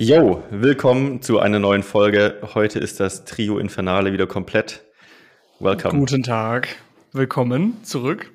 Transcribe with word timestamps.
Jo, 0.00 0.44
willkommen 0.50 1.22
zu 1.22 1.40
einer 1.40 1.58
neuen 1.58 1.82
Folge. 1.82 2.40
Heute 2.54 2.78
ist 2.78 3.00
das 3.00 3.24
Trio 3.24 3.58
Infernale 3.58 4.12
wieder 4.12 4.28
komplett. 4.28 4.84
Welcome. 5.58 5.98
Guten 5.98 6.22
Tag. 6.22 6.68
Willkommen 7.10 7.82
zurück. 7.82 8.32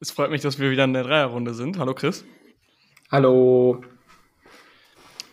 Es 0.00 0.10
freut 0.10 0.30
mich, 0.30 0.42
dass 0.42 0.58
wir 0.58 0.70
wieder 0.70 0.84
in 0.84 0.92
der 0.92 1.04
Dreierrunde 1.04 1.54
sind. 1.54 1.78
Hallo 1.78 1.94
Chris. 1.94 2.26
Hallo. 3.10 3.82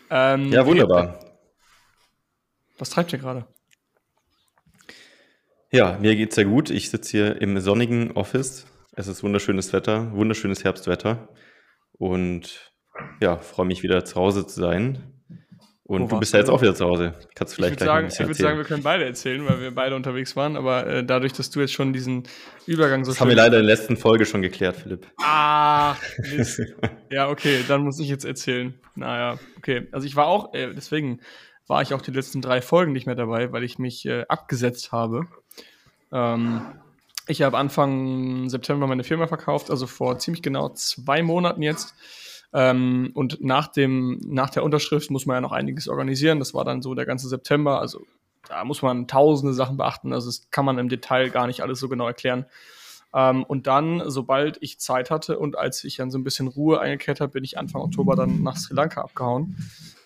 Ähm, 0.10 0.50
ja, 0.54 0.66
wunderbar. 0.66 1.20
Was 2.78 2.92
treibt 2.92 3.12
ihr 3.12 3.20
gerade? 3.20 3.46
Ja, 5.74 5.98
mir 6.00 6.16
geht's 6.16 6.36
sehr 6.36 6.46
gut. 6.46 6.70
Ich 6.70 6.90
sitze 6.90 7.12
hier 7.12 7.42
im 7.42 7.60
sonnigen 7.60 8.12
Office. 8.12 8.66
Es 8.94 9.08
ist 9.08 9.24
wunderschönes 9.24 9.74
Wetter, 9.74 10.14
wunderschönes 10.14 10.64
Herbstwetter. 10.64 11.28
Und 11.92 12.72
ja, 13.20 13.36
freue 13.40 13.66
mich 13.66 13.84
wieder 13.84 14.06
zu 14.06 14.16
Hause 14.16 14.48
zu 14.48 14.62
sein. 14.62 15.12
Und 15.88 16.02
Wo 16.02 16.08
du 16.08 16.20
bist 16.20 16.34
ja 16.34 16.40
jetzt 16.40 16.50
auch 16.50 16.64
wieder 16.64 16.74
zu 16.74 16.84
Hause. 16.84 17.14
Kannst 17.36 17.54
du 17.54 17.58
vielleicht 17.58 17.80
ich 17.80 17.86
sagen, 17.86 18.08
Ich 18.08 18.20
würde 18.20 18.34
sagen, 18.34 18.58
wir 18.58 18.66
können 18.66 18.82
beide 18.82 19.06
erzählen, 19.06 19.46
weil 19.48 19.62
wir 19.62 19.70
beide 19.70 19.96
unterwegs 19.96 20.36
waren. 20.36 20.58
Aber 20.58 20.88
äh, 20.88 21.06
dadurch, 21.06 21.34
dass 21.34 21.52
du 21.52 21.60
jetzt 21.60 21.74
schon 21.74 21.94
diesen 21.94 22.24
Übergang 22.66 23.06
so 23.06 23.12
Das 23.12 23.22
haben 23.22 23.30
wir 23.30 23.36
leider 23.36 23.60
in 23.60 23.68
der 23.68 23.76
letzten 23.76 23.96
Folge 23.96 24.26
schon 24.26 24.42
geklärt, 24.42 24.78
Philipp. 24.78 25.06
Ah, 25.22 25.96
Mist. 26.36 26.60
ja, 27.12 27.30
okay, 27.30 27.60
dann 27.68 27.84
muss 27.84 28.00
ich 28.00 28.10
jetzt 28.10 28.26
erzählen. 28.26 28.74
Naja, 28.96 29.38
okay. 29.58 29.88
Also 29.92 30.08
ich 30.08 30.16
war 30.16 30.26
auch, 30.26 30.56
äh, 30.56 30.74
deswegen 30.74 31.22
war 31.68 31.84
ich 31.84 31.94
auch 31.94 32.02
die 32.02 32.12
letzten 32.12 32.42
drei 32.42 32.64
Folgen 32.64 32.92
nicht 32.92 33.06
mehr 33.06 33.16
dabei, 33.16 33.52
weil 33.52 33.64
ich 33.64 33.78
mich 33.78 34.08
äh, 34.08 34.26
abgesetzt 34.28 34.92
habe. 34.92 35.28
Ähm, 36.12 36.62
ich 37.28 37.44
habe 37.44 37.60
Anfang 37.60 38.50
September 38.50 38.88
meine 38.88 39.04
Firma 39.04 39.28
verkauft, 39.28 39.70
also 39.70 39.86
vor 39.86 40.18
ziemlich 40.18 40.42
genau 40.42 40.70
zwei 40.70 41.22
Monaten 41.22 41.62
jetzt. 41.62 41.94
Ähm, 42.58 43.12
und 43.14 43.44
nach, 43.44 43.68
dem, 43.68 44.22
nach 44.26 44.50
der 44.50 44.64
Unterschrift 44.64 45.12
muss 45.12 45.26
man 45.26 45.36
ja 45.36 45.42
noch 45.42 45.52
einiges 45.52 45.90
organisieren. 45.90 46.40
Das 46.40 46.54
war 46.54 46.64
dann 46.64 46.82
so 46.82 46.96
der 46.96 47.06
ganze 47.06 47.28
September. 47.28 47.82
Also 47.82 48.06
da 48.48 48.64
muss 48.64 48.82
man 48.82 49.08
tausende 49.08 49.54
Sachen 49.54 49.76
beachten. 49.76 50.14
Also 50.14 50.30
das 50.30 50.48
kann 50.52 50.64
man 50.64 50.78
im 50.78 50.88
Detail 50.88 51.30
gar 51.32 51.48
nicht 51.48 51.62
alles 51.62 51.80
so 51.80 51.90
genau 51.90 52.08
erklären. 52.08 52.46
Ähm, 53.14 53.44
und 53.44 53.68
dann, 53.68 54.04
sobald 54.06 54.58
ich 54.62 54.80
Zeit 54.80 55.12
hatte 55.12 55.38
und 55.38 55.58
als 55.58 55.84
ich 55.84 55.98
dann 55.98 56.12
so 56.12 56.18
ein 56.18 56.24
bisschen 56.24 56.48
Ruhe 56.48 56.80
eingekehrt 56.80 57.20
habe, 57.20 57.34
bin 57.34 57.44
ich 57.44 57.58
Anfang 57.58 57.82
Oktober 57.82 58.16
dann 58.16 58.42
nach 58.42 58.56
Sri 58.56 58.74
Lanka 58.74 59.02
abgehauen. 59.02 59.58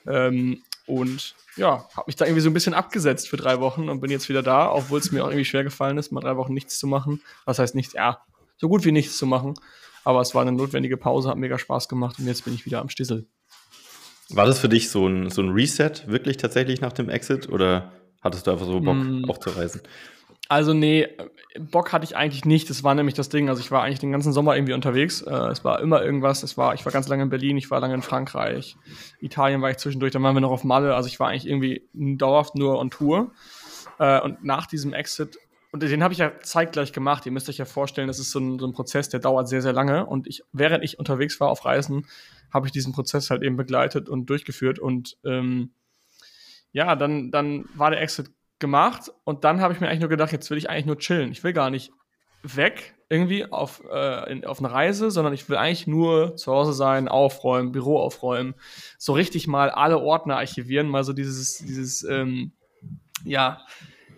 Ähm, 0.08 0.64
und 0.88 1.36
ja, 1.56 1.88
habe 1.96 2.06
mich 2.08 2.16
da 2.16 2.26
irgendwie 2.26 2.42
so 2.42 2.50
ein 2.50 2.54
bisschen 2.54 2.74
abgesetzt 2.74 3.30
für 3.30 3.38
drei 3.38 3.60
Wochen 3.60 3.90
und 3.90 4.02
bin 4.02 4.10
jetzt 4.10 4.28
wieder 4.28 4.42
da, 4.42 4.72
obwohl 4.72 5.00
es 5.00 5.12
mir 5.12 5.24
auch 5.24 5.28
irgendwie 5.28 5.46
schwer 5.46 5.64
gefallen 5.64 6.00
ist, 6.00 6.12
mal 6.12 6.22
drei 6.22 6.36
Wochen 6.36 6.54
nichts 6.56 6.80
zu 6.80 6.88
machen. 6.88 7.22
Was 7.46 7.60
heißt 7.60 7.76
nichts? 7.76 7.94
Ja, 7.94 8.22
so 8.58 8.70
gut 8.70 8.86
wie 8.86 8.92
nichts 8.92 9.18
zu 9.18 9.28
machen. 9.28 9.54
Aber 10.04 10.22
es 10.22 10.34
war 10.34 10.42
eine 10.42 10.52
notwendige 10.52 10.98
Pause, 10.98 11.30
hat 11.30 11.38
mega 11.38 11.58
Spaß 11.58 11.88
gemacht 11.90 12.18
und 12.20 12.28
jetzt 12.28 12.46
bin 12.46 12.54
ich 12.54 12.66
wieder 12.66 12.82
am 12.82 12.90
Stissel. 12.90 13.28
War 14.30 14.46
das 14.46 14.60
für 14.60 14.70
dich 14.70 14.90
so 14.90 15.08
ein, 15.08 15.30
so 15.30 15.42
ein 15.42 15.50
Reset 15.50 15.92
wirklich 16.08 16.38
tatsächlich 16.38 16.82
nach 16.82 16.94
dem 16.94 17.10
Exit 17.10 17.50
oder 17.50 17.92
hattest 18.22 18.46
du 18.46 18.52
einfach 18.52 18.66
so 18.66 18.80
Bock 18.80 18.96
mm. 18.96 19.26
auch 19.28 19.40
zu 19.40 19.50
reisen? 19.50 19.82
Also 20.50 20.74
nee, 20.74 21.08
Bock 21.60 21.94
hatte 21.94 22.06
ich 22.06 22.16
eigentlich 22.16 22.44
nicht. 22.44 22.70
Das 22.72 22.84
war 22.84 22.96
nämlich 22.96 23.14
das 23.14 23.30
Ding. 23.30 23.50
Also 23.50 23.62
ich 23.62 23.70
war 23.70 23.84
eigentlich 23.84 24.00
den 24.00 24.12
ganzen 24.12 24.34
Sommer 24.34 24.56
irgendwie 24.56 24.74
unterwegs. 24.74 25.22
Äh, 25.22 25.32
es 25.32 25.64
war 25.64 25.80
immer 25.80 26.04
irgendwas. 26.04 26.42
Es 26.42 26.58
war, 26.58 26.74
ich 26.74 26.84
war 26.86 26.92
ganz 26.92 27.08
lange 27.08 27.22
in 27.22 27.30
Berlin, 27.30 27.56
ich 27.56 27.70
war 27.70 27.80
lange 27.80 27.94
in 27.94 28.02
Frankreich, 28.02 28.76
Italien 29.20 29.62
war 29.62 29.70
ich 29.70 29.78
zwischendurch. 29.78 30.12
Dann 30.12 30.24
waren 30.24 30.36
wir 30.36 30.42
noch 30.42 30.52
auf 30.52 30.64
Malle. 30.64 30.96
Also 30.96 31.08
ich 31.08 31.20
war 31.20 31.30
eigentlich 31.30 31.48
irgendwie 31.48 31.88
dauerhaft 31.94 32.56
nur 32.56 32.80
on 32.80 32.90
Tour. 32.90 33.32
Äh, 34.00 34.22
und 34.22 34.44
nach 34.44 34.66
diesem 34.66 34.94
Exit 34.94 35.38
und 35.72 35.84
den 35.84 36.04
habe 36.04 36.14
ich 36.14 36.20
ja 36.20 36.32
zeitgleich 36.42 36.94
gemacht. 36.94 37.26
Ihr 37.26 37.32
müsst 37.32 37.48
euch 37.48 37.58
ja 37.58 37.66
vorstellen, 37.66 38.08
das 38.08 38.18
ist 38.20 38.32
so 38.32 38.40
ein, 38.40 38.58
so 38.58 38.66
ein 38.66 38.74
Prozess, 38.74 39.10
der 39.10 39.20
dauert 39.20 39.48
sehr, 39.48 39.62
sehr 39.62 39.74
lange. 39.74 40.06
Und 40.06 40.28
ich, 40.28 40.44
während 40.52 40.84
ich 40.84 40.98
unterwegs 40.98 41.40
war 41.40 41.50
auf 41.50 41.64
Reisen, 41.64 42.08
habe 42.52 42.66
ich 42.66 42.72
diesen 42.72 42.94
Prozess 42.94 43.30
halt 43.30 43.44
eben 43.44 43.56
begleitet 43.56 44.10
und 44.10 44.26
durchgeführt. 44.30 44.80
Und 44.80 45.18
ähm, 45.24 45.72
ja, 46.72 46.96
dann, 46.96 47.30
dann 47.30 47.66
war 47.76 47.92
der 47.92 48.02
Exit 48.02 48.32
gemacht 48.58 49.12
und 49.24 49.44
dann 49.44 49.62
habe 49.62 49.74
ich 49.74 49.80
mir 49.80 49.88
eigentlich 49.88 50.02
nur 50.02 50.10
gedacht, 50.10 50.32
jetzt 50.32 50.50
will 50.50 50.58
ich 50.58 50.70
eigentlich 50.70 50.86
nur 50.86 50.98
chillen. 50.98 51.32
Ich 51.32 51.44
will 51.44 51.54
gar 51.54 51.70
nicht 51.70 51.92
weg 52.42 52.96
irgendwie 53.10 53.52
auf, 53.52 53.84
äh, 53.92 54.32
in, 54.32 54.46
auf 54.46 54.60
eine 54.60 54.72
Reise, 54.72 55.12
sondern 55.12 55.34
ich 55.34 55.50
will 55.50 55.58
eigentlich 55.58 55.88
nur 55.88 56.36
zu 56.36 56.52
Hause 56.52 56.74
sein, 56.74 57.08
aufräumen, 57.08 57.72
Büro 57.72 57.98
aufräumen, 57.98 58.54
so 58.98 59.14
richtig 59.14 59.48
mal 59.48 59.70
alle 59.70 60.00
Ordner 60.00 60.38
archivieren, 60.38 60.88
mal 60.88 61.04
so 61.04 61.14
dieses, 61.14 61.58
dieses, 61.58 62.04
ähm, 62.04 62.54
ja, 63.24 63.62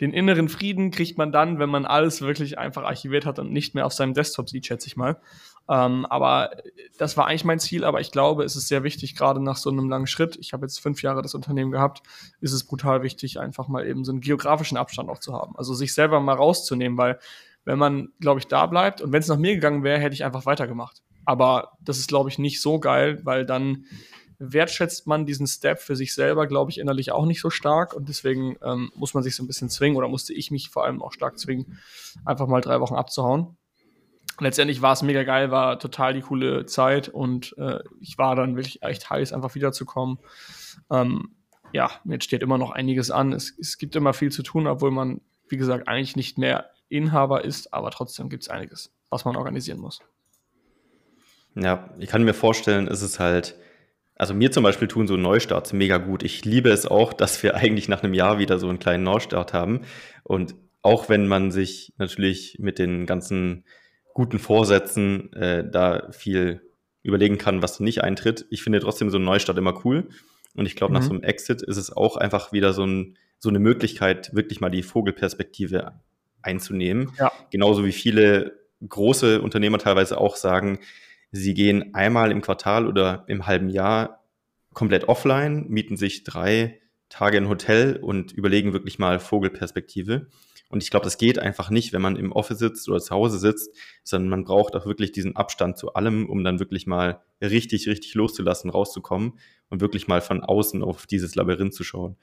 den 0.01 0.13
inneren 0.13 0.49
Frieden 0.49 0.89
kriegt 0.89 1.17
man 1.19 1.31
dann, 1.31 1.59
wenn 1.59 1.69
man 1.69 1.85
alles 1.85 2.21
wirklich 2.21 2.57
einfach 2.57 2.83
archiviert 2.83 3.25
hat 3.25 3.37
und 3.37 3.53
nicht 3.53 3.75
mehr 3.75 3.85
auf 3.85 3.93
seinem 3.93 4.15
Desktop 4.15 4.49
sieht, 4.49 4.65
schätze 4.65 4.87
ich 4.87 4.97
mal. 4.97 5.21
Ähm, 5.69 6.07
aber 6.07 6.51
das 6.97 7.15
war 7.17 7.27
eigentlich 7.27 7.45
mein 7.45 7.59
Ziel, 7.59 7.83
aber 7.83 8.01
ich 8.01 8.11
glaube, 8.11 8.43
es 8.43 8.55
ist 8.55 8.67
sehr 8.67 8.83
wichtig, 8.83 9.15
gerade 9.15 9.41
nach 9.41 9.57
so 9.57 9.69
einem 9.69 9.89
langen 9.89 10.07
Schritt, 10.07 10.37
ich 10.41 10.53
habe 10.53 10.65
jetzt 10.65 10.79
fünf 10.79 11.03
Jahre 11.03 11.21
das 11.21 11.35
Unternehmen 11.35 11.71
gehabt, 11.71 12.01
ist 12.41 12.51
es 12.51 12.63
brutal 12.63 13.03
wichtig, 13.03 13.39
einfach 13.39 13.67
mal 13.67 13.87
eben 13.87 14.03
so 14.03 14.11
einen 14.11 14.21
geografischen 14.21 14.75
Abstand 14.75 15.07
auch 15.09 15.19
zu 15.19 15.33
haben. 15.33 15.55
Also 15.55 15.75
sich 15.75 15.93
selber 15.93 16.19
mal 16.19 16.33
rauszunehmen, 16.33 16.97
weil 16.97 17.19
wenn 17.63 17.77
man, 17.77 18.09
glaube 18.19 18.39
ich, 18.39 18.47
da 18.47 18.65
bleibt 18.65 19.01
und 19.01 19.11
wenn 19.11 19.21
es 19.21 19.27
nach 19.27 19.37
mir 19.37 19.53
gegangen 19.53 19.83
wäre, 19.83 19.99
hätte 19.99 20.15
ich 20.15 20.25
einfach 20.25 20.47
weitergemacht. 20.47 21.03
Aber 21.25 21.73
das 21.79 21.99
ist, 21.99 22.07
glaube 22.07 22.29
ich, 22.29 22.39
nicht 22.39 22.59
so 22.59 22.79
geil, 22.79 23.19
weil 23.23 23.45
dann 23.45 23.85
wertschätzt 24.41 25.05
man 25.05 25.25
diesen 25.25 25.45
Step 25.45 25.79
für 25.79 25.95
sich 25.95 26.15
selber, 26.15 26.47
glaube 26.47 26.71
ich, 26.71 26.79
innerlich 26.79 27.11
auch 27.11 27.25
nicht 27.25 27.39
so 27.39 27.51
stark. 27.51 27.93
Und 27.93 28.09
deswegen 28.09 28.57
ähm, 28.63 28.91
muss 28.95 29.13
man 29.13 29.21
sich 29.21 29.35
so 29.35 29.43
ein 29.43 29.47
bisschen 29.47 29.69
zwingen 29.69 29.97
oder 29.97 30.07
musste 30.07 30.33
ich 30.33 30.49
mich 30.49 30.69
vor 30.69 30.83
allem 30.83 31.01
auch 31.01 31.13
stark 31.13 31.37
zwingen, 31.37 31.79
einfach 32.25 32.47
mal 32.47 32.61
drei 32.61 32.79
Wochen 32.79 32.95
abzuhauen. 32.95 33.55
Letztendlich 34.39 34.81
war 34.81 34.93
es 34.93 35.03
mega 35.03 35.23
geil, 35.23 35.51
war 35.51 35.77
total 35.77 36.13
die 36.13 36.21
coole 36.21 36.65
Zeit 36.65 37.09
und 37.09 37.55
äh, 37.59 37.79
ich 37.99 38.17
war 38.17 38.35
dann 38.35 38.55
wirklich 38.55 38.81
echt 38.81 39.09
heiß, 39.09 39.33
einfach 39.33 39.53
wiederzukommen. 39.53 40.17
Ähm, 40.89 41.35
ja, 41.73 41.91
jetzt 42.05 42.23
steht 42.23 42.41
immer 42.41 42.57
noch 42.57 42.71
einiges 42.71 43.11
an. 43.11 43.33
Es, 43.33 43.55
es 43.59 43.77
gibt 43.77 43.95
immer 43.95 44.13
viel 44.13 44.31
zu 44.31 44.41
tun, 44.41 44.65
obwohl 44.65 44.89
man, 44.89 45.21
wie 45.47 45.57
gesagt, 45.57 45.87
eigentlich 45.87 46.15
nicht 46.15 46.39
mehr 46.39 46.71
Inhaber 46.89 47.45
ist, 47.45 47.73
aber 47.73 47.91
trotzdem 47.91 48.29
gibt 48.29 48.43
es 48.43 48.49
einiges, 48.49 48.91
was 49.09 49.23
man 49.23 49.35
organisieren 49.35 49.79
muss. 49.79 49.99
Ja, 51.55 51.89
ich 51.99 52.09
kann 52.09 52.23
mir 52.23 52.33
vorstellen, 52.33 52.87
ist 52.87 53.01
es 53.01 53.19
halt 53.19 53.55
also 54.21 54.35
mir 54.35 54.51
zum 54.51 54.61
Beispiel 54.61 54.87
tun 54.87 55.07
so 55.07 55.17
Neustarts 55.17 55.73
mega 55.73 55.97
gut. 55.97 56.21
Ich 56.21 56.45
liebe 56.45 56.69
es 56.69 56.85
auch, 56.85 57.11
dass 57.21 57.41
wir 57.41 57.55
eigentlich 57.55 57.89
nach 57.89 58.03
einem 58.03 58.13
Jahr 58.13 58.37
wieder 58.37 58.59
so 58.59 58.69
einen 58.69 58.77
kleinen 58.77 59.03
Neustart 59.03 59.51
haben. 59.51 59.81
Und 60.23 60.53
auch 60.83 61.09
wenn 61.09 61.27
man 61.27 61.49
sich 61.49 61.93
natürlich 61.97 62.57
mit 62.59 62.77
den 62.77 63.07
ganzen 63.07 63.65
guten 64.13 64.37
Vorsätzen 64.37 65.33
äh, 65.33 65.67
da 65.67 66.11
viel 66.11 66.61
überlegen 67.01 67.39
kann, 67.39 67.63
was 67.63 67.79
nicht 67.79 68.03
eintritt, 68.03 68.45
ich 68.51 68.61
finde 68.61 68.79
trotzdem 68.79 69.09
so 69.09 69.17
einen 69.17 69.25
Neustart 69.25 69.57
immer 69.57 69.83
cool. 69.85 70.09
Und 70.53 70.67
ich 70.67 70.75
glaube, 70.75 70.93
mhm. 70.93 70.99
nach 70.99 71.03
so 71.03 71.13
einem 71.13 71.23
Exit 71.23 71.63
ist 71.63 71.77
es 71.77 71.91
auch 71.91 72.15
einfach 72.15 72.51
wieder 72.51 72.73
so, 72.73 72.85
ein, 72.85 73.17
so 73.39 73.49
eine 73.49 73.59
Möglichkeit, 73.59 74.35
wirklich 74.35 74.61
mal 74.61 74.69
die 74.69 74.83
Vogelperspektive 74.83 75.93
einzunehmen. 76.43 77.11
Ja. 77.17 77.31
Genauso 77.49 77.85
wie 77.85 77.91
viele 77.91 78.59
große 78.87 79.41
Unternehmer 79.41 79.79
teilweise 79.79 80.19
auch 80.19 80.35
sagen, 80.35 80.79
Sie 81.31 81.53
gehen 81.53 81.93
einmal 81.95 82.31
im 82.31 82.41
Quartal 82.41 82.87
oder 82.87 83.23
im 83.27 83.47
halben 83.47 83.69
Jahr 83.69 84.25
komplett 84.73 85.07
offline, 85.07 85.65
mieten 85.69 85.97
sich 85.97 86.23
drei 86.23 86.79
Tage 87.09 87.37
ein 87.37 87.49
Hotel 87.49 87.97
und 87.97 88.31
überlegen 88.31 88.73
wirklich 88.73 88.99
mal 88.99 89.19
Vogelperspektive. 89.19 90.27
Und 90.69 90.81
ich 90.81 90.89
glaube, 90.89 91.03
das 91.03 91.17
geht 91.17 91.37
einfach 91.37 91.69
nicht, 91.69 91.91
wenn 91.91 92.01
man 92.01 92.15
im 92.15 92.31
Office 92.31 92.59
sitzt 92.59 92.87
oder 92.87 92.99
zu 92.99 93.13
Hause 93.13 93.37
sitzt, 93.37 93.75
sondern 94.05 94.29
man 94.29 94.45
braucht 94.45 94.73
auch 94.75 94.85
wirklich 94.85 95.11
diesen 95.11 95.35
Abstand 95.35 95.77
zu 95.77 95.93
allem, 95.93 96.29
um 96.29 96.45
dann 96.45 96.59
wirklich 96.59 96.87
mal 96.87 97.21
richtig, 97.41 97.89
richtig 97.89 98.13
loszulassen, 98.13 98.69
rauszukommen 98.69 99.37
und 99.69 99.81
wirklich 99.81 100.07
mal 100.07 100.21
von 100.21 100.41
außen 100.41 100.81
auf 100.81 101.07
dieses 101.07 101.35
Labyrinth 101.35 101.73
zu 101.73 101.83
schauen. 101.83 102.15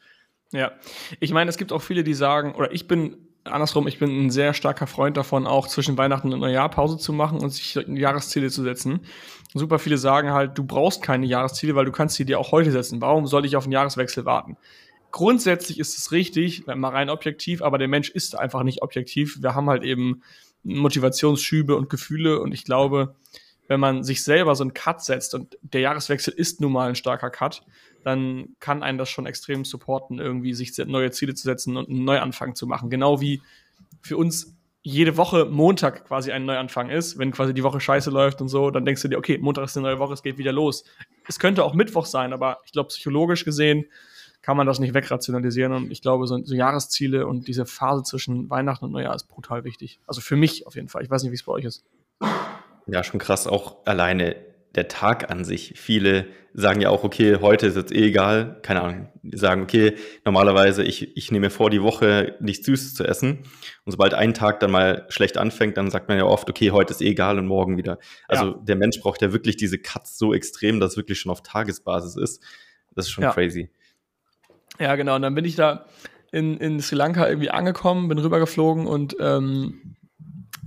Ja, 0.51 0.73
ich 1.21 1.33
meine, 1.33 1.51
es 1.51 1.59
gibt 1.59 1.73
auch 1.73 1.83
viele, 1.83 2.05
die 2.05 2.15
sagen, 2.15 2.55
oder 2.55 2.73
ich 2.73 2.89
bin 2.89 3.28
andersrum, 3.49 3.87
ich 3.89 3.99
bin 3.99 4.27
ein 4.27 4.31
sehr 4.31 4.55
starker 4.55 4.87
Freund 4.87 5.17
davon, 5.17 5.47
auch 5.47 5.67
zwischen 5.67 5.99
Weihnachten 5.99 6.33
und 6.33 6.41
Neujahr 6.41 6.71
Pause 6.71 6.99
zu 6.99 7.13
machen 7.13 7.41
und 7.41 7.51
sich 7.51 7.75
Jahresziele 7.75 8.51
zu 8.51 8.63
setzen. 8.63 9.01
Super 9.55 9.79
viele 9.79 9.99
sagen 9.99 10.33
halt, 10.33 10.57
du 10.59 10.65
brauchst 10.65 11.03
keine 11.03 11.27
Jahresziele, 11.27 11.75
weil 11.75 11.85
du 11.85 11.93
kannst 11.93 12.17
sie 12.17 12.25
dir 12.25 12.39
auch 12.39 12.53
heute 12.53 12.71
setzen. 12.71 13.01
Warum 13.01 13.27
soll 13.27 13.45
ich 13.47 13.57
auf 13.57 13.65
einen 13.65 13.73
Jahreswechsel 13.73 14.25
warten? 14.25 14.57
Grundsätzlich 15.11 15.79
ist 15.79 15.97
es 15.97 16.13
richtig, 16.13 16.67
mal 16.67 16.91
rein 16.91 17.11
objektiv, 17.11 17.63
aber 17.63 17.79
der 17.79 17.89
Mensch 17.89 18.11
ist 18.11 18.39
einfach 18.39 18.63
nicht 18.63 18.83
objektiv. 18.83 19.39
Wir 19.41 19.55
haben 19.55 19.71
halt 19.71 19.83
eben 19.83 20.23
Motivationsschübe 20.65 21.77
und 21.77 21.89
Gefühle 21.89 22.41
und 22.41 22.53
ich 22.53 22.65
glaube, 22.65 23.15
wenn 23.69 23.81
man 23.81 24.03
sich 24.03 24.25
selber 24.25 24.55
so 24.55 24.65
einen 24.65 24.75
Cut 24.75 25.03
setzt 25.03 25.35
und 25.35 25.59
der 25.63 25.83
Jahreswechsel 25.83 26.33
ist 26.35 26.61
nun 26.61 26.73
mal 26.73 26.89
ein 26.89 26.95
starker 26.95 27.31
Cut, 27.31 27.63
dann 28.05 28.57
kann 28.61 28.83
einen 28.83 28.99
das 28.99 29.09
schon 29.09 29.27
extrem 29.27 29.65
supporten, 29.65 30.19
irgendwie 30.19 30.55
sich 30.55 30.77
neue 30.87 31.11
Ziele 31.11 31.35
zu 31.35 31.45
setzen 31.45 31.77
und 31.77 31.89
einen 31.89 32.05
Neuanfang 32.05 32.55
zu 32.55 32.67
machen. 32.67 32.91
Genau 32.91 33.21
wie 33.21 33.43
für 34.01 34.17
uns 34.17 34.57
jede 34.83 35.17
Woche 35.17 35.45
Montag 35.45 36.07
quasi 36.07 36.33
ein 36.33 36.47
Neuanfang 36.47 36.89
ist, 36.89 37.19
wenn 37.19 37.33
quasi 37.33 37.53
die 37.53 37.63
Woche 37.63 37.81
scheiße 37.81 38.11
läuft 38.11 38.41
und 38.41 38.49
so, 38.49 38.71
dann 38.71 38.85
denkst 38.85 39.03
du 39.03 39.09
dir, 39.09 39.19
okay, 39.19 39.39
Montag 39.39 39.65
ist 39.65 39.77
eine 39.77 39.87
neue 39.87 39.99
Woche, 39.99 40.15
es 40.15 40.23
geht 40.23 40.39
wieder 40.39 40.53
los. 40.53 40.85
Es 41.27 41.39
könnte 41.39 41.65
auch 41.65 41.75
Mittwoch 41.75 42.07
sein, 42.07 42.33
aber 42.33 42.61
ich 42.65 42.73
glaube, 42.73 42.89
psychologisch 42.89 43.45
gesehen 43.45 43.87
kann 44.41 44.57
man 44.57 44.67
das 44.67 44.79
nicht 44.79 44.95
wegrationalisieren 44.95 45.73
und 45.73 45.91
ich 45.91 46.01
glaube, 46.01 46.27
so, 46.27 46.43
so 46.43 46.55
Jahresziele 46.55 47.27
und 47.27 47.49
diese 47.49 47.67
Phase 47.67 48.03
zwischen 48.05 48.49
Weihnachten 48.49 48.87
und 48.87 48.93
Neujahr 48.93 49.15
ist 49.15 49.25
brutal 49.25 49.65
wichtig. 49.65 50.01
Also 50.07 50.21
für 50.21 50.37
mich 50.37 50.67
auf 50.67 50.75
jeden 50.75 50.89
Fall. 50.89 51.03
Ich 51.03 51.11
weiß 51.11 51.23
nicht, 51.23 51.33
wie 51.33 51.37
es 51.37 51.43
bei 51.43 51.53
euch 51.53 51.65
ist. 51.65 51.85
Ja, 52.87 53.05
schon 53.05 53.21
krass. 53.21 53.47
Auch 53.47 53.85
alleine 53.85 54.37
der 54.79 54.87
Tag 54.87 55.29
an 55.29 55.45
sich. 55.45 55.75
Viele 55.77 56.27
sagen 56.55 56.81
ja 56.81 56.89
auch, 56.89 57.03
okay, 57.03 57.39
heute 57.41 57.67
ist 57.67 57.77
jetzt 57.77 57.93
eh 57.93 58.07
egal. 58.07 58.61
Keine 58.63 58.83
Ahnung. 58.83 59.09
Die 59.23 59.37
sagen, 59.37 59.63
okay, 59.63 59.97
normalerweise, 60.25 60.85
ich, 60.85 61.17
ich 61.17 61.33
nehme 61.33 61.51
vor, 61.51 61.69
die 61.69 61.83
Woche 61.83 62.37
nichts 62.39 62.67
Süßes 62.67 62.95
zu 62.95 63.05
essen. 63.05 63.41
Und 63.85 63.93
sobald 63.93 64.15
ein 64.15 64.35
Tag 64.35 64.61
dann 64.61 64.71
mal 64.71 65.05
schlecht 65.09 65.37
anfängt, 65.37 65.77
dann 65.77 65.91
sagt 65.91 66.09
man 66.09 66.17
ja 66.17 66.25
oft, 66.25 66.49
okay, 66.49 66.71
heute 66.71 66.93
ist 66.93 67.03
eh 67.03 67.09
egal 67.09 67.39
und 67.39 67.47
morgen 67.47 67.77
wieder. 67.77 67.99
Also 68.29 68.47
ja. 68.47 68.61
der 68.63 68.77
Mensch 68.77 69.01
braucht 69.01 69.21
ja 69.21 69.33
wirklich 69.33 69.57
diese 69.57 69.79
Cuts 69.79 70.17
so 70.17 70.33
extrem, 70.33 70.79
dass 70.79 70.93
es 70.93 70.97
wirklich 70.97 71.19
schon 71.19 71.33
auf 71.33 71.43
Tagesbasis 71.43 72.15
ist. 72.15 72.41
Das 72.95 73.07
ist 73.07 73.11
schon 73.11 73.25
ja. 73.25 73.33
crazy. 73.33 73.71
Ja, 74.79 74.95
genau. 74.95 75.17
Und 75.17 75.23
dann 75.23 75.35
bin 75.35 75.45
ich 75.45 75.57
da 75.57 75.87
in, 76.31 76.57
in 76.59 76.81
Sri 76.81 76.95
Lanka 76.95 77.29
irgendwie 77.29 77.51
angekommen, 77.51 78.07
bin 78.07 78.19
rübergeflogen 78.19 78.87
und 78.87 79.17
ähm, 79.19 79.97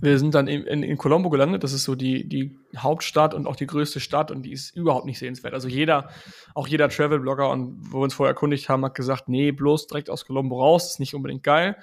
wir 0.02 0.18
sind 0.18 0.34
dann 0.34 0.48
in, 0.48 0.64
in, 0.64 0.84
in, 0.84 0.98
Colombo 0.98 1.30
gelandet. 1.30 1.64
Das 1.64 1.74
ist 1.74 1.84
so 1.84 1.94
die, 1.96 2.28
die 2.28 2.58
Hauptstadt 2.76 3.34
und 3.36 3.46
auch 3.46 3.56
die 3.56 3.68
größte 3.68 4.00
Stadt 4.00 4.32
und 4.32 4.42
die 4.42 4.52
ist 4.52 4.76
überhaupt 4.76 5.06
nicht 5.06 5.20
sehenswert. 5.20 5.54
Also 5.54 5.68
jeder, 5.68 6.10
auch 6.56 6.68
jeder 6.68 6.90
Travel-Blogger 6.90 7.50
und 7.50 7.78
wo 7.92 8.00
wir 8.00 8.04
uns 8.04 8.16
vorher 8.16 8.32
erkundigt 8.32 8.68
haben, 8.68 8.84
hat 8.84 8.96
gesagt, 8.96 9.30
nee, 9.30 9.52
bloß 9.52 9.88
direkt 9.88 10.10
aus 10.10 10.26
Colombo 10.26 10.60
raus, 10.60 10.92
ist 10.92 11.00
nicht 11.00 11.14
unbedingt 11.14 11.44
geil. 11.44 11.78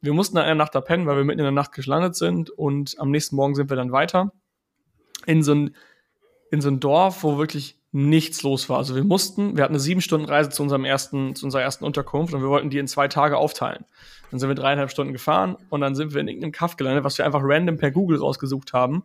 Wir 0.00 0.12
mussten 0.12 0.36
dann 0.36 0.44
eine 0.44 0.54
Nacht 0.54 0.74
da 0.74 0.80
pennen, 0.80 1.06
weil 1.06 1.16
wir 1.16 1.24
mitten 1.24 1.40
in 1.40 1.44
der 1.44 1.52
Nacht 1.52 1.72
gelandet 1.72 2.14
sind 2.14 2.50
und 2.50 2.98
am 2.98 3.10
nächsten 3.10 3.34
Morgen 3.34 3.56
sind 3.56 3.70
wir 3.70 3.76
dann 3.76 3.90
weiter 3.90 4.32
in 5.26 5.42
so 5.42 5.54
ein, 5.54 5.74
in 6.50 6.60
so 6.60 6.68
ein 6.68 6.78
Dorf, 6.78 7.24
wo 7.24 7.38
wirklich 7.38 7.78
nichts 7.94 8.42
los 8.42 8.68
war. 8.68 8.78
Also 8.78 8.96
wir 8.96 9.04
mussten, 9.04 9.56
wir 9.56 9.62
hatten 9.62 9.74
eine 9.74 9.80
sieben 9.80 10.00
Stunden 10.00 10.26
Reise 10.26 10.50
zu 10.50 10.64
unserem 10.64 10.84
ersten, 10.84 11.36
zu 11.36 11.46
unserer 11.46 11.62
ersten 11.62 11.84
Unterkunft 11.84 12.34
und 12.34 12.42
wir 12.42 12.48
wollten 12.48 12.68
die 12.68 12.78
in 12.78 12.88
zwei 12.88 13.06
Tage 13.06 13.36
aufteilen. 13.36 13.84
Dann 14.32 14.40
sind 14.40 14.48
wir 14.48 14.56
dreieinhalb 14.56 14.90
Stunden 14.90 15.12
gefahren 15.12 15.56
und 15.70 15.80
dann 15.80 15.94
sind 15.94 16.12
wir 16.12 16.20
in 16.20 16.26
irgendeinem 16.26 16.50
Kaff 16.50 16.76
gelandet, 16.76 17.04
was 17.04 17.18
wir 17.18 17.24
einfach 17.24 17.40
random 17.40 17.76
per 17.76 17.92
Google 17.92 18.18
rausgesucht 18.18 18.72
haben. 18.72 19.04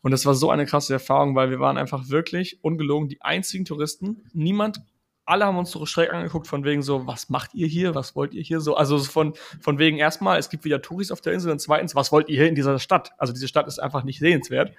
Und 0.00 0.12
das 0.12 0.24
war 0.24 0.32
so 0.34 0.50
eine 0.50 0.64
krasse 0.64 0.94
Erfahrung, 0.94 1.34
weil 1.34 1.50
wir 1.50 1.60
waren 1.60 1.76
einfach 1.76 2.08
wirklich 2.08 2.58
ungelogen 2.64 3.10
die 3.10 3.20
einzigen 3.20 3.66
Touristen. 3.66 4.22
Niemand, 4.32 4.80
alle 5.26 5.44
haben 5.44 5.58
uns 5.58 5.70
so 5.70 5.84
schräg 5.84 6.10
angeguckt 6.10 6.46
von 6.46 6.64
wegen 6.64 6.80
so, 6.80 7.06
was 7.06 7.28
macht 7.28 7.52
ihr 7.52 7.66
hier? 7.66 7.94
Was 7.94 8.16
wollt 8.16 8.32
ihr 8.32 8.42
hier 8.42 8.60
so? 8.60 8.76
Also 8.76 8.98
von, 8.98 9.34
von 9.60 9.78
wegen 9.78 9.98
erstmal, 9.98 10.38
es 10.38 10.48
gibt 10.48 10.64
wieder 10.64 10.80
Touris 10.80 11.12
auf 11.12 11.20
der 11.20 11.34
Insel 11.34 11.52
und 11.52 11.60
zweitens, 11.60 11.94
was 11.94 12.10
wollt 12.12 12.30
ihr 12.30 12.36
hier 12.36 12.48
in 12.48 12.54
dieser 12.54 12.78
Stadt? 12.78 13.12
Also 13.18 13.34
diese 13.34 13.46
Stadt 13.46 13.66
ist 13.66 13.78
einfach 13.78 14.04
nicht 14.04 14.20
sehenswert. 14.20 14.72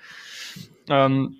Ähm, 0.90 1.38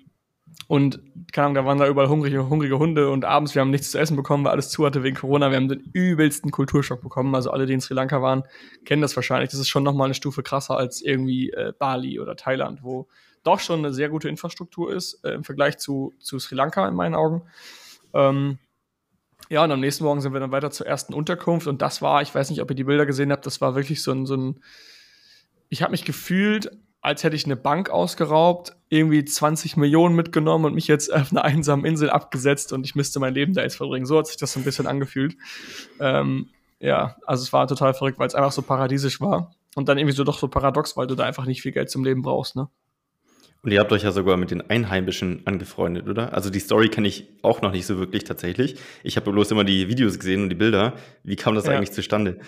und 0.66 1.00
keine 1.32 1.46
Ahnung, 1.46 1.54
da 1.54 1.64
waren 1.66 1.78
da 1.78 1.88
überall 1.88 2.08
hungrige, 2.08 2.48
hungrige 2.48 2.78
Hunde 2.78 3.10
und 3.10 3.24
abends, 3.24 3.54
wir 3.54 3.60
haben 3.60 3.70
nichts 3.70 3.90
zu 3.90 3.98
essen 3.98 4.16
bekommen, 4.16 4.44
weil 4.44 4.52
alles 4.52 4.70
zu 4.70 4.84
hatte 4.84 5.02
wegen 5.02 5.16
Corona. 5.16 5.50
Wir 5.50 5.56
haben 5.56 5.68
den 5.68 5.80
übelsten 5.92 6.50
Kulturschock 6.50 7.02
bekommen. 7.02 7.34
Also 7.34 7.50
alle, 7.50 7.66
die 7.66 7.74
in 7.74 7.80
Sri 7.80 7.94
Lanka 7.94 8.22
waren, 8.22 8.44
kennen 8.84 9.02
das 9.02 9.14
wahrscheinlich. 9.16 9.50
Das 9.50 9.60
ist 9.60 9.68
schon 9.68 9.82
nochmal 9.82 10.06
eine 10.06 10.14
Stufe 10.14 10.42
krasser 10.42 10.76
als 10.76 11.02
irgendwie 11.02 11.50
äh, 11.50 11.72
Bali 11.78 12.18
oder 12.18 12.36
Thailand, 12.36 12.82
wo 12.82 13.08
doch 13.42 13.60
schon 13.60 13.80
eine 13.80 13.92
sehr 13.92 14.08
gute 14.08 14.28
Infrastruktur 14.28 14.92
ist 14.92 15.22
äh, 15.24 15.32
im 15.32 15.44
Vergleich 15.44 15.78
zu, 15.78 16.14
zu 16.18 16.38
Sri 16.38 16.54
Lanka 16.54 16.88
in 16.88 16.94
meinen 16.94 17.14
Augen. 17.14 17.42
Ähm, 18.14 18.58
ja, 19.50 19.62
und 19.62 19.70
am 19.70 19.80
nächsten 19.80 20.04
Morgen 20.04 20.20
sind 20.22 20.32
wir 20.32 20.40
dann 20.40 20.52
weiter 20.52 20.70
zur 20.70 20.86
ersten 20.86 21.12
Unterkunft 21.12 21.66
und 21.66 21.82
das 21.82 22.00
war, 22.00 22.22
ich 22.22 22.34
weiß 22.34 22.48
nicht, 22.48 22.62
ob 22.62 22.70
ihr 22.70 22.76
die 22.76 22.84
Bilder 22.84 23.04
gesehen 23.04 23.30
habt, 23.30 23.44
das 23.44 23.60
war 23.60 23.74
wirklich 23.74 24.02
so 24.02 24.12
ein, 24.12 24.24
so 24.24 24.36
ein 24.36 24.60
ich 25.68 25.82
habe 25.82 25.90
mich 25.90 26.04
gefühlt, 26.04 26.70
als 27.02 27.24
hätte 27.24 27.36
ich 27.36 27.44
eine 27.44 27.56
Bank 27.56 27.90
ausgeraubt, 27.90 28.76
irgendwie 28.94 29.24
20 29.24 29.76
Millionen 29.76 30.14
mitgenommen 30.14 30.64
und 30.64 30.74
mich 30.74 30.86
jetzt 30.86 31.12
auf 31.12 31.32
einer 31.32 31.44
einsamen 31.44 31.84
Insel 31.84 32.10
abgesetzt 32.10 32.72
und 32.72 32.84
ich 32.84 32.94
müsste 32.94 33.20
mein 33.20 33.34
Leben 33.34 33.52
da 33.52 33.62
jetzt 33.62 33.76
verbringen. 33.76 34.06
So 34.06 34.18
hat 34.18 34.26
sich 34.26 34.36
das 34.36 34.52
so 34.52 34.60
ein 34.60 34.64
bisschen 34.64 34.86
angefühlt. 34.86 35.36
Ähm, 36.00 36.50
ja, 36.80 37.16
also 37.26 37.42
es 37.42 37.52
war 37.52 37.66
total 37.66 37.94
verrückt, 37.94 38.18
weil 38.18 38.28
es 38.28 38.34
einfach 38.34 38.52
so 38.52 38.62
paradiesisch 38.62 39.20
war. 39.20 39.54
Und 39.74 39.88
dann 39.88 39.98
irgendwie 39.98 40.14
so 40.14 40.24
doch 40.24 40.38
so 40.38 40.48
paradox, 40.48 40.96
weil 40.96 41.06
du 41.06 41.14
da 41.14 41.24
einfach 41.24 41.46
nicht 41.46 41.62
viel 41.62 41.72
Geld 41.72 41.90
zum 41.90 42.04
Leben 42.04 42.22
brauchst, 42.22 42.56
ne? 42.56 42.68
Und 43.64 43.70
ihr 43.70 43.80
habt 43.80 43.90
euch 43.92 44.02
ja 44.02 44.12
sogar 44.12 44.36
mit 44.36 44.50
den 44.50 44.60
Einheimischen 44.68 45.40
angefreundet, 45.46 46.06
oder? 46.06 46.34
Also 46.34 46.50
die 46.50 46.58
Story 46.58 46.90
kenne 46.90 47.08
ich 47.08 47.26
auch 47.40 47.62
noch 47.62 47.72
nicht 47.72 47.86
so 47.86 47.98
wirklich 47.98 48.24
tatsächlich. 48.24 48.76
Ich 49.02 49.16
habe 49.16 49.32
bloß 49.32 49.52
immer 49.52 49.64
die 49.64 49.88
Videos 49.88 50.18
gesehen 50.18 50.42
und 50.42 50.50
die 50.50 50.54
Bilder. 50.54 50.92
Wie 51.22 51.36
kam 51.36 51.54
das 51.54 51.64
ja. 51.64 51.72
eigentlich 51.72 51.92
zustande? 51.92 52.40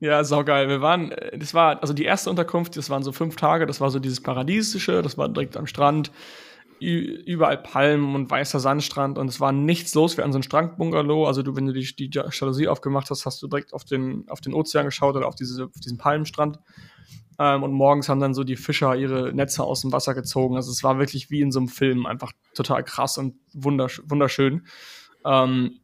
Ja, 0.00 0.24
saugeil. 0.24 0.68
Wir 0.68 0.80
waren, 0.80 1.12
äh, 1.12 1.38
das 1.38 1.52
war, 1.54 1.80
also 1.82 1.92
die 1.92 2.04
erste 2.04 2.30
Unterkunft, 2.30 2.76
das 2.76 2.88
waren 2.88 3.02
so 3.02 3.12
fünf 3.12 3.36
Tage, 3.36 3.66
das 3.66 3.80
war 3.80 3.90
so 3.90 3.98
dieses 3.98 4.22
Paradiesische, 4.22 5.02
das 5.02 5.18
war 5.18 5.28
direkt 5.28 5.56
am 5.56 5.66
Strand, 5.66 6.10
überall 6.80 7.58
Palmen 7.58 8.14
und 8.14 8.30
weißer 8.30 8.58
Sandstrand 8.58 9.18
und 9.18 9.28
es 9.28 9.38
war 9.38 9.52
nichts 9.52 9.94
los. 9.94 10.16
Wir 10.16 10.24
hatten 10.24 10.32
so 10.32 10.38
einen 10.38 10.42
Strandbungalow, 10.44 11.26
also 11.26 11.42
du, 11.42 11.54
wenn 11.54 11.66
du 11.66 11.74
die, 11.74 11.94
die 11.94 12.10
Jalousie 12.10 12.68
aufgemacht 12.68 13.10
hast, 13.10 13.26
hast 13.26 13.42
du 13.42 13.48
direkt 13.48 13.74
auf 13.74 13.84
den, 13.84 14.24
auf 14.30 14.40
den 14.40 14.54
Ozean 14.54 14.86
geschaut 14.86 15.14
oder 15.14 15.28
auf, 15.28 15.34
diese, 15.34 15.66
auf 15.66 15.80
diesen 15.80 15.98
Palmenstrand. 15.98 16.58
Ähm, 17.38 17.62
und 17.64 17.72
morgens 17.72 18.08
haben 18.08 18.20
dann 18.20 18.32
so 18.32 18.44
die 18.44 18.56
Fischer 18.56 18.96
ihre 18.96 19.34
Netze 19.34 19.62
aus 19.62 19.82
dem 19.82 19.92
Wasser 19.92 20.14
gezogen. 20.14 20.56
Also 20.56 20.70
es 20.70 20.82
war 20.82 20.98
wirklich 20.98 21.30
wie 21.30 21.42
in 21.42 21.52
so 21.52 21.58
einem 21.58 21.68
Film, 21.68 22.06
einfach 22.06 22.32
total 22.54 22.82
krass 22.82 23.18
und 23.18 23.34
wundersch 23.52 24.00
wunderschön. 24.06 24.66
Ähm, 25.26 25.79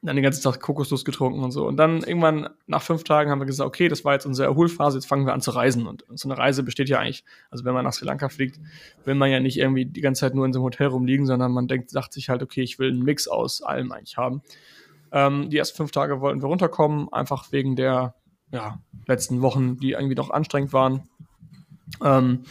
dann 0.00 0.14
den 0.14 0.22
ganzen 0.22 0.42
Tag 0.42 0.60
Kokosnuss 0.60 1.04
getrunken 1.04 1.42
und 1.42 1.50
so. 1.50 1.66
Und 1.66 1.76
dann 1.76 2.02
irgendwann 2.02 2.48
nach 2.66 2.82
fünf 2.82 3.02
Tagen 3.04 3.30
haben 3.30 3.40
wir 3.40 3.46
gesagt, 3.46 3.66
okay, 3.66 3.88
das 3.88 4.04
war 4.04 4.12
jetzt 4.12 4.26
unsere 4.26 4.46
Erholphase, 4.46 4.98
jetzt 4.98 5.06
fangen 5.06 5.26
wir 5.26 5.32
an 5.32 5.40
zu 5.40 5.50
reisen. 5.50 5.86
Und 5.86 6.04
so 6.14 6.28
eine 6.28 6.38
Reise 6.38 6.62
besteht 6.62 6.88
ja 6.88 7.00
eigentlich, 7.00 7.24
also 7.50 7.64
wenn 7.64 7.74
man 7.74 7.84
nach 7.84 7.92
Sri 7.92 8.06
Lanka 8.06 8.28
fliegt, 8.28 8.60
will 9.04 9.16
man 9.16 9.30
ja 9.30 9.40
nicht 9.40 9.58
irgendwie 9.58 9.86
die 9.86 10.00
ganze 10.00 10.20
Zeit 10.20 10.34
nur 10.34 10.46
in 10.46 10.52
so 10.52 10.60
einem 10.60 10.64
Hotel 10.64 10.86
rumliegen, 10.86 11.26
sondern 11.26 11.52
man 11.52 11.66
denkt, 11.66 11.90
sagt 11.90 12.12
sich 12.12 12.28
halt, 12.28 12.42
okay, 12.42 12.62
ich 12.62 12.78
will 12.78 12.90
einen 12.90 13.02
Mix 13.02 13.26
aus 13.26 13.60
allem 13.60 13.90
eigentlich 13.90 14.16
haben. 14.16 14.42
Ähm, 15.10 15.50
die 15.50 15.58
ersten 15.58 15.76
fünf 15.76 15.90
Tage 15.90 16.20
wollten 16.20 16.42
wir 16.42 16.48
runterkommen, 16.48 17.12
einfach 17.12 17.50
wegen 17.50 17.74
der 17.74 18.14
ja, 18.52 18.78
letzten 19.06 19.42
Wochen, 19.42 19.78
die 19.78 19.92
irgendwie 19.92 20.14
doch 20.14 20.30
anstrengend 20.30 20.72
waren. 20.72 21.08
Ähm, 22.04 22.44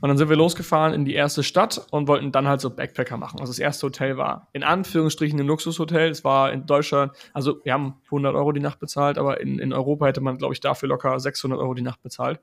und 0.00 0.08
dann 0.08 0.16
sind 0.16 0.28
wir 0.28 0.36
losgefahren 0.36 0.94
in 0.94 1.04
die 1.04 1.14
erste 1.14 1.42
Stadt 1.42 1.86
und 1.90 2.06
wollten 2.06 2.30
dann 2.30 2.46
halt 2.46 2.60
so 2.60 2.70
Backpacker 2.70 3.16
machen. 3.16 3.40
Also 3.40 3.50
das 3.50 3.58
erste 3.58 3.86
Hotel 3.86 4.16
war 4.16 4.48
in 4.52 4.62
Anführungsstrichen 4.62 5.38
ein 5.40 5.46
Luxushotel. 5.46 6.10
Es 6.10 6.24
war 6.24 6.52
in 6.52 6.66
Deutschland, 6.66 7.12
also 7.32 7.60
wir 7.64 7.72
haben 7.72 7.96
100 8.06 8.34
Euro 8.34 8.52
die 8.52 8.60
Nacht 8.60 8.78
bezahlt, 8.78 9.18
aber 9.18 9.40
in, 9.40 9.58
in 9.58 9.72
Europa 9.72 10.06
hätte 10.06 10.20
man, 10.20 10.38
glaube 10.38 10.54
ich, 10.54 10.60
dafür 10.60 10.88
locker 10.88 11.18
600 11.18 11.58
Euro 11.58 11.74
die 11.74 11.82
Nacht 11.82 12.02
bezahlt. 12.02 12.40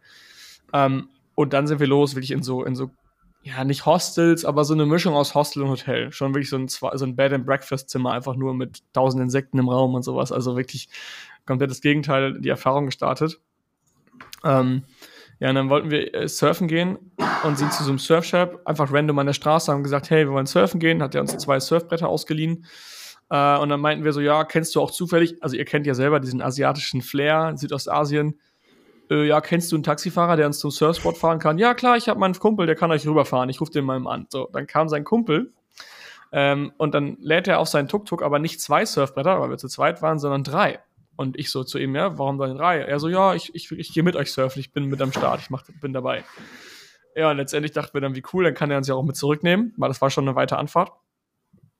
Ähm, 0.73 1.09
und 1.35 1.53
dann 1.53 1.67
sind 1.67 1.79
wir 1.79 1.87
los, 1.87 2.15
wirklich 2.15 2.31
in 2.31 2.43
so, 2.43 2.63
in 2.63 2.75
so, 2.75 2.91
ja, 3.43 3.63
nicht 3.63 3.85
Hostels, 3.85 4.43
aber 4.43 4.65
so 4.65 4.73
eine 4.73 4.85
Mischung 4.85 5.13
aus 5.13 5.35
Hostel 5.35 5.63
und 5.63 5.69
Hotel. 5.69 6.11
Schon 6.11 6.33
wirklich 6.33 6.49
so 6.49 6.57
ein, 6.57 6.67
so 6.67 6.87
ein 6.87 7.15
Bed-and-Breakfast-Zimmer, 7.15 8.11
einfach 8.11 8.35
nur 8.35 8.53
mit 8.53 8.81
tausend 8.93 9.21
Insekten 9.21 9.59
im 9.59 9.69
Raum 9.69 9.93
und 9.93 10.03
sowas. 10.03 10.31
Also 10.31 10.57
wirklich 10.57 10.89
komplett 11.45 11.71
das 11.71 11.81
Gegenteil, 11.81 12.39
die 12.39 12.49
Erfahrung 12.49 12.85
gestartet. 12.85 13.39
Ähm, 14.43 14.83
ja, 15.39 15.49
und 15.49 15.55
dann 15.55 15.69
wollten 15.69 15.91
wir 15.91 16.13
äh, 16.13 16.27
surfen 16.27 16.67
gehen 16.67 16.97
und 17.43 17.57
sind 17.57 17.73
zu 17.73 17.83
so 17.83 17.89
einem 17.89 17.99
Surfshop 17.99 18.61
einfach 18.65 18.91
random 18.91 19.19
an 19.19 19.25
der 19.27 19.33
Straße, 19.33 19.71
haben 19.71 19.83
gesagt, 19.83 20.09
hey, 20.09 20.25
wir 20.25 20.33
wollen 20.33 20.45
surfen 20.45 20.79
gehen, 20.79 21.01
hat 21.03 21.13
er 21.13 21.21
uns 21.21 21.35
zwei 21.37 21.59
Surfbretter 21.59 22.07
ausgeliehen. 22.07 22.65
Äh, 23.29 23.57
und 23.57 23.69
dann 23.69 23.81
meinten 23.81 24.05
wir 24.05 24.13
so, 24.13 24.21
ja, 24.21 24.43
kennst 24.45 24.75
du 24.75 24.81
auch 24.81 24.91
zufällig, 24.91 25.41
also 25.41 25.57
ihr 25.57 25.65
kennt 25.65 25.87
ja 25.87 25.93
selber 25.93 26.19
diesen 26.19 26.41
asiatischen 26.41 27.01
Flair 27.01 27.49
in 27.49 27.57
Südostasien. 27.57 28.39
Äh, 29.09 29.27
ja, 29.27 29.41
kennst 29.41 29.71
du 29.71 29.75
einen 29.75 29.83
Taxifahrer, 29.83 30.37
der 30.37 30.47
uns 30.47 30.59
zum 30.59 30.71
Surfspot 30.71 31.17
fahren 31.17 31.39
kann? 31.39 31.57
Ja, 31.57 31.73
klar, 31.73 31.97
ich 31.97 32.07
habe 32.07 32.19
meinen 32.19 32.33
Kumpel, 32.35 32.65
der 32.65 32.75
kann 32.75 32.91
euch 32.91 33.05
rüberfahren. 33.05 33.49
Ich 33.49 33.59
rufe 33.59 33.71
den 33.71 33.85
mal 33.85 34.05
an. 34.07 34.27
So, 34.29 34.49
dann 34.53 34.67
kam 34.67 34.87
sein 34.87 35.03
Kumpel 35.03 35.53
ähm, 36.31 36.71
und 36.77 36.93
dann 36.93 37.17
lädt 37.19 37.47
er 37.47 37.59
auf 37.59 37.67
seinen 37.67 37.87
Tuk-Tuk 37.87 38.23
aber 38.23 38.39
nicht 38.39 38.61
zwei 38.61 38.85
Surfbretter, 38.85 39.39
weil 39.39 39.49
wir 39.49 39.57
zu 39.57 39.67
zweit 39.67 40.01
waren, 40.01 40.17
sondern 40.17 40.43
drei. 40.43 40.79
Und 41.17 41.37
ich 41.37 41.49
so 41.49 41.63
zu 41.63 41.77
ihm, 41.77 41.95
ja, 41.95 42.17
warum 42.17 42.37
dann 42.37 42.57
drei? 42.57 42.79
Er 42.79 42.99
so, 42.99 43.07
ja, 43.07 43.33
ich, 43.33 43.53
ich, 43.55 43.71
ich 43.71 43.93
gehe 43.93 44.03
mit 44.03 44.15
euch 44.15 44.31
surfen, 44.31 44.59
ich 44.59 44.73
bin 44.73 44.85
mit 44.85 45.01
am 45.01 45.11
Start, 45.11 45.39
ich 45.39 45.49
mach, 45.49 45.63
bin 45.81 45.93
dabei. 45.93 46.23
Ja, 47.15 47.31
und 47.31 47.37
letztendlich 47.37 47.71
dachten 47.71 47.93
wir 47.93 48.01
dann, 48.01 48.15
wie 48.15 48.23
cool, 48.33 48.43
dann 48.43 48.53
kann 48.53 48.69
er 48.69 48.77
uns 48.77 48.87
ja 48.87 48.95
auch 48.95 49.03
mit 49.03 49.15
zurücknehmen, 49.15 49.73
weil 49.77 49.87
das 49.87 50.01
war 50.01 50.09
schon 50.09 50.27
eine 50.27 50.35
weite 50.35 50.57
Anfahrt. 50.57 50.91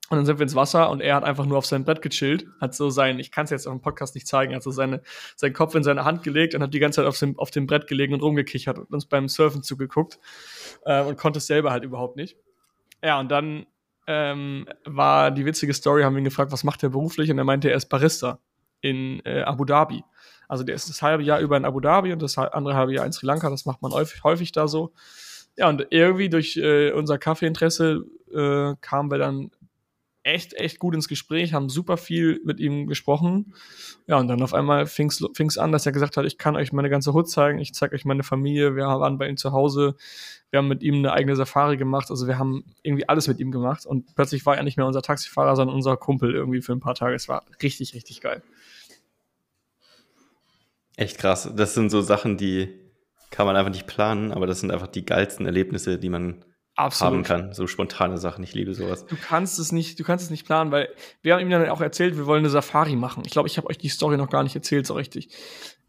Und 0.10 0.18
dann 0.18 0.25
sind 0.25 0.38
wir 0.38 0.44
ins 0.44 0.56
Wasser 0.56 0.92
und 0.92 1.01
er 1.01 1.15
hat 1.15 1.24
einfach 1.24 1.48
nur 1.48 1.58
auf 1.58 1.65
seinem 1.65 1.84
Brett 1.84 2.01
gechillt, 2.04 2.46
hat 2.62 2.75
so 2.75 2.92
sein, 2.92 3.18
ich 3.18 3.32
kann 3.32 3.46
es 3.46 3.50
jetzt 3.50 3.65
auf 3.65 3.74
dem 3.74 3.82
Podcast 3.82 4.13
nicht 4.13 4.27
zeigen, 4.27 4.54
hat 4.54 4.62
so 4.62 4.70
seine, 4.70 5.01
seinen 5.36 5.54
Kopf 5.54 5.74
in 5.74 5.84
seine 5.84 6.06
Hand 6.06 6.22
gelegt 6.22 6.54
und 6.54 6.62
hat 6.62 6.75
die 6.75 6.80
ganze 6.80 6.98
Zeit 6.98 7.08
auf 7.08 7.18
dem, 7.18 7.39
auf 7.39 7.50
dem 7.50 7.65
Brett 7.65 7.88
gelegen 7.88 8.13
und 8.13 8.22
rumgekichert 8.22 8.77
und 8.77 8.94
uns 8.94 9.08
beim 9.08 9.27
Surfen 9.27 9.63
zugeguckt 9.63 10.20
äh, 10.86 11.01
und 11.01 11.18
konnte 11.18 11.39
es 11.39 11.48
selber 11.48 11.72
halt 11.72 11.84
überhaupt 11.84 12.18
nicht. 12.18 12.38
Ja, 13.04 13.20
und 13.20 13.30
dann 13.32 13.65
ähm, 14.06 14.68
war 14.86 15.32
die 15.32 15.44
witzige 15.44 15.74
Story, 15.74 16.04
haben 16.04 16.13
wir 16.13 16.20
ihn 16.20 16.25
gefragt, 16.25 16.51
was 16.51 16.63
macht 16.63 16.84
er 16.84 16.89
beruflich? 16.89 17.32
Und 17.32 17.39
er 17.39 17.44
meinte, 17.44 17.72
er 17.72 17.77
ist 17.77 17.88
Barista 17.88 18.39
in 18.86 19.22
äh, 19.25 19.42
Abu 19.42 19.65
Dhabi. 19.65 20.04
Also 20.48 20.63
der 20.63 20.75
ist 20.75 20.89
das 20.89 21.01
halbe 21.01 21.24
Jahr 21.24 21.39
über 21.39 21.58
in 21.58 21.65
Abu 21.65 21.80
Dhabi 21.80 22.13
und 22.13 22.22
das 22.22 22.38
andere 22.38 22.75
halbe 22.75 22.94
Jahr 22.94 23.06
in 23.06 23.12
Sri 23.12 23.25
Lanka. 23.25 23.50
Das 23.50 23.65
macht 23.65 23.82
man 23.82 23.92
häufig, 23.92 24.24
häufig 24.24 24.51
da 24.51 24.68
so. 24.68 24.94
Ja, 25.58 25.70
und 25.70 25.88
irgendwie 25.89 26.30
durch 26.30 26.58
äh, 26.58 26.92
unser 26.92 27.18
Kaffeeinteresse 27.18 28.06
äh, 28.32 28.75
kamen 28.82 29.10
wir 29.10 29.18
dann 29.18 29.51
echt, 30.25 30.54
echt 30.54 30.80
gut 30.80 30.96
ins 30.96 31.08
Gespräch, 31.08 31.54
haben 31.54 31.70
super 31.70 31.98
viel 31.98 32.42
mit 32.44 32.60
ihm 32.60 32.88
gesprochen. 32.88 33.54
Ja, 34.08 34.18
und 34.18 34.27
dann 34.27 34.42
auf 34.42 34.54
einmal 34.54 34.88
fing 34.88 35.10
es 35.10 35.58
an, 35.58 35.72
dass 35.72 35.86
er 35.86 35.92
gesagt 35.92 36.18
hat, 36.18 36.25
ich 36.25 36.38
kann 36.38 36.56
euch 36.56 36.74
meine 36.74 36.89
ganze 36.89 37.13
Hut 37.13 37.30
zeigen, 37.30 37.60
ich 37.60 37.74
zeige 37.74 37.94
euch 37.94 38.06
meine 38.06 38.24
Familie, 38.24 38.75
wir 38.75 38.86
waren 38.86 39.20
bei 39.20 39.30
ihm 39.30 39.38
zu 39.38 39.51
Hause, 39.51 39.96
wir 40.50 40.58
haben 40.58 40.68
mit 40.68 40.82
ihm 40.82 40.96
eine 40.96 41.13
eigene 41.13 41.36
Safari 41.36 41.77
gemacht, 41.77 42.10
also 42.10 42.27
wir 42.27 42.39
haben 42.39 42.65
irgendwie 42.82 43.08
alles 43.08 43.27
mit 43.27 43.39
ihm 43.39 43.51
gemacht 43.51 43.86
und 43.86 44.15
plötzlich 44.15 44.46
war 44.48 44.58
er 44.58 44.63
nicht 44.63 44.77
mehr 44.77 44.88
unser 44.88 45.04
Taxifahrer, 45.04 45.56
sondern 45.56 45.75
unser 45.75 45.96
Kumpel 45.96 46.34
irgendwie 46.34 46.62
für 46.62 46.74
ein 46.74 46.80
paar 46.80 46.96
Tage. 46.96 47.13
Es 47.13 47.30
war 47.30 47.44
richtig, 47.62 47.94
richtig 47.94 48.20
geil. 48.20 48.42
Echt 50.97 51.17
krass. 51.17 51.51
Das 51.55 51.73
sind 51.73 51.89
so 51.89 52.01
Sachen, 52.01 52.37
die 52.37 52.79
kann 53.31 53.45
man 53.45 53.55
einfach 53.55 53.71
nicht 53.71 53.87
planen, 53.87 54.31
aber 54.31 54.47
das 54.47 54.61
sind 54.61 54.71
einfach 54.71 54.87
die 54.87 55.05
geilsten 55.05 55.45
Erlebnisse, 55.45 55.97
die 55.99 56.09
man 56.09 56.45
Absolut. 56.75 57.13
haben 57.13 57.23
kann. 57.23 57.53
So 57.53 57.67
spontane 57.67 58.17
Sachen. 58.17 58.43
Ich 58.43 58.53
liebe 58.53 58.73
sowas. 58.73 59.05
Du 59.05 59.15
kannst 59.15 59.59
es 59.59 59.71
nicht, 59.71 59.99
du 59.99 60.03
kannst 60.03 60.25
es 60.25 60.31
nicht 60.31 60.45
planen, 60.45 60.71
weil 60.71 60.89
wir 61.21 61.33
haben 61.33 61.41
ihm 61.41 61.49
dann 61.49 61.67
auch 61.69 61.81
erzählt, 61.81 62.17
wir 62.17 62.25
wollen 62.25 62.39
eine 62.39 62.49
Safari 62.49 62.95
machen. 62.95 63.23
Ich 63.25 63.31
glaube, 63.31 63.47
ich 63.47 63.57
habe 63.57 63.67
euch 63.67 63.77
die 63.77 63.89
Story 63.89 64.17
noch 64.17 64.29
gar 64.29 64.43
nicht 64.43 64.55
erzählt, 64.55 64.85
so 64.85 64.93
richtig. 64.93 65.29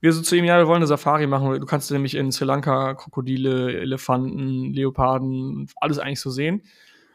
Wir 0.00 0.12
so 0.12 0.22
zu 0.22 0.36
ihm, 0.36 0.44
ja, 0.44 0.58
wir 0.58 0.66
wollen 0.66 0.76
eine 0.76 0.86
Safari 0.86 1.26
machen. 1.26 1.58
Du 1.58 1.66
kannst 1.66 1.90
nämlich 1.90 2.14
in 2.14 2.30
Sri 2.30 2.44
Lanka 2.44 2.94
Krokodile, 2.94 3.80
Elefanten, 3.80 4.72
Leoparden, 4.72 5.68
alles 5.76 5.98
eigentlich 5.98 6.20
so 6.20 6.30
sehen. 6.30 6.62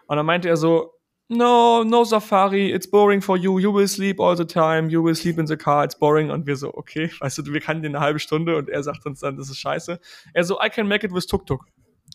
Und 0.08 0.18
dann 0.18 0.26
meinte 0.26 0.50
er 0.50 0.58
so, 0.58 0.94
no, 1.32 1.84
no 1.84 2.04
Safari, 2.04 2.72
it's 2.74 2.86
boring 2.86 3.22
for 3.22 3.38
you, 3.38 3.58
you 3.58 3.72
will 3.72 3.88
sleep 3.88 4.20
all 4.20 4.36
the 4.36 4.46
time, 4.46 4.90
you 4.90 5.02
will 5.02 5.16
sleep 5.16 5.40
in 5.40 5.48
the 5.48 5.56
car, 5.56 5.86
it's 5.86 5.98
boring. 5.98 6.30
Und 6.30 6.46
wir 6.46 6.58
so, 6.58 6.74
okay, 6.74 7.10
weißt 7.20 7.40
du, 7.40 7.54
wir 7.54 7.62
kannten 7.62 7.84
den 7.84 7.96
eine 7.96 8.04
halbe 8.04 8.20
Stunde 8.20 8.58
und 8.58 8.70
er 8.70 8.84
sagt 8.84 9.06
uns 9.06 9.22
dann, 9.22 9.38
das 9.38 9.50
ist 9.50 9.58
scheiße. 9.58 10.00
Er 10.34 10.44
so, 10.44 10.60
I 10.62 10.70
can 10.70 10.88
make 10.88 11.06
it 11.06 11.14
with 11.14 11.28
Tuk-Tuk. 11.28 11.66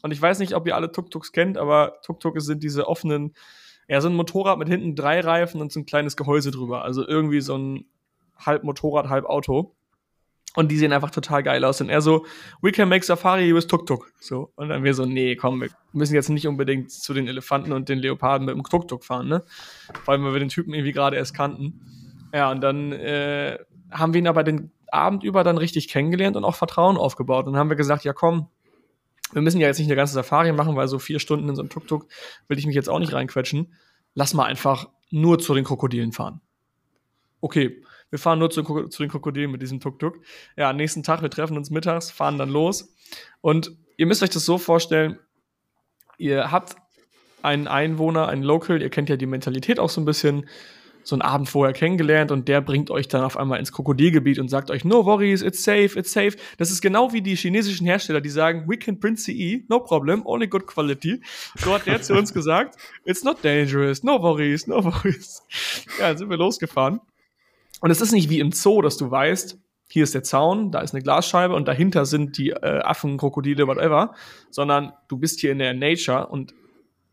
Und 0.02 0.10
ich 0.12 0.20
weiß 0.20 0.38
nicht, 0.38 0.54
ob 0.54 0.66
ihr 0.66 0.76
alle 0.76 0.92
Tuk-Tuks 0.92 1.32
kennt, 1.32 1.56
aber 1.56 2.00
Tuk-Tuk 2.02 2.40
sind 2.40 2.62
diese 2.62 2.86
offenen, 2.86 3.34
ja, 3.88 4.00
so 4.00 4.08
ein 4.08 4.14
Motorrad 4.14 4.58
mit 4.58 4.68
hinten 4.68 4.94
drei 4.94 5.20
Reifen 5.20 5.60
und 5.62 5.72
so 5.72 5.80
ein 5.80 5.86
kleines 5.86 6.16
Gehäuse 6.16 6.50
drüber. 6.50 6.84
Also 6.84 7.06
irgendwie 7.06 7.40
so 7.40 7.56
ein 7.56 7.86
halb 8.36 8.64
Motorrad, 8.64 9.08
halb 9.08 9.24
Auto. 9.24 9.74
Und 10.56 10.72
die 10.72 10.78
sehen 10.78 10.92
einfach 10.92 11.10
total 11.10 11.42
geil 11.42 11.64
aus. 11.64 11.80
Und 11.82 11.90
er 11.90 12.00
so, 12.00 12.26
we 12.62 12.72
can 12.72 12.88
make 12.88 13.04
Safari 13.04 13.54
with 13.54 13.66
Tuk-Tuk. 13.66 14.10
So. 14.18 14.52
Und 14.56 14.70
dann 14.70 14.82
wir 14.82 14.94
so, 14.94 15.04
nee, 15.04 15.36
komm, 15.36 15.60
wir 15.60 15.68
müssen 15.92 16.14
jetzt 16.14 16.30
nicht 16.30 16.48
unbedingt 16.48 16.90
zu 16.90 17.12
den 17.12 17.28
Elefanten 17.28 17.72
und 17.72 17.90
den 17.90 17.98
Leoparden 17.98 18.46
mit 18.46 18.54
dem 18.54 18.64
Tuk-Tuk 18.64 19.04
fahren, 19.04 19.28
ne? 19.28 19.44
Vor 20.04 20.12
allem, 20.14 20.24
weil 20.24 20.32
wir 20.32 20.40
den 20.40 20.48
Typen 20.48 20.72
irgendwie 20.72 20.92
gerade 20.92 21.16
erst 21.16 21.34
kannten. 21.34 21.82
Ja, 22.32 22.50
und 22.50 22.62
dann 22.62 22.90
äh, 22.92 23.58
haben 23.90 24.14
wir 24.14 24.18
ihn 24.18 24.26
aber 24.26 24.44
den 24.44 24.72
Abend 24.90 25.24
über 25.24 25.44
dann 25.44 25.58
richtig 25.58 25.88
kennengelernt 25.88 26.36
und 26.36 26.44
auch 26.44 26.54
Vertrauen 26.54 26.96
aufgebaut. 26.96 27.46
Und 27.46 27.52
dann 27.52 27.60
haben 27.60 27.70
wir 27.70 27.76
gesagt, 27.76 28.04
ja 28.04 28.14
komm, 28.14 28.48
wir 29.32 29.42
müssen 29.42 29.60
ja 29.60 29.66
jetzt 29.66 29.78
nicht 29.78 29.88
eine 29.88 29.96
ganze 29.96 30.14
Safari 30.14 30.52
machen, 30.52 30.74
weil 30.76 30.88
so 30.88 30.98
vier 30.98 31.18
Stunden 31.18 31.48
in 31.48 31.54
so 31.54 31.62
einem 31.62 31.68
Tuk-Tuk 31.68 32.06
will 32.48 32.58
ich 32.58 32.66
mich 32.66 32.76
jetzt 32.76 32.88
auch 32.88 32.98
nicht 32.98 33.12
reinquetschen. 33.12 33.74
Lass 34.14 34.32
mal 34.32 34.44
einfach 34.44 34.88
nur 35.10 35.38
zu 35.38 35.54
den 35.54 35.64
Krokodilen 35.64 36.12
fahren. 36.12 36.40
Okay, 37.40 37.82
wir 38.10 38.18
fahren 38.18 38.38
nur 38.38 38.50
zu, 38.50 38.62
zu 38.62 39.02
den 39.02 39.10
Krokodilen 39.10 39.50
mit 39.50 39.62
diesem 39.62 39.80
Tuk-Tuk. 39.80 40.20
Ja, 40.56 40.72
nächsten 40.72 41.02
Tag, 41.02 41.22
wir 41.22 41.30
treffen 41.30 41.56
uns 41.56 41.70
mittags, 41.70 42.10
fahren 42.10 42.38
dann 42.38 42.50
los. 42.50 42.94
Und 43.40 43.72
ihr 43.96 44.06
müsst 44.06 44.22
euch 44.22 44.30
das 44.30 44.44
so 44.44 44.58
vorstellen, 44.58 45.18
ihr 46.18 46.50
habt 46.50 46.76
einen 47.42 47.68
Einwohner, 47.68 48.28
einen 48.28 48.42
Local, 48.42 48.80
ihr 48.80 48.90
kennt 48.90 49.08
ja 49.08 49.16
die 49.16 49.26
Mentalität 49.26 49.78
auch 49.78 49.90
so 49.90 50.00
ein 50.00 50.04
bisschen, 50.04 50.46
so 51.06 51.14
einen 51.14 51.22
Abend 51.22 51.48
vorher 51.48 51.72
kennengelernt 51.72 52.32
und 52.32 52.48
der 52.48 52.60
bringt 52.60 52.90
euch 52.90 53.06
dann 53.06 53.22
auf 53.22 53.36
einmal 53.36 53.60
ins 53.60 53.70
Krokodilgebiet 53.70 54.40
und 54.40 54.48
sagt 54.48 54.72
euch, 54.72 54.84
no 54.84 55.06
worries, 55.06 55.40
it's 55.40 55.62
safe, 55.62 55.96
it's 55.96 56.12
safe. 56.12 56.36
Das 56.58 56.72
ist 56.72 56.80
genau 56.80 57.12
wie 57.12 57.22
die 57.22 57.36
chinesischen 57.36 57.86
Hersteller, 57.86 58.20
die 58.20 58.28
sagen, 58.28 58.64
we 58.66 58.76
can 58.76 58.98
print 58.98 59.20
CE, 59.20 59.62
no 59.68 59.78
problem, 59.78 60.26
only 60.26 60.48
good 60.48 60.66
quality. 60.66 61.22
So 61.56 61.72
hat 61.72 61.86
der 61.86 62.02
zu 62.02 62.14
uns 62.14 62.34
gesagt, 62.34 62.76
it's 63.04 63.22
not 63.22 63.44
dangerous, 63.44 64.02
no 64.02 64.20
worries, 64.20 64.66
no 64.66 64.82
worries. 64.82 65.42
Ja, 66.00 66.08
dann 66.08 66.18
sind 66.18 66.28
wir 66.28 66.36
losgefahren. 66.36 67.00
Und 67.80 67.90
es 67.90 68.00
ist 68.00 68.12
nicht 68.12 68.30
wie 68.30 68.40
im 68.40 68.52
Zoo, 68.52 68.82
dass 68.82 68.96
du 68.96 69.10
weißt, 69.10 69.58
hier 69.88 70.02
ist 70.02 70.14
der 70.14 70.22
Zaun, 70.22 70.72
da 70.72 70.80
ist 70.80 70.94
eine 70.94 71.02
Glasscheibe 71.02 71.54
und 71.54 71.68
dahinter 71.68 72.06
sind 72.06 72.38
die 72.38 72.50
äh, 72.50 72.80
Affen, 72.80 73.18
Krokodile, 73.18 73.66
whatever, 73.66 74.14
sondern 74.50 74.92
du 75.08 75.16
bist 75.18 75.40
hier 75.40 75.52
in 75.52 75.58
der 75.58 75.74
Nature 75.74 76.26
und 76.26 76.54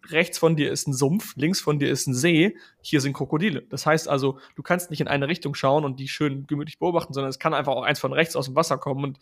rechts 0.10 0.38
von 0.38 0.56
dir 0.56 0.72
ist 0.72 0.88
ein 0.88 0.94
Sumpf, 0.94 1.36
links 1.36 1.62
von 1.62 1.80
dir 1.80 1.90
ist 1.90 2.08
ein 2.08 2.14
See, 2.14 2.58
hier 2.82 3.00
sind 3.00 3.14
Krokodile. 3.14 3.62
Das 3.70 3.86
heißt 3.86 4.10
also, 4.10 4.40
du 4.56 4.64
kannst 4.64 4.90
nicht 4.90 5.02
in 5.02 5.08
eine 5.08 5.28
Richtung 5.28 5.56
schauen 5.56 5.86
und 5.86 6.00
die 6.00 6.08
schön 6.08 6.46
gemütlich 6.48 6.80
beobachten, 6.80 7.14
sondern 7.14 7.30
es 7.30 7.40
kann 7.40 7.54
einfach 7.54 7.74
auch 7.74 7.84
eins 7.84 8.00
von 8.00 8.12
rechts 8.12 8.36
aus 8.36 8.46
dem 8.46 8.56
Wasser 8.56 8.78
kommen 8.78 9.04
und 9.04 9.20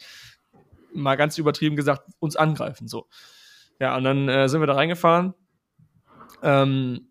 mal 0.94 1.16
ganz 1.16 1.38
übertrieben 1.38 1.76
gesagt 1.76 2.10
uns 2.20 2.36
angreifen. 2.36 2.88
So. 2.88 3.08
Ja, 3.80 3.96
und 3.98 4.04
dann 4.04 4.28
äh, 4.28 4.50
sind 4.50 4.62
wir 4.62 4.68
da 4.68 4.74
reingefahren. 4.74 5.34
Ähm, 6.42 7.11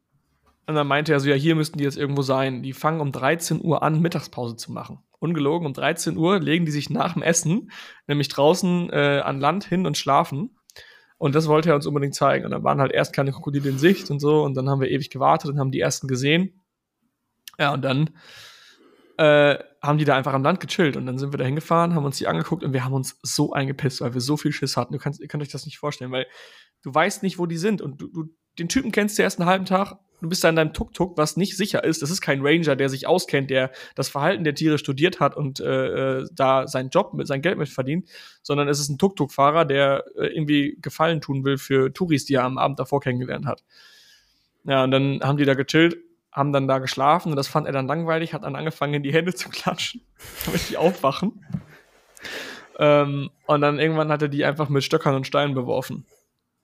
und 0.67 0.75
dann 0.75 0.87
meinte 0.87 1.13
er 1.13 1.21
so, 1.21 1.29
ja, 1.29 1.35
hier 1.35 1.57
müssten 1.57 1.79
die 1.79 1.85
jetzt 1.85 1.99
irgendwo 1.99 2.23
sein. 2.23 2.63
Die 2.63 2.73
fangen 2.73 3.01
um 3.01 3.13
13 3.13 3.61
Uhr 3.63 3.83
an, 3.83 4.01
Mittagspause 4.01 4.57
zu 4.57 4.73
machen. 4.73 5.01
Ungelogen, 5.19 5.67
um 5.67 5.73
13 5.73 6.17
Uhr 6.17 6.39
legen 6.41 6.65
die 6.65 6.73
sich 6.73 6.91
nach 6.91 7.15
dem 7.15 7.23
Essen, 7.23 7.71
nämlich 8.07 8.29
draußen 8.29 8.91
äh, 8.91 9.21
an 9.25 9.41
Land 9.41 9.65
hin 9.65 9.87
und 9.87 9.99
schlafen. 9.99 10.57
Und 11.19 11.35
das 11.35 11.49
wollte 11.49 11.69
er 11.69 11.75
uns 11.75 11.87
unbedingt 11.87 12.15
zeigen. 12.15 12.47
Und 12.47 12.53
dann 12.53 12.65
waren 12.65 12.81
halt 12.81 12.93
erst 12.93 13.13
keine 13.13 13.33
Krokodile 13.33 13.69
in 13.69 13.79
Sicht 13.79 14.11
und 14.11 14.21
so. 14.21 14.43
Und 14.43 14.55
dann 14.55 14.71
haben 14.71 14.81
wir 14.81 14.91
ewig 14.91 15.11
gewartet 15.11 15.51
und 15.51 15.59
haben 15.59 15.71
die 15.71 15.81
ersten 15.81 16.09
gesehen. 16.09 16.63
Ja, 17.59 17.75
und 17.75 17.83
dann 17.83 18.11
äh, 19.19 19.59
haben 19.83 19.99
die 19.99 20.07
da 20.07 20.17
einfach 20.17 20.33
am 20.33 20.43
Land 20.43 20.61
gechillt. 20.61 20.97
Und 20.97 21.05
dann 21.05 21.19
sind 21.19 21.35
wir 21.35 21.39
da 21.39 21.45
hingefahren, 21.45 21.95
haben 21.95 22.07
uns 22.07 22.17
die 22.17 22.27
angeguckt 22.27 22.65
und 22.65 22.73
wir 22.73 22.85
haben 22.85 22.95
uns 22.95 23.19
so 23.23 23.53
eingepisst, 23.53 24.01
weil 24.01 24.15
wir 24.15 24.23
so 24.23 24.39
viel 24.39 24.53
Schiss 24.53 24.79
hatten. 24.79 24.95
Du 24.95 24.99
kannst, 24.99 25.21
ihr 25.21 25.29
könnt 25.29 25.43
euch 25.43 25.51
das 25.51 25.67
nicht 25.67 25.79
vorstellen, 25.79 26.11
weil 26.11 26.27
du 26.83 26.95
weißt 26.95 27.23
nicht, 27.23 27.39
wo 27.39 27.45
die 27.45 27.59
sind. 27.59 27.83
Und 27.83 28.01
du, 28.01 28.07
du 28.07 28.25
den 28.59 28.69
Typen 28.69 28.93
kennst 28.93 29.19
du 29.19 29.23
erst 29.23 29.41
einen 29.41 29.49
halben 29.49 29.65
Tag 29.65 29.99
du 30.21 30.29
bist 30.29 30.45
da 30.45 30.49
in 30.49 30.57
deinem 30.57 30.73
Tuk-Tuk, 30.73 31.17
was 31.17 31.37
nicht 31.37 31.57
sicher 31.57 31.85
ist. 31.85 32.03
Das 32.03 32.11
ist 32.11 32.21
kein 32.21 32.41
Ranger, 32.43 32.77
der 32.77 32.89
sich 32.89 33.07
auskennt, 33.07 33.51
der 33.51 33.71
das 33.95 34.09
Verhalten 34.09 34.45
der 34.45 34.55
Tiere 34.55 34.79
studiert 34.79 35.21
hat 35.21 35.37
und 35.37 35.61
äh, 35.61 36.19
äh, 36.21 36.29
da 36.33 36.67
seinen 36.67 36.91
Job 36.91 37.15
mit, 37.15 37.27
sein 37.27 37.43
Geld 37.43 37.59
mit 37.59 37.69
verdient, 37.69 38.09
sondern 38.43 38.69
es 38.69 38.81
ist 38.81 38.89
ein 38.89 38.99
Tuk-Tuk-Fahrer, 38.99 39.65
der 39.65 40.05
äh, 40.17 40.27
irgendwie 40.27 40.79
Gefallen 40.81 41.21
tun 41.21 41.45
will 41.45 41.59
für 41.59 41.93
Touris, 41.93 42.25
die 42.25 42.35
er 42.35 42.45
am 42.45 42.59
Abend 42.59 42.79
davor 42.79 43.01
kennengelernt 43.01 43.47
hat. 43.47 43.65
Ja, 44.65 44.85
und 44.85 44.91
dann 44.91 45.21
haben 45.23 45.39
die 45.39 45.45
da 45.45 45.55
gechillt, 45.55 45.97
haben 46.33 46.53
dann 46.53 46.69
da 46.69 46.79
geschlafen 46.79 47.31
und 47.31 47.37
das 47.37 47.49
fand 47.49 47.67
er 47.67 47.73
dann 47.73 47.87
langweilig, 47.87 48.35
hat 48.35 48.45
dann 48.45 48.57
angefangen, 48.57 48.95
in 48.95 49.03
die 49.03 49.13
Hände 49.13 49.35
zu 49.35 49.49
klatschen, 49.49 50.03
damit 50.45 50.69
die 50.69 50.77
aufwachen. 50.77 51.45
Ähm, 52.79 53.31
und 53.47 53.61
dann 53.63 53.79
irgendwann 53.79 54.11
hat 54.11 54.23
er 54.23 54.29
die 54.29 54.45
einfach 54.45 54.69
mit 54.69 54.85
Stöckern 54.85 55.15
und 55.15 55.27
Steinen 55.27 55.55
beworfen. 55.55 56.07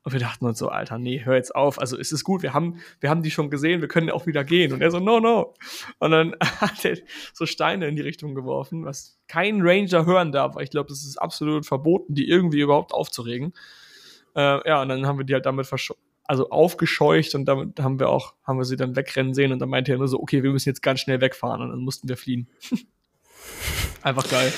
Und 0.06 0.12
wir 0.12 0.20
dachten 0.20 0.46
uns 0.46 0.60
so, 0.60 0.68
Alter, 0.68 0.98
nee, 0.98 1.24
hör 1.24 1.34
jetzt 1.34 1.52
auf. 1.56 1.80
Also 1.80 1.98
es 1.98 2.12
ist 2.12 2.22
gut, 2.22 2.44
wir 2.44 2.54
haben, 2.54 2.78
wir 3.00 3.10
haben 3.10 3.24
die 3.24 3.32
schon 3.32 3.50
gesehen, 3.50 3.80
wir 3.80 3.88
können 3.88 4.08
auch 4.08 4.24
wieder 4.24 4.44
gehen. 4.44 4.72
Und 4.72 4.80
er 4.80 4.92
so, 4.92 5.00
no, 5.00 5.18
no. 5.18 5.54
Und 5.98 6.12
dann 6.12 6.36
hat 6.60 6.84
er 6.84 6.96
so 7.34 7.44
Steine 7.44 7.88
in 7.88 7.96
die 7.96 8.02
Richtung 8.02 8.36
geworfen, 8.36 8.84
was 8.84 9.18
kein 9.26 9.62
Ranger 9.62 10.06
hören 10.06 10.30
darf, 10.30 10.54
weil 10.54 10.62
ich 10.62 10.70
glaube, 10.70 10.90
das 10.90 11.04
ist 11.04 11.16
absolut 11.16 11.66
verboten, 11.66 12.14
die 12.14 12.28
irgendwie 12.28 12.60
überhaupt 12.60 12.94
aufzuregen. 12.94 13.52
Äh, 14.36 14.68
ja, 14.68 14.80
und 14.80 14.90
dann 14.90 15.08
haben 15.08 15.18
wir 15.18 15.24
die 15.24 15.34
halt 15.34 15.44
damit 15.44 15.68
also 16.22 16.50
aufgescheucht 16.50 17.34
und 17.34 17.46
damit 17.46 17.80
haben 17.80 17.98
wir 17.98 18.08
auch, 18.08 18.34
haben 18.44 18.58
wir 18.58 18.64
sie 18.64 18.76
dann 18.76 18.94
wegrennen 18.94 19.34
sehen 19.34 19.50
und 19.50 19.58
dann 19.58 19.70
meinte 19.70 19.90
er 19.90 19.98
nur 19.98 20.06
so, 20.06 20.20
okay, 20.20 20.44
wir 20.44 20.52
müssen 20.52 20.68
jetzt 20.68 20.82
ganz 20.82 21.00
schnell 21.00 21.20
wegfahren 21.20 21.60
und 21.60 21.70
dann 21.70 21.80
mussten 21.80 22.08
wir 22.08 22.16
fliehen. 22.16 22.48
Einfach 24.02 24.30
geil. 24.30 24.52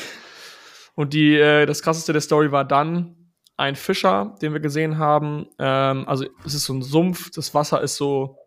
Und 0.94 1.14
die, 1.14 1.36
äh, 1.36 1.64
das 1.64 1.80
krasseste 1.80 2.12
der 2.12 2.20
Story 2.20 2.52
war 2.52 2.66
dann, 2.66 3.14
ein 3.58 3.76
Fischer, 3.76 4.36
den 4.40 4.52
wir 4.52 4.60
gesehen 4.60 4.98
haben. 4.98 5.46
Ähm, 5.58 6.08
also 6.08 6.24
es 6.44 6.54
ist 6.54 6.64
so 6.64 6.72
ein 6.72 6.82
Sumpf, 6.82 7.30
das 7.30 7.52
Wasser 7.52 7.82
ist 7.82 7.96
so, 7.96 8.38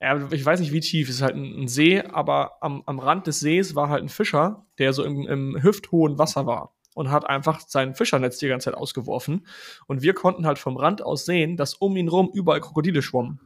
ja, 0.00 0.30
ich 0.30 0.44
weiß 0.44 0.60
nicht 0.60 0.72
wie 0.72 0.80
tief, 0.80 1.08
es 1.08 1.16
ist 1.16 1.22
halt 1.22 1.34
ein, 1.34 1.62
ein 1.62 1.68
See, 1.68 2.02
aber 2.02 2.62
am, 2.62 2.82
am 2.86 2.98
Rand 2.98 3.26
des 3.26 3.40
Sees 3.40 3.74
war 3.74 3.88
halt 3.88 4.02
ein 4.02 4.10
Fischer, 4.10 4.66
der 4.78 4.92
so 4.92 5.04
im, 5.04 5.26
im 5.26 5.62
hüfthohen 5.62 6.18
Wasser 6.18 6.46
war 6.46 6.74
und 6.94 7.10
hat 7.10 7.28
einfach 7.28 7.60
sein 7.60 7.94
Fischernetz 7.94 8.36
die 8.36 8.48
ganze 8.48 8.66
Zeit 8.70 8.74
ausgeworfen. 8.74 9.46
Und 9.86 10.02
wir 10.02 10.12
konnten 10.12 10.46
halt 10.46 10.58
vom 10.58 10.76
Rand 10.76 11.02
aus 11.02 11.24
sehen, 11.24 11.56
dass 11.56 11.74
um 11.74 11.96
ihn 11.96 12.08
rum 12.08 12.30
überall 12.32 12.60
Krokodile 12.60 13.00
schwommen. 13.00 13.40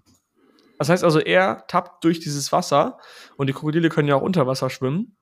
Das 0.78 0.88
heißt 0.88 1.04
also, 1.04 1.20
er 1.20 1.66
tappt 1.68 2.02
durch 2.02 2.18
dieses 2.18 2.50
Wasser 2.50 2.99
und 3.37 3.47
die 3.47 3.52
Krokodile 3.52 3.90
können 3.90 4.09
ja 4.09 4.16
auch 4.16 4.23
unter 4.23 4.47
Wasser 4.49 4.70
schwimmen 4.70 5.16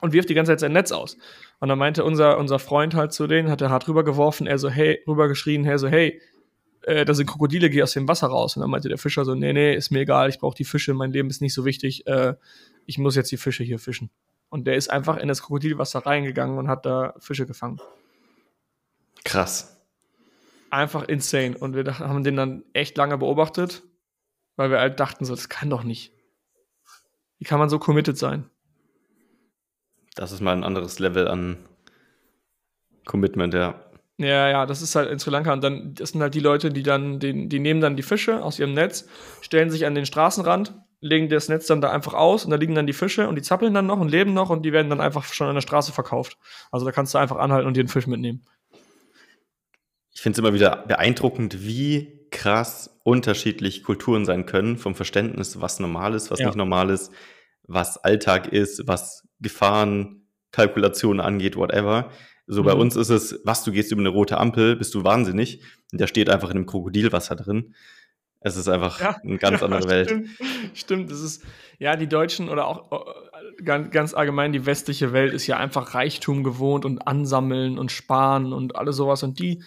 und 0.00 0.14
wirft 0.14 0.30
die 0.30 0.34
ganze 0.34 0.52
Zeit 0.52 0.60
sein 0.60 0.72
Netz 0.72 0.90
aus. 0.90 1.18
Und 1.62 1.68
dann 1.68 1.78
meinte 1.78 2.02
unser, 2.02 2.38
unser 2.38 2.58
Freund 2.58 2.96
halt 2.96 3.12
zu 3.12 3.28
denen, 3.28 3.48
hat 3.48 3.60
er 3.60 3.70
hart 3.70 3.86
rübergeworfen, 3.86 4.48
er 4.48 4.58
so, 4.58 4.68
hey, 4.68 5.00
rübergeschrien, 5.06 5.62
hey, 5.62 5.78
so, 5.78 5.86
hey, 5.86 6.20
äh, 6.82 7.04
da 7.04 7.14
sind 7.14 7.26
Krokodile, 7.26 7.70
geh 7.70 7.84
aus 7.84 7.92
dem 7.92 8.08
Wasser 8.08 8.26
raus. 8.26 8.56
Und 8.56 8.62
dann 8.62 8.70
meinte 8.70 8.88
der 8.88 8.98
Fischer 8.98 9.24
so, 9.24 9.36
nee, 9.36 9.52
nee, 9.52 9.72
ist 9.72 9.92
mir 9.92 10.00
egal, 10.00 10.28
ich 10.28 10.40
brauche 10.40 10.56
die 10.56 10.64
Fische, 10.64 10.92
mein 10.92 11.12
Leben 11.12 11.30
ist 11.30 11.40
nicht 11.40 11.54
so 11.54 11.64
wichtig, 11.64 12.04
äh, 12.08 12.34
ich 12.86 12.98
muss 12.98 13.14
jetzt 13.14 13.30
die 13.30 13.36
Fische 13.36 13.62
hier 13.62 13.78
fischen. 13.78 14.10
Und 14.48 14.66
der 14.66 14.74
ist 14.74 14.90
einfach 14.90 15.18
in 15.18 15.28
das 15.28 15.40
Krokodilwasser 15.40 16.04
reingegangen 16.04 16.58
und 16.58 16.66
hat 16.66 16.84
da 16.84 17.14
Fische 17.20 17.46
gefangen. 17.46 17.80
Krass. 19.24 19.80
Einfach 20.70 21.04
insane. 21.04 21.56
Und 21.56 21.76
wir 21.76 22.00
haben 22.00 22.24
den 22.24 22.34
dann 22.34 22.64
echt 22.72 22.96
lange 22.96 23.18
beobachtet, 23.18 23.84
weil 24.56 24.72
wir 24.72 24.80
halt 24.80 24.98
dachten 24.98 25.24
so, 25.24 25.32
das 25.32 25.48
kann 25.48 25.70
doch 25.70 25.84
nicht. 25.84 26.12
Wie 27.38 27.44
kann 27.44 27.60
man 27.60 27.68
so 27.68 27.78
committed 27.78 28.18
sein? 28.18 28.50
Das 30.14 30.32
ist 30.32 30.40
mal 30.40 30.52
ein 30.52 30.64
anderes 30.64 30.98
Level 30.98 31.28
an 31.28 31.56
Commitment, 33.04 33.54
ja. 33.54 33.74
Ja, 34.18 34.48
ja, 34.48 34.66
das 34.66 34.82
ist 34.82 34.94
halt 34.94 35.10
in 35.10 35.18
Sri 35.18 35.30
Lanka. 35.30 35.52
Und 35.52 35.64
dann, 35.64 35.94
das 35.94 36.10
sind 36.10 36.20
halt 36.20 36.34
die 36.34 36.40
Leute, 36.40 36.70
die 36.70 36.82
dann, 36.82 37.18
die, 37.18 37.48
die 37.48 37.58
nehmen 37.58 37.80
dann 37.80 37.96
die 37.96 38.02
Fische 38.02 38.42
aus 38.42 38.58
ihrem 38.58 38.74
Netz, 38.74 39.08
stellen 39.40 39.70
sich 39.70 39.86
an 39.86 39.94
den 39.94 40.06
Straßenrand, 40.06 40.74
legen 41.00 41.28
das 41.28 41.48
Netz 41.48 41.66
dann 41.66 41.80
da 41.80 41.90
einfach 41.90 42.14
aus 42.14 42.44
und 42.44 42.50
da 42.50 42.56
liegen 42.56 42.74
dann 42.74 42.86
die 42.86 42.92
Fische 42.92 43.26
und 43.26 43.34
die 43.34 43.42
zappeln 43.42 43.74
dann 43.74 43.86
noch 43.86 43.98
und 43.98 44.08
leben 44.08 44.34
noch 44.34 44.50
und 44.50 44.62
die 44.62 44.72
werden 44.72 44.88
dann 44.90 45.00
einfach 45.00 45.24
schon 45.24 45.48
an 45.48 45.54
der 45.54 45.62
Straße 45.62 45.92
verkauft. 45.92 46.38
Also 46.70 46.86
da 46.86 46.92
kannst 46.92 47.14
du 47.14 47.18
einfach 47.18 47.36
anhalten 47.36 47.66
und 47.66 47.76
dir 47.76 47.80
einen 47.80 47.88
Fisch 47.88 48.06
mitnehmen. 48.06 48.44
Ich 50.14 50.20
finde 50.20 50.36
es 50.36 50.38
immer 50.38 50.54
wieder 50.54 50.84
beeindruckend, 50.86 51.66
wie 51.66 52.28
krass 52.30 53.00
unterschiedlich 53.02 53.82
Kulturen 53.82 54.24
sein 54.24 54.46
können, 54.46 54.76
vom 54.76 54.94
Verständnis, 54.94 55.60
was 55.60 55.80
normal 55.80 56.14
ist, 56.14 56.30
was 56.30 56.38
ja. 56.38 56.46
nicht 56.46 56.56
normal 56.56 56.90
ist, 56.90 57.10
was 57.66 57.98
Alltag 57.98 58.48
ist, 58.48 58.86
was 58.86 59.26
Gefahren, 59.40 60.26
Kalkulationen 60.50 61.20
angeht, 61.20 61.56
whatever. 61.56 62.10
So 62.46 62.62
mhm. 62.62 62.66
bei 62.66 62.74
uns 62.74 62.96
ist 62.96 63.08
es, 63.08 63.40
was, 63.44 63.64
du 63.64 63.72
gehst 63.72 63.92
über 63.92 64.00
eine 64.00 64.08
rote 64.08 64.38
Ampel, 64.38 64.76
bist 64.76 64.94
du 64.94 65.04
wahnsinnig. 65.04 65.62
Und 65.92 66.00
da 66.00 66.06
steht 66.06 66.28
einfach 66.28 66.50
in 66.50 66.56
einem 66.56 66.66
Krokodilwasser 66.66 67.36
drin. 67.36 67.74
Es 68.40 68.56
ist 68.56 68.68
einfach 68.68 69.00
ja, 69.00 69.16
eine 69.22 69.38
ganz 69.38 69.60
ja, 69.60 69.66
andere 69.66 69.88
Welt. 69.88 70.08
Stimmt, 70.08 70.28
stimmt, 70.74 71.10
es 71.10 71.22
ist, 71.22 71.44
ja, 71.78 71.96
die 71.96 72.08
Deutschen 72.08 72.48
oder 72.48 72.66
auch 72.66 72.90
äh, 72.92 73.62
ganz, 73.62 73.90
ganz 73.90 74.14
allgemein 74.14 74.52
die 74.52 74.66
westliche 74.66 75.12
Welt 75.12 75.32
ist 75.32 75.46
ja 75.46 75.56
einfach 75.56 75.94
Reichtum 75.94 76.42
gewohnt 76.42 76.84
und 76.84 77.06
ansammeln 77.06 77.78
und 77.78 77.92
sparen 77.92 78.52
und 78.52 78.76
alles 78.76 78.96
sowas. 78.96 79.22
Und 79.22 79.38
die, 79.38 79.62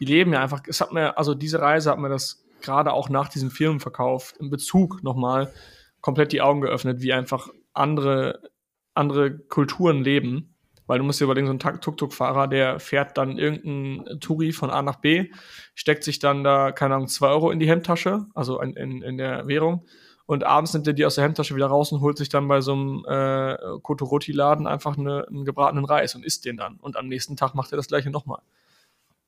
die 0.00 0.04
leben 0.04 0.32
ja 0.32 0.42
einfach, 0.42 0.62
es 0.66 0.80
hat 0.80 0.92
mir, 0.92 1.16
also 1.16 1.34
diese 1.34 1.60
Reise 1.60 1.90
hat 1.90 1.98
mir 1.98 2.10
das 2.10 2.44
gerade 2.60 2.92
auch 2.92 3.08
nach 3.08 3.28
diesem 3.28 3.50
Firmenverkauf 3.50 4.34
im 4.38 4.50
Bezug 4.50 5.02
nochmal 5.02 5.52
komplett 6.00 6.32
die 6.32 6.42
Augen 6.42 6.60
geöffnet, 6.60 7.00
wie 7.00 7.12
einfach 7.12 7.48
andere, 7.72 8.50
andere 8.94 9.38
Kulturen 9.38 10.02
leben 10.02 10.54
weil 10.88 10.98
du 10.98 11.04
musst 11.04 11.20
dir 11.20 11.24
überlegen, 11.24 11.46
so 11.46 11.52
ein 11.52 11.80
Tuk-Tuk-Fahrer, 11.80 12.48
der 12.48 12.80
fährt 12.80 13.18
dann 13.18 13.38
irgendein 13.38 14.20
Touri 14.20 14.52
von 14.52 14.70
A 14.70 14.82
nach 14.82 14.96
B, 14.96 15.30
steckt 15.74 16.02
sich 16.02 16.18
dann 16.18 16.42
da, 16.42 16.72
keine 16.72 16.94
Ahnung, 16.94 17.08
zwei 17.08 17.28
Euro 17.28 17.50
in 17.50 17.60
die 17.60 17.68
Hemdtasche, 17.68 18.26
also 18.34 18.60
in, 18.60 18.74
in, 18.74 19.02
in 19.02 19.18
der 19.18 19.46
Währung. 19.46 19.84
Und 20.24 20.44
abends 20.44 20.72
nimmt 20.72 20.86
er 20.86 20.94
die 20.94 21.04
aus 21.04 21.14
der 21.14 21.24
Hemdtasche 21.24 21.54
wieder 21.54 21.66
raus 21.66 21.92
und 21.92 22.00
holt 22.00 22.16
sich 22.16 22.30
dann 22.30 22.48
bei 22.48 22.62
so 22.62 22.72
einem 22.72 23.04
äh, 23.06 23.56
Kotoroti-Laden 23.82 24.66
einfach 24.66 24.96
eine, 24.96 25.26
einen 25.28 25.44
gebratenen 25.44 25.84
Reis 25.84 26.14
und 26.14 26.24
isst 26.24 26.46
den 26.46 26.56
dann. 26.56 26.76
Und 26.76 26.96
am 26.96 27.06
nächsten 27.06 27.36
Tag 27.36 27.54
macht 27.54 27.70
er 27.70 27.76
das 27.76 27.88
gleiche 27.88 28.10
nochmal. 28.10 28.40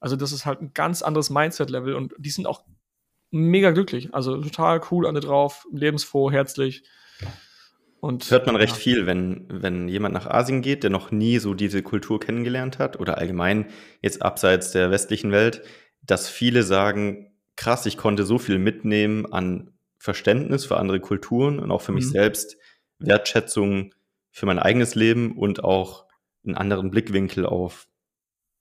Also 0.00 0.16
das 0.16 0.32
ist 0.32 0.46
halt 0.46 0.62
ein 0.62 0.72
ganz 0.72 1.02
anderes 1.02 1.28
Mindset-Level 1.28 1.94
und 1.94 2.14
die 2.16 2.30
sind 2.30 2.46
auch 2.46 2.64
mega 3.30 3.70
glücklich. 3.70 4.14
Also 4.14 4.36
total 4.40 4.80
cool 4.90 5.06
alle 5.06 5.20
drauf, 5.20 5.66
lebensfroh, 5.72 6.30
herzlich. 6.30 6.84
Und, 8.00 8.30
hört 8.30 8.46
man 8.46 8.56
recht 8.56 8.76
ja. 8.76 8.78
viel, 8.78 9.06
wenn, 9.06 9.46
wenn 9.50 9.86
jemand 9.88 10.14
nach 10.14 10.26
Asien 10.26 10.62
geht, 10.62 10.82
der 10.82 10.90
noch 10.90 11.10
nie 11.10 11.38
so 11.38 11.52
diese 11.52 11.82
Kultur 11.82 12.18
kennengelernt 12.18 12.78
hat 12.78 12.98
oder 12.98 13.18
allgemein 13.18 13.66
jetzt 14.00 14.22
abseits 14.22 14.70
der 14.72 14.90
westlichen 14.90 15.32
Welt, 15.32 15.62
dass 16.02 16.28
viele 16.28 16.62
sagen, 16.62 17.34
krass, 17.56 17.84
ich 17.84 17.98
konnte 17.98 18.24
so 18.24 18.38
viel 18.38 18.58
mitnehmen 18.58 19.30
an 19.30 19.72
Verständnis 19.98 20.64
für 20.64 20.78
andere 20.78 20.98
Kulturen 20.98 21.58
und 21.58 21.70
auch 21.70 21.82
für 21.82 21.92
mhm. 21.92 21.96
mich 21.96 22.08
selbst, 22.08 22.56
Wertschätzung 22.98 23.94
für 24.30 24.46
mein 24.46 24.58
eigenes 24.58 24.94
Leben 24.94 25.36
und 25.36 25.62
auch 25.62 26.06
einen 26.44 26.56
anderen 26.56 26.90
Blickwinkel 26.90 27.44
auf, 27.44 27.86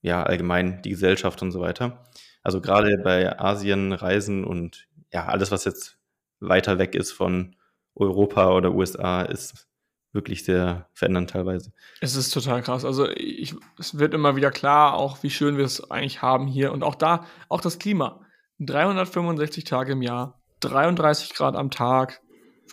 ja, 0.01 0.23
allgemein 0.23 0.81
die 0.81 0.89
Gesellschaft 0.89 1.41
und 1.41 1.51
so 1.51 1.61
weiter. 1.61 2.08
Also 2.43 2.62
gerade 2.62 2.98
bei 2.98 3.37
Asien, 3.40 3.94
Reisen 3.94 4.44
und 4.44 4.87
ja, 5.11 5.25
alles, 5.25 5.51
was 5.51 5.66
jetzt 5.66 5.98
weiter 6.40 6.79
weg 6.79 6.96
ist 6.96 7.11
von 7.11 7.55
Europa 7.96 8.51
oder 8.53 8.74
USA 8.74 9.22
ist 9.24 9.68
wirklich 10.11 10.44
sehr 10.44 10.87
verändernd 10.94 11.29
teilweise. 11.29 11.72
Es 12.01 12.16
ist 12.16 12.31
total 12.31 12.61
krass. 12.63 12.85
Also 12.85 13.07
ich, 13.09 13.55
es 13.77 14.00
wird 14.00 14.13
immer 14.13 14.35
wieder 14.35 14.51
klar, 14.51 14.96
auch 14.96 15.22
wie 15.22 15.29
schön 15.29 15.57
wir 15.57 15.66
es 15.66 15.92
eigentlich 15.92 16.22
haben 16.22 16.48
hier 16.48 16.72
und 16.72 16.83
auch 16.83 16.96
da, 16.96 17.25
auch 17.48 17.61
das 17.61 17.77
Klima. 17.77 18.22
365 18.59 19.63
Tage 19.63 19.94
im 19.94 20.01
Jahr, 20.01 20.42
33 20.61 21.33
Grad 21.33 21.55
am 21.55 21.72
Tag, 21.72 22.22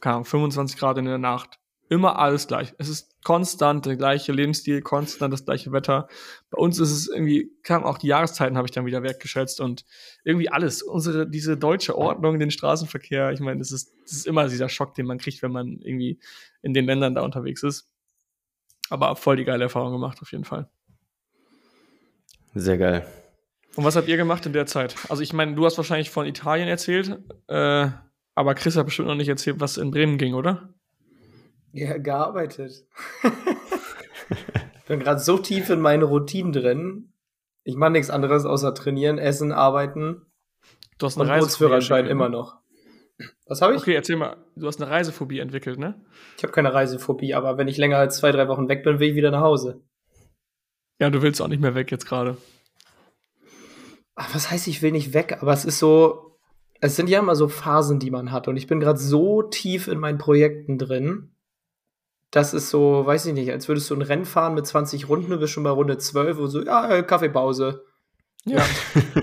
keine 0.01 0.17
Ahnung, 0.17 0.25
25 0.25 0.79
Grad 0.79 0.99
in 0.99 1.05
der 1.05 1.19
Nacht. 1.19 1.59
Immer 1.89 2.19
alles 2.19 2.49
gleich. 2.49 2.75
Es 2.79 2.89
ist 2.89 3.16
konstant 3.27 3.85
der 3.85 3.97
gleiche 3.97 4.31
Lebensstil, 4.31 4.83
konstant 4.83 5.33
das 5.33 5.45
gleiche 5.45 5.73
Wetter. 5.73 6.07
Bei 6.49 6.59
uns 6.59 6.79
ist 6.79 6.93
es 6.93 7.09
irgendwie, 7.09 7.51
kam 7.65 7.83
auch 7.83 7.99
die 7.99 8.07
Jahreszeiten 8.07 8.57
habe 8.57 8.69
ich 8.69 8.71
dann 8.71 8.87
wieder 8.87 9.03
wertgeschätzt 9.03 9.61
und 9.61 9.85
irgendwie 10.23 10.49
alles. 10.49 10.81
Unsere, 10.81 11.29
diese 11.29 11.57
deutsche 11.57 11.99
Ordnung, 11.99 12.39
den 12.39 12.53
Straßenverkehr, 12.53 13.33
ich 13.33 13.41
meine, 13.41 13.59
das 13.59 13.73
ist, 13.73 13.93
das 14.05 14.13
ist 14.13 14.29
immer 14.29 14.49
dieser 14.49 14.69
Schock, 14.69 14.95
den 14.95 15.07
man 15.07 15.19
kriegt, 15.19 15.43
wenn 15.43 15.51
man 15.51 15.81
irgendwie 15.81 16.21
in 16.63 16.73
den 16.73 16.87
Ländern 16.87 17.17
da 17.17 17.23
unterwegs 17.23 17.65
ist. 17.65 17.91
Aber 18.91 19.17
voll 19.17 19.35
die 19.35 19.45
geile 19.45 19.65
Erfahrung 19.65 19.91
gemacht, 19.91 20.23
auf 20.23 20.31
jeden 20.31 20.45
Fall. 20.45 20.71
Sehr 22.55 22.79
geil. 22.79 23.05
Und 23.75 23.83
was 23.83 23.97
habt 23.97 24.07
ihr 24.07 24.17
gemacht 24.17 24.47
in 24.47 24.53
der 24.53 24.67
Zeit? 24.67 24.95
Also 25.09 25.25
ich 25.25 25.33
meine, 25.33 25.57
du 25.57 25.67
hast 25.67 25.79
wahrscheinlich 25.79 26.11
von 26.11 26.27
Italien 26.27 26.69
erzählt, 26.69 27.19
äh, 27.49 27.89
aber 28.37 28.55
Chris 28.55 28.77
hat 28.77 28.87
bestimmt 28.87 29.09
noch 29.09 29.17
nicht 29.17 29.29
erzählt, 29.29 29.59
was 29.59 29.79
in 29.79 29.91
Bremen 29.91 30.17
ging, 30.17 30.35
oder? 30.35 30.73
Ja, 31.77 31.99
gearbeitet. 31.99 32.87
ich 34.75 34.85
bin 34.89 34.99
gerade 34.99 35.21
so 35.21 35.37
tief 35.37 35.69
in 35.69 35.81
meine 35.81 36.07
Routinen 36.07 36.51
drin. 36.51 37.13
Ich 37.65 37.77
mache 37.77 37.91
nichts 37.91 38.09
anderes 38.09 38.47
außer 38.47 38.75
trainieren, 38.75 39.19
essen, 39.19 39.53
arbeiten. 39.53 40.23
Du 40.97 41.05
hast 41.05 41.21
einen 41.21 41.29
Reiseführerschein 41.29 42.07
immer 42.07 42.31
noch. 42.31 42.57
Was 43.47 43.61
habe 43.61 43.75
ich? 43.75 43.83
Okay, 43.83 43.93
erzähl 43.93 44.17
mal. 44.17 44.39
Du 44.57 44.67
hast 44.67 44.81
eine 44.81 44.91
Reisephobie 44.91 45.39
entwickelt, 45.39 45.79
ne? 45.79 46.01
Ich 46.39 46.45
habe 46.45 46.53
keine 46.53 46.73
Reisephobie, 46.73 47.35
aber 47.35 47.59
wenn 47.59 47.69
ich 47.69 47.77
länger 47.77 47.99
als 47.99 48.17
zwei, 48.17 48.33
drei 48.33 48.49
Wochen 48.49 48.71
weg 48.71 48.83
bin, 48.83 48.99
will 48.99 49.11
ich 49.11 49.15
wieder 49.15 49.31
nach 49.31 49.43
Hause. 49.43 49.83
Ja, 50.99 51.11
du 51.11 51.21
willst 51.21 51.43
auch 51.43 51.49
nicht 51.49 51.61
mehr 51.61 51.75
weg 51.75 51.91
jetzt 51.91 52.07
gerade. 52.07 52.39
Was 54.15 54.51
heißt, 54.51 54.67
ich 54.67 54.81
will 54.81 54.93
nicht 54.93 55.13
weg? 55.13 55.43
Aber 55.43 55.53
es 55.53 55.67
ist 55.67 55.79
so, 55.79 56.39
es 56.81 56.97
sind 56.97 57.11
ja 57.11 57.19
immer 57.19 57.37
so 57.37 57.49
Phasen, 57.49 57.99
die 57.99 58.11
man 58.11 58.33
hat. 58.33 58.49
Und 58.49 58.57
ich 58.57 58.67
bin 58.67 58.81
gerade 58.81 58.99
so 58.99 59.43
tief 59.43 59.89
in 59.89 59.99
meinen 59.99 60.17
Projekten 60.17 60.79
drin, 60.79 61.36
das 62.31 62.55
ist 62.55 62.71
so, 62.71 63.07
weiß 63.07 63.27
ich 63.27 63.35
nicht, 63.35 63.51
als 63.53 63.69
würdest 63.69 63.91
du 63.91 63.95
ein 63.95 64.03
Rennen 64.03 64.25
fahren 64.25 64.55
mit 64.55 64.67
20 64.67 65.09
Runden, 65.09 65.31
du 65.31 65.39
bist 65.39 65.53
schon 65.53 65.63
bei 65.63 65.71
Runde 65.71 65.99
12 65.99 66.39
und 66.39 66.49
so, 66.49 66.63
ja, 66.63 66.89
äh, 66.91 67.03
Kaffeepause. 67.03 67.85
Ja. 68.45 68.65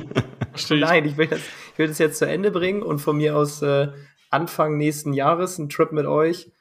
Nein, 0.69 1.05
ich 1.05 1.17
will, 1.17 1.27
das, 1.27 1.39
ich 1.39 1.77
will 1.77 1.87
das 1.87 1.97
jetzt 1.97 2.19
zu 2.19 2.27
Ende 2.27 2.51
bringen 2.51 2.83
und 2.83 2.99
von 2.99 3.17
mir 3.17 3.35
aus 3.35 3.61
äh, 3.61 3.89
Anfang 4.29 4.77
nächsten 4.77 5.13
Jahres 5.13 5.59
einen 5.59 5.69
Trip 5.69 5.91
mit 5.91 6.05
euch. 6.05 6.51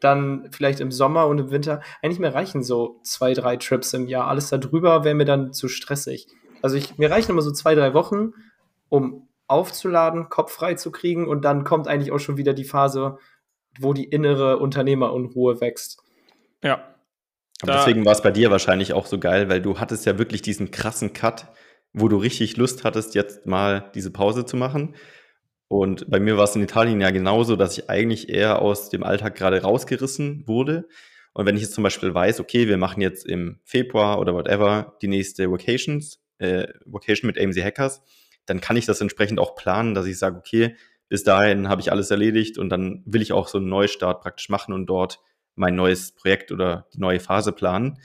Dann 0.00 0.48
vielleicht 0.50 0.80
im 0.80 0.92
Sommer 0.92 1.26
und 1.28 1.38
im 1.38 1.50
Winter. 1.50 1.80
Eigentlich 2.02 2.18
mir 2.18 2.34
reichen 2.34 2.62
so 2.62 3.00
zwei, 3.02 3.32
drei 3.32 3.56
Trips 3.56 3.94
im 3.94 4.06
Jahr. 4.06 4.26
Alles 4.26 4.50
darüber 4.50 5.04
wäre 5.04 5.14
mir 5.14 5.24
dann 5.24 5.52
zu 5.52 5.68
stressig. 5.68 6.26
Also 6.60 6.76
ich, 6.76 6.98
mir 6.98 7.10
reichen 7.10 7.30
immer 7.30 7.42
so 7.42 7.52
zwei, 7.52 7.74
drei 7.74 7.94
Wochen, 7.94 8.32
um 8.88 9.28
aufzuladen, 9.46 10.28
Kopf 10.28 10.52
frei 10.52 10.74
zu 10.74 10.90
kriegen 10.90 11.26
und 11.26 11.44
dann 11.44 11.64
kommt 11.64 11.88
eigentlich 11.88 12.12
auch 12.12 12.18
schon 12.18 12.36
wieder 12.36 12.54
die 12.54 12.64
Phase, 12.64 13.18
wo 13.80 13.92
die 13.92 14.04
innere 14.04 14.58
Unternehmerunruhe 14.58 15.60
wächst. 15.60 15.98
Ja. 16.62 16.94
Aber 17.62 17.72
deswegen 17.72 18.04
war 18.04 18.12
es 18.12 18.22
bei 18.22 18.30
dir 18.30 18.50
wahrscheinlich 18.50 18.92
auch 18.92 19.06
so 19.06 19.18
geil, 19.18 19.48
weil 19.48 19.62
du 19.62 19.78
hattest 19.78 20.06
ja 20.06 20.18
wirklich 20.18 20.42
diesen 20.42 20.70
krassen 20.70 21.12
Cut, 21.12 21.46
wo 21.92 22.08
du 22.08 22.16
richtig 22.16 22.56
Lust 22.56 22.84
hattest, 22.84 23.14
jetzt 23.14 23.46
mal 23.46 23.90
diese 23.94 24.10
Pause 24.10 24.44
zu 24.44 24.56
machen. 24.56 24.94
Und 25.68 26.10
bei 26.10 26.20
mir 26.20 26.36
war 26.36 26.44
es 26.44 26.56
in 26.56 26.62
Italien 26.62 27.00
ja 27.00 27.10
genauso, 27.10 27.56
dass 27.56 27.78
ich 27.78 27.88
eigentlich 27.88 28.28
eher 28.28 28.60
aus 28.60 28.90
dem 28.90 29.02
Alltag 29.02 29.34
gerade 29.36 29.62
rausgerissen 29.62 30.46
wurde. 30.46 30.86
Und 31.32 31.46
wenn 31.46 31.56
ich 31.56 31.62
jetzt 31.62 31.74
zum 31.74 31.84
Beispiel 31.84 32.14
weiß, 32.14 32.40
okay, 32.40 32.68
wir 32.68 32.76
machen 32.76 33.00
jetzt 33.00 33.26
im 33.26 33.60
Februar 33.64 34.20
oder 34.20 34.34
whatever 34.34 34.96
die 35.02 35.08
nächste 35.08 35.50
Vocations, 35.50 36.20
äh, 36.38 36.68
Vocation 36.84 37.26
mit 37.26 37.38
AMC 37.38 37.62
Hackers, 37.62 38.02
dann 38.46 38.60
kann 38.60 38.76
ich 38.76 38.86
das 38.86 39.00
entsprechend 39.00 39.40
auch 39.40 39.56
planen, 39.56 39.94
dass 39.94 40.06
ich 40.06 40.18
sage, 40.18 40.36
okay, 40.36 40.76
bis 41.08 41.24
dahin 41.24 41.68
habe 41.68 41.80
ich 41.80 41.92
alles 41.92 42.10
erledigt 42.10 42.58
und 42.58 42.68
dann 42.70 43.02
will 43.06 43.22
ich 43.22 43.32
auch 43.32 43.48
so 43.48 43.58
einen 43.58 43.68
Neustart 43.68 44.22
praktisch 44.22 44.48
machen 44.48 44.72
und 44.72 44.86
dort 44.86 45.20
mein 45.54 45.74
neues 45.74 46.12
Projekt 46.12 46.50
oder 46.50 46.88
die 46.94 47.00
neue 47.00 47.20
Phase 47.20 47.52
planen. 47.52 47.98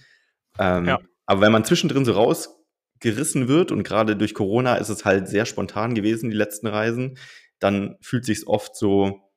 Ähm, 0.58 0.86
ja. 0.86 1.00
Aber 1.26 1.42
wenn 1.42 1.52
man 1.52 1.66
zwischendrin 1.66 2.06
so 2.06 2.14
rausgerissen 2.14 3.48
wird 3.48 3.72
und 3.72 3.84
gerade 3.84 4.16
durch 4.16 4.34
Corona 4.34 4.76
ist 4.76 4.90
es 4.90 5.06
halt 5.06 5.28
sehr 5.28 5.46
spontan 5.46 5.96
gewesen, 5.96 6.30
die 6.30 6.38
letzten 6.38 6.68
Reisen, 6.68 7.18
dann 7.60 7.98
fühlt 8.02 8.26
sich 8.26 8.48
oft 8.48 8.76
so 8.76 9.32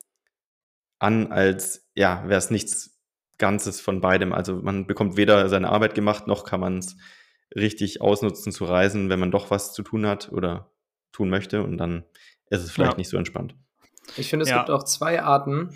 an, 0.99 1.33
als 1.33 1.89
ja, 1.95 2.23
wäre 2.27 2.39
es 2.39 2.51
nichts 2.51 3.01
Ganzes 3.39 3.81
von 3.81 4.01
beidem. 4.01 4.33
Also 4.33 4.57
man 4.57 4.87
bekommt 4.87 5.17
weder 5.17 5.49
seine 5.49 5.71
Arbeit 5.71 5.95
gemacht, 5.95 6.27
noch 6.27 6.45
kann 6.45 6.61
man 6.61 6.79
es 6.79 6.97
richtig 7.55 8.01
ausnutzen 8.01 8.53
zu 8.53 8.65
reisen, 8.65 9.09
wenn 9.09 9.21
man 9.21 9.31
doch 9.31 9.51
was 9.51 9.73
zu 9.73 9.83
tun 9.83 10.07
hat 10.07 10.31
oder 10.33 10.71
tun 11.13 11.29
möchte 11.29 11.63
und 11.63 11.77
dann 11.77 12.05
ist 12.53 12.65
es 12.65 12.71
vielleicht 12.71 12.93
ja. 12.93 12.99
nicht 12.99 13.09
so 13.09 13.17
entspannt. 13.17 13.55
Ich 14.17 14.29
finde, 14.29 14.45
es 14.45 14.51
ja. 14.51 14.59
gibt 14.59 14.71
auch 14.71 14.85
zwei 14.85 15.23
Arten, 15.23 15.71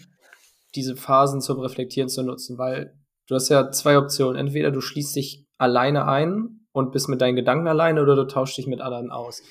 diese 0.74 0.96
Phasen 0.96 1.40
zum 1.40 1.58
Reflektieren 1.60 2.08
zu 2.08 2.22
nutzen, 2.22 2.58
weil 2.58 2.94
du 3.28 3.34
hast 3.34 3.48
ja 3.48 3.70
zwei 3.70 3.98
Optionen. 3.98 4.36
Entweder 4.36 4.70
du 4.70 4.80
schließt 4.80 5.16
dich 5.16 5.46
alleine 5.58 6.06
ein 6.06 6.66
und 6.72 6.92
bist 6.92 7.08
mit 7.08 7.20
deinen 7.20 7.36
Gedanken 7.36 7.66
alleine 7.66 8.02
oder 8.02 8.14
du 8.14 8.26
tauschst 8.26 8.58
dich 8.58 8.66
mit 8.66 8.80
anderen 8.80 9.10
aus. 9.10 9.42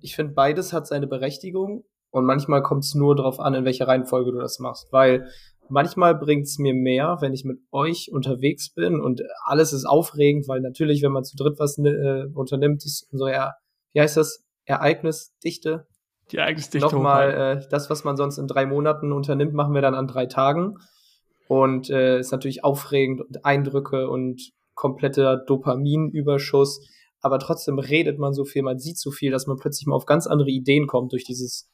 Ich 0.00 0.14
finde, 0.14 0.34
beides 0.34 0.72
hat 0.72 0.86
seine 0.86 1.06
Berechtigung 1.06 1.84
und 2.10 2.26
manchmal 2.26 2.62
kommt 2.62 2.84
es 2.84 2.94
nur 2.94 3.16
darauf 3.16 3.40
an, 3.40 3.54
in 3.54 3.64
welcher 3.64 3.88
Reihenfolge 3.88 4.32
du 4.32 4.38
das 4.38 4.58
machst, 4.58 4.92
weil 4.92 5.26
manchmal 5.68 6.14
bringt 6.14 6.44
es 6.44 6.58
mir 6.58 6.74
mehr, 6.74 7.16
wenn 7.20 7.32
ich 7.32 7.44
mit 7.44 7.58
euch 7.70 8.10
unterwegs 8.12 8.72
bin 8.72 9.00
und 9.00 9.22
alles 9.44 9.72
ist 9.72 9.86
aufregend, 9.86 10.46
weil 10.48 10.60
natürlich, 10.60 11.02
wenn 11.02 11.12
man 11.12 11.24
zu 11.24 11.36
dritt 11.36 11.58
was 11.58 11.78
äh, 11.78 12.26
unternimmt, 12.34 12.84
ist 12.84 13.08
unsere, 13.10 13.54
wie 13.92 14.00
heißt 14.00 14.16
das, 14.16 14.44
Ereignisdichte. 14.66 15.86
Die 16.32 16.38
Ereignisdichte. 16.38 16.86
Nochmal, 16.86 17.60
äh, 17.62 17.68
das, 17.70 17.88
was 17.90 18.04
man 18.04 18.16
sonst 18.16 18.38
in 18.38 18.46
drei 18.46 18.66
Monaten 18.66 19.12
unternimmt, 19.12 19.54
machen 19.54 19.74
wir 19.74 19.82
dann 19.82 19.94
an 19.94 20.06
drei 20.08 20.26
Tagen. 20.26 20.76
Und 21.48 21.90
äh, 21.90 22.18
ist 22.18 22.32
natürlich 22.32 22.64
aufregend 22.64 23.20
und 23.20 23.44
Eindrücke 23.44 24.08
und 24.08 24.50
kompletter 24.74 25.36
Dopaminüberschuss. 25.36 26.80
Aber 27.20 27.38
trotzdem 27.38 27.78
redet 27.78 28.18
man 28.18 28.34
so 28.34 28.44
viel, 28.44 28.62
man 28.62 28.78
sieht 28.78 28.98
so 28.98 29.10
viel, 29.10 29.30
dass 29.30 29.46
man 29.46 29.56
plötzlich 29.56 29.86
mal 29.86 29.94
auf 29.94 30.06
ganz 30.06 30.26
andere 30.26 30.50
Ideen 30.50 30.86
kommt 30.86 31.12
durch 31.12 31.24
dieses 31.24 31.70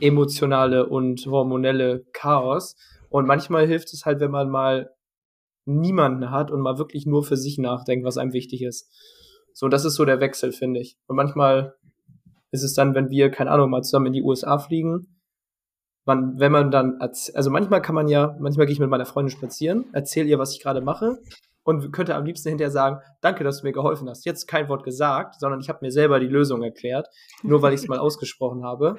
emotionale 0.00 0.86
und 0.86 1.26
hormonelle 1.26 2.04
Chaos. 2.12 2.76
Und 3.10 3.26
manchmal 3.26 3.66
hilft 3.66 3.92
es 3.92 4.04
halt, 4.04 4.20
wenn 4.20 4.30
man 4.30 4.50
mal 4.50 4.90
niemanden 5.66 6.30
hat 6.30 6.50
und 6.50 6.60
mal 6.60 6.78
wirklich 6.78 7.06
nur 7.06 7.24
für 7.24 7.36
sich 7.36 7.58
nachdenkt, 7.58 8.06
was 8.06 8.18
einem 8.18 8.32
wichtig 8.32 8.62
ist. 8.62 8.90
So, 9.52 9.68
das 9.68 9.84
ist 9.84 9.94
so 9.94 10.04
der 10.04 10.20
Wechsel, 10.20 10.52
finde 10.52 10.80
ich. 10.80 10.96
Und 11.06 11.16
manchmal 11.16 11.74
ist 12.50 12.62
es 12.62 12.74
dann, 12.74 12.94
wenn 12.94 13.10
wir, 13.10 13.30
keine 13.30 13.50
Ahnung, 13.50 13.70
mal 13.70 13.82
zusammen 13.82 14.06
in 14.06 14.12
die 14.12 14.22
USA 14.22 14.58
fliegen, 14.58 15.20
man, 16.04 16.38
wenn 16.38 16.52
man 16.52 16.70
dann, 16.70 17.00
also 17.00 17.50
manchmal 17.50 17.82
kann 17.82 17.94
man 17.94 18.08
ja, 18.08 18.36
manchmal 18.38 18.66
gehe 18.66 18.72
ich 18.72 18.80
mit 18.80 18.88
meiner 18.88 19.06
Freundin 19.06 19.36
spazieren, 19.36 19.86
erzähle 19.92 20.28
ihr, 20.28 20.38
was 20.38 20.52
ich 20.52 20.62
gerade 20.62 20.80
mache 20.80 21.18
und 21.64 21.92
könnte 21.92 22.14
am 22.14 22.24
liebsten 22.24 22.48
hinterher 22.48 22.70
sagen, 22.70 23.00
danke, 23.20 23.42
dass 23.42 23.60
du 23.60 23.66
mir 23.66 23.72
geholfen 23.72 24.08
hast. 24.08 24.24
Jetzt 24.24 24.46
kein 24.46 24.68
Wort 24.68 24.84
gesagt, 24.84 25.40
sondern 25.40 25.60
ich 25.60 25.68
habe 25.68 25.80
mir 25.82 25.90
selber 25.90 26.20
die 26.20 26.28
Lösung 26.28 26.62
erklärt, 26.62 27.08
nur 27.42 27.60
weil 27.60 27.74
ich 27.74 27.80
es 27.80 27.88
mal 27.88 27.98
ausgesprochen 27.98 28.64
habe. 28.64 28.96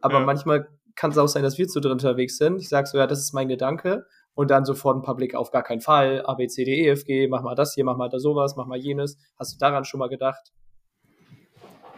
Aber 0.00 0.20
ja. 0.20 0.24
manchmal 0.24 0.66
kann 0.94 1.10
es 1.10 1.18
auch 1.18 1.26
sein, 1.26 1.42
dass 1.42 1.58
wir 1.58 1.68
zu 1.68 1.78
dritt 1.78 1.92
unterwegs 1.92 2.38
sind. 2.38 2.58
Ich 2.58 2.70
sage 2.70 2.86
so, 2.86 2.96
ja, 2.96 3.06
das 3.06 3.20
ist 3.20 3.34
mein 3.34 3.48
Gedanke. 3.48 4.06
Und 4.34 4.50
dann 4.50 4.66
sofort 4.66 4.96
ein 4.96 5.02
paar 5.02 5.16
Blicke 5.16 5.38
auf 5.38 5.50
gar 5.50 5.62
keinen 5.62 5.80
Fall. 5.80 6.22
A, 6.26 6.34
B, 6.34 6.46
C, 6.46 6.64
D, 6.64 6.84
E, 6.84 6.88
F, 6.90 7.04
G, 7.04 7.26
mach 7.28 7.42
mal 7.42 7.54
das 7.54 7.74
hier, 7.74 7.84
mach 7.84 7.96
mal 7.96 8.08
da 8.08 8.18
sowas, 8.18 8.54
mach 8.56 8.66
mal 8.66 8.78
jenes. 8.78 9.18
Hast 9.38 9.54
du 9.54 9.58
daran 9.58 9.84
schon 9.84 9.98
mal 9.98 10.08
gedacht? 10.08 10.52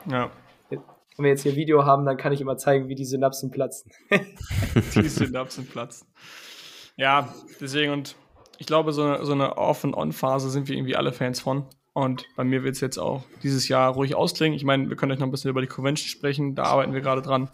Ja. 0.06 0.30
Wenn 1.18 1.24
wir 1.24 1.30
jetzt 1.30 1.42
hier 1.42 1.56
Video 1.56 1.84
haben, 1.84 2.06
dann 2.06 2.16
kann 2.16 2.32
ich 2.32 2.40
immer 2.40 2.56
zeigen, 2.56 2.86
wie 2.86 2.94
die 2.94 3.04
Synapsen 3.04 3.50
platzen. 3.50 3.90
die 4.94 5.08
Synapsen 5.08 5.66
platzen. 5.66 6.06
Ja, 6.96 7.34
deswegen 7.60 7.92
und 7.92 8.14
ich 8.58 8.68
glaube, 8.68 8.92
so 8.92 9.02
eine, 9.02 9.26
so 9.26 9.32
eine 9.32 9.56
Off-and-On-Phase 9.56 10.48
sind 10.48 10.68
wir 10.68 10.76
irgendwie 10.76 10.94
alle 10.94 11.12
Fans 11.12 11.40
von. 11.40 11.66
Und 11.92 12.24
bei 12.36 12.44
mir 12.44 12.62
wird 12.62 12.76
es 12.76 12.80
jetzt 12.80 12.98
auch 12.98 13.24
dieses 13.42 13.66
Jahr 13.66 13.94
ruhig 13.94 14.14
ausklingen. 14.14 14.54
Ich 14.54 14.62
meine, 14.62 14.88
wir 14.88 14.94
können 14.94 15.10
euch 15.10 15.18
noch 15.18 15.26
ein 15.26 15.32
bisschen 15.32 15.50
über 15.50 15.60
die 15.60 15.66
Convention 15.66 16.08
sprechen, 16.08 16.54
da 16.54 16.62
arbeiten 16.64 16.94
wir 16.94 17.00
gerade 17.00 17.22
dran. 17.22 17.50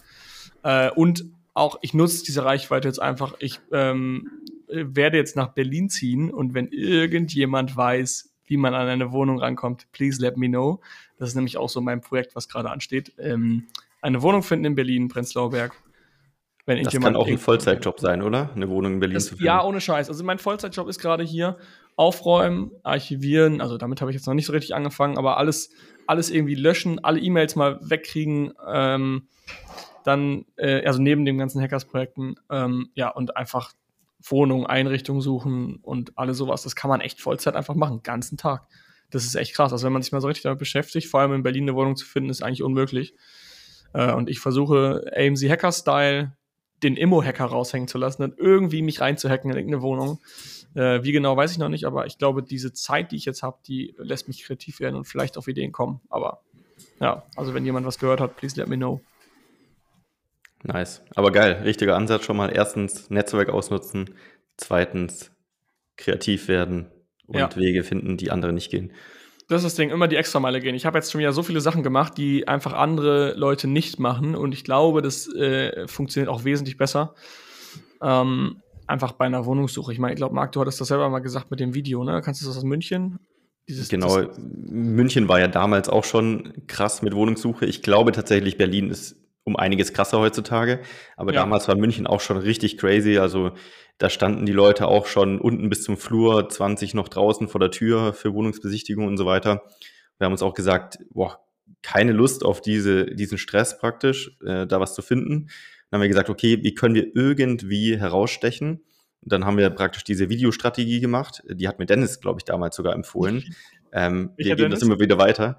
Äh, 0.62 0.90
und 0.90 1.24
auch, 1.55 1.79
ich 1.81 1.94
nutze 1.94 2.22
diese 2.22 2.44
Reichweite 2.44 2.87
jetzt 2.87 3.00
einfach. 3.00 3.35
Ich 3.38 3.61
ähm, 3.72 4.29
werde 4.68 5.16
jetzt 5.16 5.37
nach 5.37 5.55
Berlin 5.55 5.88
ziehen 5.88 6.31
und 6.31 6.53
wenn 6.53 6.68
irgendjemand 6.68 7.74
weiß, 7.74 8.35
wie 8.44 8.59
man 8.59 8.74
an 8.74 8.88
eine 8.88 9.12
Wohnung 9.12 9.38
rankommt, 9.38 9.90
please 9.92 10.20
let 10.20 10.37
me 10.37 10.48
know. 10.48 10.81
Das 11.18 11.29
ist 11.29 11.35
nämlich 11.35 11.57
auch 11.57 11.68
so 11.68 11.81
mein 11.81 12.00
Projekt, 12.00 12.35
was 12.35 12.48
gerade 12.48 12.70
ansteht. 12.70 13.12
Ähm, 13.18 13.66
eine 14.03 14.22
Wohnung 14.22 14.42
finden 14.42 14.66
in 14.66 14.74
Berlin, 14.74 15.09
Prenzlauer 15.09 15.50
Berg. 15.50 15.72
Wenn 16.66 16.83
das 16.83 16.94
kann 16.94 17.14
auch 17.14 17.27
ein 17.27 17.38
Vollzeitjob 17.38 18.00
sein, 18.00 18.22
oder? 18.22 18.50
Eine 18.55 18.70
Wohnung 18.70 18.94
in 18.94 19.00
Berlin 19.00 19.14
das, 19.14 19.24
zu 19.27 19.31
finden. 19.31 19.44
Ja, 19.44 19.62
ohne 19.64 19.81
Scheiß. 19.81 20.09
Also 20.09 20.24
mein 20.24 20.38
Vollzeitjob 20.38 20.88
ist 20.88 20.98
gerade 20.98 21.22
hier 21.22 21.59
aufräumen, 21.96 22.70
archivieren. 22.83 23.61
Also 23.61 23.77
damit 23.77 24.00
habe 24.00 24.11
ich 24.11 24.16
jetzt 24.16 24.27
noch 24.27 24.35
nicht 24.35 24.46
so 24.46 24.53
richtig 24.53 24.74
angefangen, 24.74 25.18
aber 25.18 25.37
alles, 25.37 25.70
alles 26.07 26.31
irgendwie 26.31 26.55
löschen, 26.55 27.05
alle 27.05 27.20
E-Mails 27.20 27.55
mal 27.55 27.79
wegkriegen. 27.83 28.55
Ähm, 28.66 29.29
dann, 30.05 30.46
äh, 30.57 30.85
also 30.87 31.00
neben 31.00 31.24
den 31.24 31.38
ganzen 31.38 31.61
Hackers-Projekten, 31.61 32.37
ähm, 32.50 32.90
ja, 32.94 33.09
und 33.09 33.37
einfach 33.37 33.72
Wohnung, 34.22 34.66
Einrichtung 34.66 35.20
suchen 35.20 35.77
und 35.83 36.16
alles 36.16 36.38
sowas. 36.38 36.62
Das 36.62 36.74
kann 36.74 36.88
man 36.88 37.00
echt 37.00 37.20
Vollzeit 37.20 37.57
einfach 37.57 37.74
machen, 37.74 38.03
ganzen 38.03 38.37
Tag. 38.38 38.66
Das 39.10 39.24
ist 39.24 39.34
echt 39.34 39.54
krass. 39.54 39.72
Also 39.72 39.86
wenn 39.86 39.92
man 39.92 40.02
sich 40.02 40.12
mal 40.12 40.20
so 40.20 40.26
richtig 40.26 40.42
damit 40.42 40.58
beschäftigt, 40.58 41.08
vor 41.08 41.20
allem 41.20 41.32
in 41.32 41.42
Berlin 41.42 41.64
eine 41.64 41.74
Wohnung 41.74 41.96
zu 41.96 42.06
finden, 42.06 42.30
ist 42.30 42.42
eigentlich 42.42 42.62
unmöglich. 42.62 43.14
Äh, 43.92 44.12
und 44.12 44.28
ich 44.28 44.40
versuche 44.40 45.04
AMC 45.16 45.48
Hacker-Style 45.48 46.32
den 46.82 46.96
Immo-Hacker 46.96 47.46
raushängen 47.46 47.88
zu 47.88 47.98
lassen 47.98 48.22
und 48.22 48.38
irgendwie 48.38 48.82
mich 48.82 49.00
reinzuhacken 49.00 49.50
in 49.50 49.56
irgendeine 49.56 49.82
Wohnung. 49.82 50.20
Äh, 50.74 51.02
wie 51.02 51.12
genau, 51.12 51.36
weiß 51.36 51.52
ich 51.52 51.58
noch 51.58 51.68
nicht, 51.68 51.84
aber 51.86 52.06
ich 52.06 52.18
glaube, 52.18 52.42
diese 52.42 52.72
Zeit, 52.72 53.12
die 53.12 53.16
ich 53.16 53.24
jetzt 53.24 53.42
habe, 53.42 53.58
die 53.66 53.94
lässt 53.96 54.28
mich 54.28 54.44
kreativ 54.44 54.80
werden 54.80 54.96
und 54.96 55.06
vielleicht 55.06 55.38
auf 55.38 55.48
Ideen 55.48 55.72
kommen. 55.72 56.00
Aber 56.10 56.42
ja, 57.00 57.24
also 57.36 57.54
wenn 57.54 57.64
jemand 57.64 57.86
was 57.86 57.98
gehört 57.98 58.20
hat, 58.20 58.36
please 58.36 58.56
let 58.60 58.68
me 58.68 58.76
know. 58.76 59.00
Nice. 60.62 61.02
Aber 61.14 61.30
geil, 61.30 61.62
richtiger 61.64 61.96
Ansatz 61.96 62.24
schon 62.24 62.36
mal. 62.36 62.48
Erstens 62.48 63.10
Netzwerk 63.10 63.50
ausnutzen, 63.50 64.10
zweitens 64.56 65.30
kreativ 65.96 66.48
werden 66.48 66.90
und 67.26 67.38
ja. 67.38 67.56
Wege 67.56 67.82
finden, 67.82 68.16
die 68.16 68.30
andere 68.30 68.52
nicht 68.52 68.70
gehen. 68.70 68.92
Das 69.48 69.58
ist 69.58 69.64
das 69.64 69.74
Ding, 69.74 69.90
immer 69.90 70.08
die 70.08 70.16
Extrameile 70.16 70.60
gehen. 70.60 70.74
Ich 70.74 70.87
habe 70.87 70.96
jetzt 70.96 71.12
schon 71.12 71.18
wieder 71.18 71.32
so 71.32 71.42
viele 71.42 71.60
Sachen 71.60 71.82
gemacht, 71.82 72.16
die 72.16 72.48
einfach 72.48 72.72
andere 72.72 73.34
Leute 73.34 73.68
nicht 73.68 73.98
machen 73.98 74.34
und 74.34 74.52
ich 74.52 74.64
glaube, 74.64 75.02
das 75.02 75.32
äh, 75.34 75.87
funktioniert 75.87 76.30
auch 76.30 76.44
wesentlich 76.44 76.78
besser. 76.78 77.14
Ähm, 78.00 78.62
einfach 78.87 79.12
bei 79.12 79.26
einer 79.26 79.44
Wohnungssuche. 79.44 79.92
Ich 79.92 79.98
meine, 79.98 80.14
ich 80.14 80.18
glaube, 80.18 80.34
Marc, 80.34 80.52
du 80.52 80.60
hattest 80.60 80.80
das 80.80 80.88
selber 80.88 81.08
mal 81.10 81.20
gesagt 81.20 81.50
mit 81.50 81.60
dem 81.60 81.74
Video, 81.74 82.04
ne? 82.04 82.22
Kannst 82.22 82.42
du 82.42 82.46
das 82.46 82.56
aus 82.56 82.64
München? 82.64 83.18
Dieses, 83.68 83.88
genau, 83.88 84.20
München 84.37 85.28
war 85.28 85.40
ja 85.40 85.48
damals 85.48 85.88
auch 85.88 86.04
schon 86.04 86.52
krass 86.66 87.00
mit 87.00 87.14
Wohnungssuche. 87.14 87.64
Ich 87.64 87.82
glaube 87.82 88.12
tatsächlich, 88.12 88.58
Berlin 88.58 88.90
ist 88.90 89.16
um 89.44 89.56
einiges 89.56 89.92
krasser 89.92 90.18
heutzutage. 90.18 90.80
Aber 91.16 91.32
ja. 91.32 91.40
damals 91.40 91.68
war 91.68 91.76
München 91.76 92.06
auch 92.06 92.20
schon 92.20 92.37
richtig 92.37 92.78
crazy. 92.78 93.18
Also 93.18 93.52
da 93.98 94.11
standen 94.11 94.46
die 94.46 94.52
Leute 94.52 94.88
auch 94.88 95.07
schon 95.07 95.40
unten 95.40 95.68
bis 95.68 95.85
zum 95.85 95.96
Flur, 95.96 96.48
20 96.48 96.94
noch 96.94 97.09
draußen 97.09 97.48
vor 97.48 97.61
der 97.61 97.70
Tür 97.70 98.12
für 98.12 98.35
Wohnungsbesichtigung 98.35 99.07
und 99.07 99.16
so 99.16 99.26
weiter. 99.26 99.62
Wir 100.18 100.26
haben 100.26 100.33
uns 100.33 100.42
auch 100.42 100.54
gesagt, 100.54 100.98
boah, 101.11 101.44
keine 101.83 102.12
Lust 102.12 102.44
auf 102.44 102.61
diese, 102.61 103.07
diesen 103.07 103.38
Stress 103.38 103.78
praktisch, 103.78 104.37
äh, 104.44 104.66
da 104.66 104.80
was 104.80 104.94
zu 104.94 105.02
finden. 105.02 105.48
Dann 105.90 105.98
haben 105.98 106.02
wir 106.02 106.09
gesagt, 106.09 106.30
okay, 106.30 106.62
wie 106.62 106.74
können 106.74 106.94
wir 106.94 107.14
irgendwie 107.14 107.98
herausstechen? 107.98 108.83
Und 109.20 109.33
dann 109.33 109.44
haben 109.44 109.57
wir 109.57 109.70
praktisch 109.70 110.04
diese 110.04 110.28
Videostrategie 110.28 111.00
gemacht. 111.00 111.42
Die 111.48 111.68
hat 111.68 111.78
mir 111.78 111.87
Dennis, 111.87 112.20
glaube 112.20 112.40
ich, 112.40 112.44
damals 112.44 112.76
sogar 112.76 112.94
empfohlen. 112.94 113.44
Ähm, 113.96 114.33
wir 114.37 114.46
geben 114.46 114.57
Dennis? 114.57 114.80
das 114.80 114.88
immer 114.88 114.98
wieder 114.98 115.18
weiter. 115.18 115.57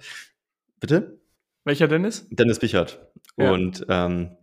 Bitte? 0.81 1.21
Welcher 1.63 1.87
Dennis? 1.87 2.27
Dennis 2.29 2.59
Bichert. 2.59 2.99
Ja. 3.37 3.53
Und 3.53 3.85
ähm, 3.87 4.35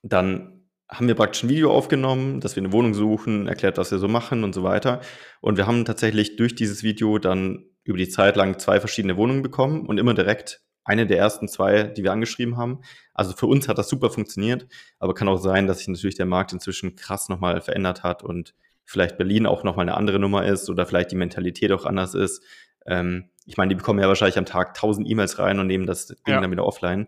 dann 0.00 0.57
haben 0.88 1.06
wir 1.06 1.14
praktisch 1.14 1.42
ein 1.42 1.48
Video 1.48 1.72
aufgenommen, 1.72 2.40
dass 2.40 2.56
wir 2.56 2.62
eine 2.62 2.72
Wohnung 2.72 2.94
suchen, 2.94 3.46
erklärt, 3.46 3.76
was 3.76 3.90
wir 3.90 3.98
so 3.98 4.08
machen 4.08 4.42
und 4.42 4.54
so 4.54 4.62
weiter. 4.62 5.00
Und 5.40 5.56
wir 5.56 5.66
haben 5.66 5.84
tatsächlich 5.84 6.36
durch 6.36 6.54
dieses 6.54 6.82
Video 6.82 7.18
dann 7.18 7.66
über 7.84 7.98
die 7.98 8.08
Zeit 8.08 8.36
lang 8.36 8.58
zwei 8.58 8.80
verschiedene 8.80 9.16
Wohnungen 9.16 9.42
bekommen 9.42 9.86
und 9.86 9.98
immer 9.98 10.14
direkt 10.14 10.62
eine 10.84 11.06
der 11.06 11.18
ersten 11.18 11.48
zwei, 11.48 11.82
die 11.82 12.02
wir 12.02 12.12
angeschrieben 12.12 12.56
haben. 12.56 12.80
Also 13.12 13.34
für 13.34 13.46
uns 13.46 13.68
hat 13.68 13.76
das 13.76 13.90
super 13.90 14.08
funktioniert, 14.08 14.66
aber 14.98 15.12
kann 15.12 15.28
auch 15.28 15.36
sein, 15.36 15.66
dass 15.66 15.78
sich 15.78 15.88
natürlich 15.88 16.16
der 16.16 16.26
Markt 16.26 16.54
inzwischen 16.54 16.96
krass 16.96 17.28
nochmal 17.28 17.60
verändert 17.60 18.02
hat 18.02 18.22
und 18.22 18.54
vielleicht 18.84 19.18
Berlin 19.18 19.44
auch 19.44 19.64
nochmal 19.64 19.84
eine 19.84 19.96
andere 19.96 20.18
Nummer 20.18 20.46
ist 20.46 20.70
oder 20.70 20.86
vielleicht 20.86 21.10
die 21.12 21.16
Mentalität 21.16 21.72
auch 21.72 21.84
anders 21.84 22.14
ist. 22.14 22.42
Ähm, 22.86 23.28
ich 23.44 23.58
meine, 23.58 23.68
die 23.68 23.74
bekommen 23.74 24.00
ja 24.00 24.08
wahrscheinlich 24.08 24.38
am 24.38 24.46
Tag 24.46 24.68
1000 24.68 25.08
E-Mails 25.08 25.38
rein 25.38 25.58
und 25.58 25.66
nehmen 25.66 25.86
das 25.86 26.06
Ding 26.06 26.16
ja. 26.26 26.40
dann 26.40 26.50
wieder 26.50 26.64
offline. 26.64 27.06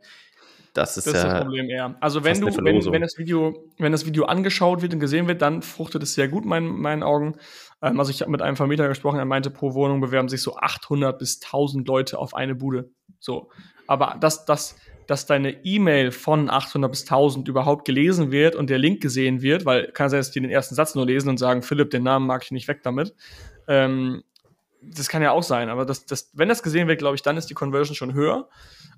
Das 0.75 0.97
ist, 0.97 1.07
das 1.07 1.15
ist 1.15 1.23
ja 1.23 1.31
das 1.31 1.43
Problem 1.43 1.69
eher. 1.69 1.97
Also 2.01 2.23
wenn 2.23 2.41
du, 2.41 2.47
wenn, 2.47 2.93
wenn, 2.93 3.03
das 3.03 3.19
Video, 3.19 3.69
wenn 3.79 3.93
das 3.93 4.07
Video 4.07 4.25
angeschaut 4.25 4.83
wird 4.83 4.95
und 4.95 5.01
gesehen 5.01 5.27
wird, 5.27 5.43
dann 5.43 5.63
fruchtet 5.63 6.03
es 6.03 6.15
sehr 6.15 6.29
gut, 6.29 6.45
in 6.45 6.49
meinen, 6.49 6.81
meinen 6.81 7.03
Augen. 7.03 7.37
Ähm, 7.83 7.99
also 7.99 8.11
ich 8.11 8.21
habe 8.21 8.31
mit 8.31 8.43
einem 8.43 8.57
Vermieter 8.57 8.89
gesprochen, 8.89 9.19
er 9.19 9.25
meinte, 9.25 9.51
pro 9.51 9.75
Wohnung 9.75 10.01
bewerben 10.01 10.29
sich 10.29 10.43
so 10.43 10.57
800 10.57 11.19
bis 11.19 11.41
1000 11.43 11.87
Leute 11.89 12.19
auf 12.19 12.35
eine 12.35 12.55
Bude. 12.55 12.91
So. 13.19 13.51
Aber 13.87 14.17
dass, 14.21 14.45
dass, 14.45 14.77
dass 15.07 15.27
deine 15.27 15.65
E-Mail 15.65 16.13
von 16.13 16.49
800 16.49 16.91
bis 16.91 17.03
1000 17.03 17.49
überhaupt 17.49 17.85
gelesen 17.85 18.31
wird 18.31 18.55
und 18.55 18.71
der 18.71 18.79
Link 18.79 19.03
gesehen 19.03 19.43
wird, 19.43 19.65
weil 19.65 19.91
kann 19.91 20.09
sein, 20.09 20.21
dass 20.21 20.31
die 20.31 20.41
den 20.41 20.51
ersten 20.51 20.77
Satz 20.77 20.95
nur 20.95 21.07
lesen 21.07 21.29
und 21.29 21.39
sagen, 21.39 21.63
Philipp, 21.63 21.91
den 21.91 22.05
Namen 22.05 22.27
mag 22.27 22.45
ich 22.45 22.53
nicht 22.53 22.69
weg 22.69 22.83
damit. 22.85 23.15
Ähm, 23.67 24.23
das 24.83 25.09
kann 25.09 25.23
ja 25.23 25.33
auch 25.33 25.43
sein, 25.43 25.69
aber 25.69 25.85
das, 25.85 26.07
das, 26.07 26.31
wenn 26.33 26.49
das 26.49 26.63
gesehen 26.63 26.89
wird, 26.89 26.99
glaube 26.99 27.15
ich, 27.15 27.23
dann 27.23 27.37
ist 27.37 27.51
die 27.51 27.55
Conversion 27.55 27.95
schon 27.95 28.15
höher. 28.15 28.49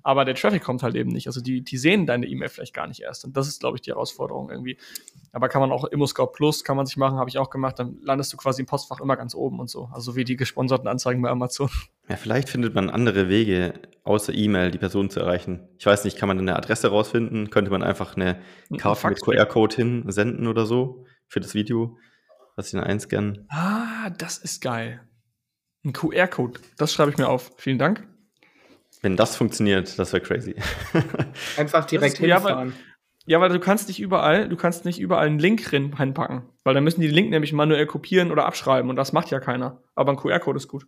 Aber 0.03 0.25
der 0.25 0.35
Traffic 0.35 0.61
kommt 0.61 0.83
halt 0.83 0.95
eben 0.95 1.09
nicht. 1.09 1.27
Also 1.27 1.39
die, 1.41 1.61
die 1.61 1.77
sehen 1.77 2.05
deine 2.05 2.27
E-Mail 2.27 2.49
vielleicht 2.49 2.73
gar 2.73 2.87
nicht 2.87 3.01
erst. 3.01 3.23
Und 3.23 3.37
das 3.37 3.47
ist, 3.47 3.61
glaube 3.61 3.77
ich, 3.77 3.81
die 3.81 3.91
Herausforderung 3.91 4.49
irgendwie. 4.49 4.77
Aber 5.31 5.47
kann 5.47 5.61
man 5.61 5.71
auch 5.71 5.85
ImmoScout 5.85 6.27
Plus, 6.27 6.65
kann 6.65 6.75
man 6.75 6.85
sich 6.85 6.97
machen, 6.97 7.17
habe 7.17 7.29
ich 7.29 7.37
auch 7.37 7.49
gemacht. 7.49 7.79
Dann 7.79 7.97
landest 8.01 8.33
du 8.33 8.37
quasi 8.37 8.61
im 8.61 8.65
Postfach 8.65 8.99
immer 8.99 9.15
ganz 9.15 9.33
oben 9.33 9.59
und 9.61 9.69
so. 9.69 9.89
Also 9.93 10.17
wie 10.17 10.25
die 10.25 10.35
gesponserten 10.35 10.89
Anzeigen 10.89 11.21
bei 11.21 11.29
Amazon. 11.29 11.69
Ja, 12.09 12.17
vielleicht 12.17 12.49
findet 12.49 12.75
man 12.75 12.89
andere 12.89 13.29
Wege, 13.29 13.73
außer 14.03 14.33
E-Mail 14.33 14.71
die 14.71 14.77
Person 14.77 15.09
zu 15.09 15.21
erreichen. 15.21 15.69
Ich 15.79 15.85
weiß 15.85 16.03
nicht, 16.03 16.17
kann 16.17 16.27
man 16.27 16.37
eine 16.37 16.57
Adresse 16.57 16.89
rausfinden? 16.89 17.49
Könnte 17.49 17.71
man 17.71 17.81
einfach 17.81 18.17
eine 18.17 18.41
Karte 18.77 19.07
mit 19.07 19.21
QR-Code 19.21 19.75
hinsenden 19.77 20.47
oder 20.47 20.65
so 20.65 21.05
für 21.29 21.39
das 21.39 21.53
Video, 21.53 21.97
was 22.57 22.69
sie 22.69 22.77
dann 22.77 22.85
einscannen? 22.85 23.45
Ah, 23.49 24.09
das 24.09 24.37
ist 24.37 24.61
geil. 24.61 24.99
Ein 25.85 25.93
QR-Code, 25.93 26.59
das 26.77 26.91
schreibe 26.91 27.11
ich 27.11 27.17
mir 27.17 27.29
auf. 27.29 27.53
Vielen 27.57 27.79
Dank. 27.79 28.05
Wenn 29.03 29.17
das 29.17 29.35
funktioniert, 29.35 29.99
das 29.99 30.13
wäre 30.13 30.23
crazy. 30.23 30.55
Einfach 31.57 31.85
direkt 31.85 32.13
ist, 32.13 32.19
hinfahren. 32.19 32.69
Ja 32.69 32.73
weil, 32.73 32.73
ja, 33.25 33.41
weil 33.41 33.49
du 33.49 33.59
kannst 33.59 33.89
nicht 33.89 33.99
überall, 33.99 34.47
du 34.49 34.55
kannst 34.55 34.85
nicht 34.85 34.99
überall 34.99 35.27
einen 35.27 35.39
Link 35.39 35.71
reinpacken. 35.71 36.43
Weil 36.63 36.73
dann 36.73 36.85
müssen 36.85 37.01
die 37.01 37.07
den 37.07 37.15
Link 37.15 37.29
nämlich 37.29 37.51
manuell 37.51 37.85
kopieren 37.85 38.31
oder 38.31 38.45
abschreiben 38.45 38.89
und 38.89 38.95
das 38.95 39.11
macht 39.11 39.29
ja 39.29 39.41
keiner. 39.41 39.81
Aber 39.95 40.11
ein 40.11 40.17
QR-Code 40.17 40.57
ist 40.57 40.69
gut. 40.69 40.87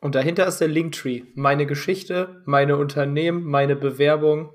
Und 0.00 0.14
dahinter 0.14 0.46
ist 0.46 0.58
der 0.58 0.68
Linktree. 0.68 1.24
Meine 1.34 1.66
Geschichte, 1.66 2.42
meine 2.46 2.76
Unternehmen, 2.76 3.44
meine 3.44 3.74
Bewerbung, 3.74 4.50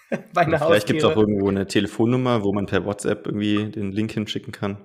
meine 0.34 0.58
Vielleicht 0.58 0.88
gibt 0.88 0.98
es 0.98 1.04
auch 1.04 1.16
irgendwo 1.16 1.48
eine 1.48 1.68
Telefonnummer, 1.68 2.42
wo 2.42 2.52
man 2.52 2.66
per 2.66 2.84
WhatsApp 2.84 3.26
irgendwie 3.26 3.70
den 3.70 3.92
Link 3.92 4.10
hinschicken 4.10 4.52
kann. 4.52 4.78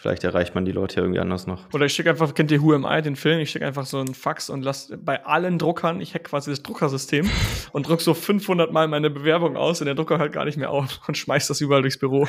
Vielleicht 0.00 0.24
erreicht 0.24 0.54
man 0.54 0.64
die 0.64 0.72
Leute 0.72 0.96
ja 0.96 1.02
irgendwie 1.02 1.20
anders 1.20 1.46
noch. 1.46 1.70
Oder 1.74 1.84
ich 1.84 1.92
schicke 1.92 2.08
einfach, 2.08 2.32
kennt 2.32 2.50
ihr 2.50 2.62
Who 2.62 2.72
Am 2.72 2.86
I, 2.88 3.02
den 3.02 3.16
Film? 3.16 3.38
Ich 3.38 3.50
schicke 3.50 3.66
einfach 3.66 3.84
so 3.84 3.98
einen 3.98 4.14
Fax 4.14 4.48
und 4.48 4.62
lasse 4.62 4.96
bei 4.96 5.26
allen 5.26 5.58
Druckern, 5.58 6.00
ich 6.00 6.14
hack 6.14 6.24
quasi 6.24 6.48
das 6.48 6.62
Druckersystem 6.62 7.28
und 7.72 7.86
druck 7.86 8.00
so 8.00 8.14
500 8.14 8.72
Mal 8.72 8.88
meine 8.88 9.10
Bewerbung 9.10 9.58
aus 9.58 9.82
und 9.82 9.84
der 9.84 9.94
Drucker 9.94 10.16
hört 10.16 10.32
gar 10.32 10.46
nicht 10.46 10.56
mehr 10.56 10.70
auf 10.70 11.06
und 11.06 11.18
schmeißt 11.18 11.50
das 11.50 11.60
überall 11.60 11.82
durchs 11.82 11.98
Büro. 11.98 12.26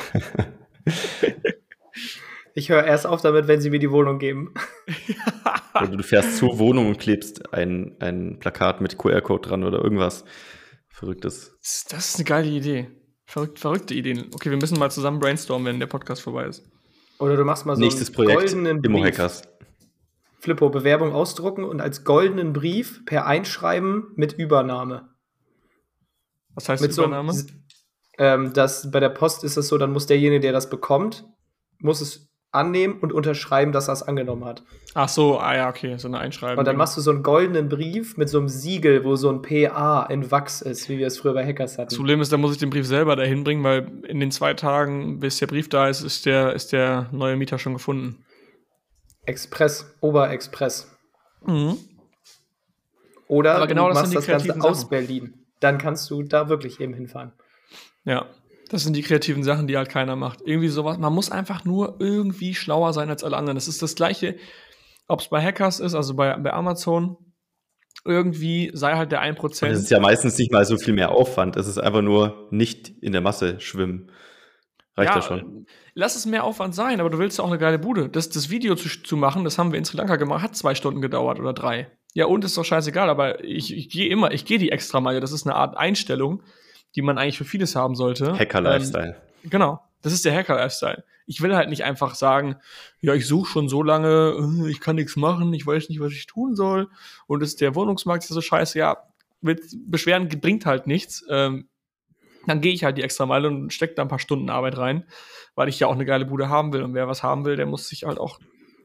ich 2.54 2.68
höre 2.68 2.84
erst 2.84 3.06
auf 3.06 3.22
damit, 3.22 3.48
wenn 3.48 3.62
sie 3.62 3.70
mir 3.70 3.78
die 3.78 3.90
Wohnung 3.90 4.18
geben. 4.18 4.52
oder 5.74 5.96
du 5.96 6.02
fährst 6.02 6.36
zur 6.36 6.58
Wohnung 6.58 6.88
und 6.88 6.98
klebst 6.98 7.54
ein, 7.54 7.96
ein 8.00 8.38
Plakat 8.38 8.82
mit 8.82 8.98
QR-Code 8.98 9.48
dran 9.48 9.64
oder 9.64 9.82
irgendwas 9.82 10.26
Verrücktes. 10.90 11.56
Das 11.88 12.10
ist 12.10 12.16
eine 12.16 12.24
geile 12.24 12.50
Idee. 12.50 12.88
Verrückt, 13.24 13.58
verrückte 13.58 13.94
Ideen. 13.94 14.26
Okay, 14.34 14.50
wir 14.50 14.58
müssen 14.58 14.78
mal 14.78 14.90
zusammen 14.90 15.20
brainstormen, 15.20 15.66
wenn 15.66 15.80
der 15.80 15.86
Podcast 15.86 16.20
vorbei 16.20 16.44
ist. 16.44 16.70
Oder 17.18 17.36
du 17.36 17.44
machst 17.44 17.66
mal 17.66 17.76
so 17.76 17.80
Nächstes 17.80 18.08
einen 18.08 18.14
Projekt, 18.16 18.38
goldenen 18.38 18.82
Brief. 18.82 19.04
Hackers. 19.04 19.42
Flippo, 20.40 20.70
Bewerbung 20.70 21.12
ausdrucken 21.12 21.64
und 21.64 21.80
als 21.80 22.02
goldenen 22.04 22.52
Brief 22.52 23.04
per 23.06 23.26
Einschreiben 23.26 24.12
mit 24.16 24.32
Übernahme. 24.32 25.08
Was 26.54 26.68
heißt 26.68 26.82
mit 26.82 26.92
Übernahme? 26.92 27.32
So, 27.32 27.46
ähm, 28.18 28.52
das, 28.52 28.90
bei 28.90 28.98
der 28.98 29.08
Post 29.08 29.44
ist 29.44 29.56
es 29.56 29.68
so, 29.68 29.78
dann 29.78 29.92
muss 29.92 30.06
derjenige, 30.06 30.40
der 30.40 30.52
das 30.52 30.68
bekommt, 30.68 31.24
muss 31.78 32.00
es 32.00 32.31
annehmen 32.52 32.98
und 33.00 33.12
unterschreiben, 33.12 33.72
dass 33.72 33.88
er 33.88 33.94
es 33.94 34.02
angenommen 34.02 34.44
hat. 34.44 34.62
Ach 34.94 35.08
so, 35.08 35.38
ah 35.38 35.56
ja, 35.56 35.68
okay, 35.70 35.96
so 35.96 36.06
eine 36.06 36.18
Einschreibung. 36.18 36.58
Und 36.58 36.66
dann 36.66 36.76
machst 36.76 36.96
du 36.96 37.00
so 37.00 37.10
einen 37.10 37.22
goldenen 37.22 37.70
Brief 37.70 38.18
mit 38.18 38.28
so 38.28 38.38
einem 38.38 38.48
Siegel, 38.48 39.04
wo 39.04 39.16
so 39.16 39.30
ein 39.30 39.40
PA 39.40 40.04
in 40.04 40.30
Wachs 40.30 40.60
ist, 40.60 40.88
wie 40.90 40.98
wir 40.98 41.06
es 41.06 41.18
früher 41.18 41.32
bei 41.32 41.46
Hackers 41.46 41.78
hatten. 41.78 41.88
Das 41.88 41.96
Problem 41.96 42.20
ist, 42.20 42.30
da 42.30 42.36
muss 42.36 42.52
ich 42.52 42.58
den 42.58 42.68
Brief 42.68 42.86
selber 42.86 43.16
dahin 43.16 43.42
bringen, 43.42 43.64
weil 43.64 43.90
in 44.06 44.20
den 44.20 44.30
zwei 44.30 44.52
Tagen, 44.52 45.18
bis 45.18 45.38
der 45.38 45.46
Brief 45.46 45.70
da 45.70 45.88
ist, 45.88 46.02
ist 46.02 46.26
der, 46.26 46.52
ist 46.52 46.72
der 46.72 47.08
neue 47.10 47.36
Mieter 47.36 47.58
schon 47.58 47.72
gefunden. 47.72 48.22
Express, 49.24 49.96
Oberexpress. 50.00 50.90
Mhm. 51.46 51.78
Oder 53.28 53.54
Aber 53.54 53.66
genau 53.66 53.88
du 53.88 53.94
das 53.94 54.02
machst 54.02 54.14
das 54.14 54.26
Ganze 54.26 54.48
kreativen 54.48 54.70
aus 54.70 54.80
Sachen. 54.80 54.90
Berlin. 54.90 55.34
Dann 55.60 55.78
kannst 55.78 56.10
du 56.10 56.22
da 56.22 56.50
wirklich 56.50 56.80
eben 56.80 56.92
hinfahren. 56.92 57.32
Ja, 58.04 58.26
das 58.72 58.84
sind 58.84 58.96
die 58.96 59.02
kreativen 59.02 59.42
Sachen, 59.42 59.66
die 59.66 59.76
halt 59.76 59.90
keiner 59.90 60.16
macht. 60.16 60.40
Irgendwie 60.44 60.68
sowas. 60.68 60.96
Man 60.96 61.12
muss 61.12 61.30
einfach 61.30 61.64
nur 61.66 61.96
irgendwie 62.00 62.54
schlauer 62.54 62.94
sein 62.94 63.10
als 63.10 63.22
alle 63.22 63.36
anderen. 63.36 63.54
Das 63.54 63.68
ist 63.68 63.82
das 63.82 63.94
Gleiche, 63.94 64.36
ob 65.08 65.20
es 65.20 65.28
bei 65.28 65.42
Hackers 65.42 65.78
ist, 65.78 65.94
also 65.94 66.14
bei, 66.14 66.34
bei 66.38 66.52
Amazon. 66.54 67.18
Irgendwie 68.06 68.70
sei 68.72 68.94
halt 68.94 69.12
der 69.12 69.22
1%. 69.22 69.38
Und 69.42 69.70
es 69.70 69.82
ist 69.82 69.90
ja 69.90 70.00
meistens 70.00 70.38
nicht 70.38 70.50
mal 70.50 70.64
so 70.64 70.78
viel 70.78 70.94
mehr 70.94 71.10
Aufwand. 71.10 71.56
Es 71.56 71.66
ist 71.66 71.78
einfach 71.78 72.00
nur 72.00 72.48
nicht 72.50 72.88
in 73.02 73.12
der 73.12 73.20
Masse 73.20 73.60
schwimmen. 73.60 74.10
Reicht 74.96 75.14
ja, 75.14 75.22
schon. 75.22 75.66
Lass 75.94 76.16
es 76.16 76.24
mehr 76.24 76.44
Aufwand 76.44 76.74
sein, 76.74 76.98
aber 77.00 77.10
du 77.10 77.18
willst 77.18 77.38
ja 77.38 77.44
auch 77.44 77.48
eine 77.48 77.58
geile 77.58 77.78
Bude. 77.78 78.08
Das, 78.08 78.30
das 78.30 78.48
Video 78.48 78.74
zu, 78.74 78.88
zu 78.88 79.16
machen, 79.18 79.44
das 79.44 79.58
haben 79.58 79.72
wir 79.72 79.78
in 79.78 79.84
Sri 79.84 79.98
Lanka 79.98 80.16
gemacht, 80.16 80.42
hat 80.42 80.56
zwei 80.56 80.74
Stunden 80.74 81.02
gedauert 81.02 81.38
oder 81.38 81.52
drei. 81.52 81.90
Ja, 82.14 82.24
und 82.26 82.44
ist 82.44 82.56
doch 82.56 82.64
scheißegal, 82.64 83.10
aber 83.10 83.44
ich, 83.44 83.74
ich 83.76 83.90
gehe 83.90 84.08
immer, 84.08 84.32
ich 84.32 84.46
gehe 84.46 84.58
die 84.58 84.70
extra 84.70 85.00
Meile. 85.00 85.20
Das 85.20 85.32
ist 85.32 85.46
eine 85.46 85.56
Art 85.56 85.76
Einstellung, 85.76 86.42
die 86.94 87.02
man 87.02 87.18
eigentlich 87.18 87.38
für 87.38 87.44
vieles 87.44 87.76
haben 87.76 87.94
sollte. 87.94 88.38
Hacker-Lifestyle. 88.38 89.16
Ähm, 89.44 89.50
genau. 89.50 89.80
Das 90.02 90.12
ist 90.12 90.24
der 90.24 90.34
Hacker-Lifestyle. 90.34 91.04
Ich 91.26 91.40
will 91.40 91.54
halt 91.54 91.70
nicht 91.70 91.84
einfach 91.84 92.16
sagen, 92.16 92.56
ja, 93.00 93.14
ich 93.14 93.26
suche 93.26 93.50
schon 93.50 93.68
so 93.68 93.82
lange, 93.82 94.36
äh, 94.66 94.70
ich 94.70 94.80
kann 94.80 94.96
nichts 94.96 95.16
machen, 95.16 95.54
ich 95.54 95.66
weiß 95.66 95.88
nicht, 95.88 96.00
was 96.00 96.12
ich 96.12 96.26
tun 96.26 96.56
soll. 96.56 96.88
Und 97.26 97.42
ist 97.42 97.60
der 97.60 97.74
Wohnungsmarkt 97.74 98.24
ist 98.24 98.30
so 98.30 98.40
scheiße, 98.40 98.78
ja, 98.78 98.98
mit 99.40 99.62
Beschweren 99.86 100.28
bringt 100.28 100.66
halt 100.66 100.86
nichts. 100.86 101.24
Ähm, 101.28 101.68
dann 102.46 102.60
gehe 102.60 102.72
ich 102.72 102.82
halt 102.84 102.98
die 102.98 103.02
extra 103.02 103.26
Meile 103.26 103.48
und 103.48 103.72
stecke 103.72 103.94
da 103.94 104.02
ein 104.02 104.08
paar 104.08 104.18
Stunden 104.18 104.50
Arbeit 104.50 104.76
rein, 104.76 105.04
weil 105.54 105.68
ich 105.68 105.78
ja 105.78 105.86
auch 105.86 105.92
eine 105.92 106.04
geile 106.04 106.24
Bude 106.24 106.48
haben 106.48 106.72
will. 106.72 106.82
Und 106.82 106.94
wer 106.94 107.06
was 107.06 107.22
haben 107.22 107.44
will, 107.44 107.56
der 107.56 107.66
muss 107.66 107.88
sich 107.88 108.04
halt 108.04 108.18
auch, 108.18 108.40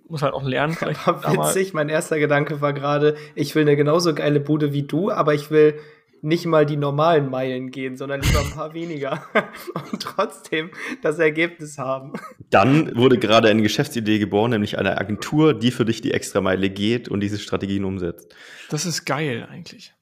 muss 0.08 0.22
halt 0.22 0.34
auch 0.34 0.44
lernen. 0.44 0.74
Vielleicht 0.80 1.08
aber 1.08 1.26
witzig, 1.26 1.74
mein 1.74 1.90
erster 1.90 2.20
Gedanke 2.20 2.62
war 2.62 2.74
gerade, 2.74 3.16
ich 3.34 3.56
will 3.56 3.64
eine 3.64 3.76
genauso 3.76 4.14
geile 4.14 4.40
Bude 4.40 4.74
wie 4.74 4.84
du, 4.84 5.12
aber 5.12 5.34
ich 5.34 5.50
will 5.50 5.80
nicht 6.22 6.46
mal 6.46 6.66
die 6.66 6.78
normalen 6.78 7.30
Meilen 7.30 7.72
gehen, 7.72 7.98
sondern 7.98 8.22
lieber 8.22 8.40
ein 8.40 8.52
paar 8.52 8.74
weniger 8.74 9.24
und 9.92 10.02
trotzdem 10.02 10.72
das 11.02 11.20
Ergebnis 11.20 11.78
haben. 11.78 12.14
Dann 12.50 12.96
wurde 12.96 13.18
gerade 13.18 13.50
eine 13.50 13.62
Geschäftsidee 13.62 14.20
geboren, 14.20 14.52
nämlich 14.52 14.78
eine 14.78 14.98
Agentur, 14.98 15.54
die 15.54 15.72
für 15.72 15.86
dich 15.86 16.02
die 16.02 16.12
Extrameile 16.12 16.70
geht 16.70 17.10
und 17.10 17.20
diese 17.20 17.40
Strategien 17.40 17.86
umsetzt. 17.86 18.34
Das 18.70 18.86
ist 18.86 19.06
geil 19.06 19.48
eigentlich. 19.50 19.94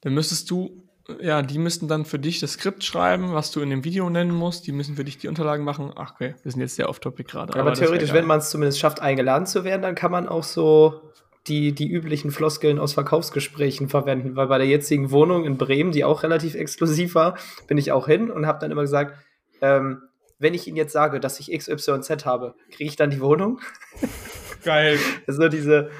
Dann 0.00 0.14
müsstest 0.14 0.50
du, 0.50 0.84
ja, 1.20 1.42
die 1.42 1.58
müssten 1.58 1.88
dann 1.88 2.04
für 2.04 2.18
dich 2.18 2.40
das 2.40 2.52
Skript 2.52 2.84
schreiben, 2.84 3.32
was 3.32 3.50
du 3.50 3.60
in 3.60 3.70
dem 3.70 3.84
Video 3.84 4.08
nennen 4.10 4.32
musst. 4.32 4.66
Die 4.66 4.72
müssen 4.72 4.96
für 4.96 5.04
dich 5.04 5.18
die 5.18 5.28
Unterlagen 5.28 5.64
machen. 5.64 5.92
Ach, 5.94 6.14
okay, 6.14 6.34
wir 6.42 6.52
sind 6.52 6.60
jetzt 6.60 6.76
sehr 6.76 6.88
off-topic 6.88 7.30
gerade. 7.30 7.52
Aber, 7.54 7.62
aber 7.62 7.74
theoretisch, 7.74 8.12
wenn 8.12 8.26
man 8.26 8.38
es 8.38 8.50
zumindest 8.50 8.78
schafft, 8.78 9.00
eingeladen 9.00 9.46
zu 9.46 9.64
werden, 9.64 9.82
dann 9.82 9.94
kann 9.94 10.10
man 10.10 10.28
auch 10.28 10.44
so 10.44 11.12
die, 11.48 11.72
die 11.72 11.88
üblichen 11.88 12.30
Floskeln 12.30 12.78
aus 12.78 12.94
Verkaufsgesprächen 12.94 13.88
verwenden, 13.88 14.36
weil 14.36 14.48
bei 14.48 14.58
der 14.58 14.66
jetzigen 14.66 15.10
Wohnung 15.10 15.44
in 15.44 15.56
Bremen, 15.58 15.92
die 15.92 16.04
auch 16.04 16.22
relativ 16.22 16.54
exklusiv 16.54 17.14
war, 17.14 17.36
bin 17.66 17.78
ich 17.78 17.92
auch 17.92 18.06
hin 18.06 18.30
und 18.30 18.46
habe 18.46 18.58
dann 18.60 18.70
immer 18.70 18.82
gesagt, 18.82 19.16
ähm, 19.60 20.02
wenn 20.38 20.54
ich 20.54 20.66
Ihnen 20.66 20.76
jetzt 20.76 20.92
sage, 20.92 21.20
dass 21.20 21.40
ich 21.40 21.56
XYZ 21.56 22.26
habe, 22.26 22.54
kriege 22.70 22.90
ich 22.90 22.96
dann 22.96 23.10
die 23.10 23.20
Wohnung? 23.20 23.60
Geil. 24.64 24.98
Also 25.26 25.48
diese, 25.48 25.90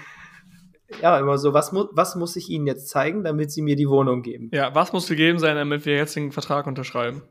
ja, 1.01 1.19
immer 1.19 1.39
so, 1.39 1.53
was, 1.53 1.73
mu 1.73 1.87
was 1.93 2.17
muss 2.17 2.37
ich 2.37 2.49
Ihnen 2.51 2.67
jetzt 2.67 2.89
zeigen, 2.89 3.25
damit 3.25 3.51
Sie 3.51 3.63
mir 3.63 3.77
die 3.77 3.89
Wohnung 3.89 4.23
geben? 4.23 4.51
Ja, 4.53 4.75
was 4.75 4.93
muss 4.93 5.09
gegeben 5.09 5.39
sein, 5.39 5.57
damit 5.57 5.87
wir 5.87 5.97
jetzt 5.97 6.17
den 6.17 6.33
Vertrag 6.33 6.67
unterschreiben? 6.67 7.23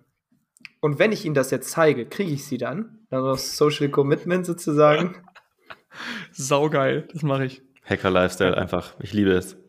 Und 0.82 1.00
wenn 1.00 1.12
ich 1.12 1.26
Ihnen 1.26 1.36
das 1.36 1.52
jetzt 1.52 1.72
zeige, 1.72 2.06
kriege 2.06 2.32
ich 2.32 2.46
Sie 2.46 2.58
dann? 2.58 3.00
Also 3.10 3.36
Social 3.36 3.90
Commitment 3.90 4.46
sozusagen. 4.46 5.16
Saugeil, 6.32 7.08
das 7.14 7.24
mache 7.24 7.46
ich. 7.46 7.65
Hacker-Lifestyle 7.86 8.58
einfach. 8.58 8.94
Ich 9.00 9.14
liebe 9.14 9.32
es. 9.32 9.58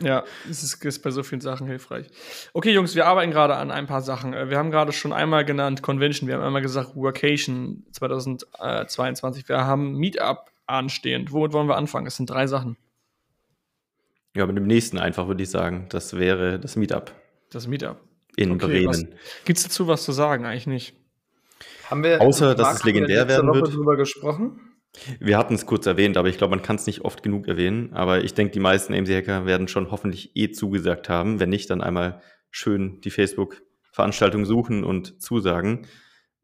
Ja, 0.00 0.24
es 0.48 0.62
ist, 0.62 0.82
ist, 0.86 1.02
bei 1.02 1.10
so 1.10 1.22
vielen 1.22 1.42
Sachen 1.42 1.66
hilfreich. 1.66 2.06
Okay, 2.54 2.72
Jungs, 2.72 2.94
wir 2.94 3.06
arbeiten 3.06 3.30
gerade 3.30 3.56
an 3.56 3.70
ein 3.70 3.86
paar 3.86 4.00
Sachen. 4.00 4.32
Wir 4.32 4.56
haben 4.56 4.70
gerade 4.70 4.90
schon 4.92 5.12
einmal 5.12 5.44
genannt 5.44 5.82
Convention, 5.82 6.28
wir 6.28 6.36
haben 6.36 6.42
einmal 6.42 6.62
gesagt 6.62 6.96
Workation 6.96 7.84
2022. 7.92 9.50
Wir 9.50 9.66
haben 9.66 9.94
Meetup 9.96 10.50
anstehend. 10.66 11.32
Womit 11.32 11.52
wollen 11.52 11.68
wir 11.68 11.76
anfangen? 11.76 12.06
Das 12.06 12.16
sind 12.16 12.30
drei 12.30 12.46
Sachen. 12.46 12.78
Ja, 14.34 14.46
mit 14.46 14.56
dem 14.56 14.66
nächsten 14.66 14.98
einfach 14.98 15.28
würde 15.28 15.42
ich 15.42 15.50
sagen. 15.50 15.86
Das 15.90 16.16
wäre 16.16 16.58
das 16.58 16.76
Meetup. 16.76 17.12
Das 17.50 17.66
Meetup. 17.66 18.00
In 18.36 18.52
okay, 18.52 18.66
Bremen. 18.66 19.14
Gibt 19.44 19.58
es 19.58 19.64
dazu 19.64 19.88
was 19.88 20.04
zu 20.04 20.12
sagen? 20.12 20.46
Eigentlich 20.46 20.66
nicht. 20.66 20.94
Haben 21.90 22.02
wir 22.02 22.22
Außer, 22.22 22.54
dass 22.54 22.76
es 22.76 22.84
legendär 22.84 23.28
werden 23.28 23.52
wird. 23.52 23.68
darüber 23.68 23.96
gesprochen? 23.96 24.71
Wir 25.20 25.38
hatten 25.38 25.54
es 25.54 25.66
kurz 25.66 25.86
erwähnt, 25.86 26.16
aber 26.16 26.28
ich 26.28 26.38
glaube, 26.38 26.54
man 26.54 26.62
kann 26.62 26.76
es 26.76 26.86
nicht 26.86 27.02
oft 27.02 27.22
genug 27.22 27.48
erwähnen. 27.48 27.92
Aber 27.94 28.24
ich 28.24 28.34
denke, 28.34 28.52
die 28.52 28.60
meisten 28.60 28.92
AMC-Hacker 28.92 29.46
werden 29.46 29.68
schon 29.68 29.90
hoffentlich 29.90 30.36
eh 30.36 30.50
zugesagt 30.50 31.08
haben. 31.08 31.40
Wenn 31.40 31.48
nicht, 31.48 31.70
dann 31.70 31.80
einmal 31.80 32.20
schön 32.50 33.00
die 33.00 33.10
Facebook-Veranstaltung 33.10 34.44
suchen 34.44 34.84
und 34.84 35.22
zusagen. 35.22 35.86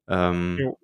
Ähm, 0.09 0.75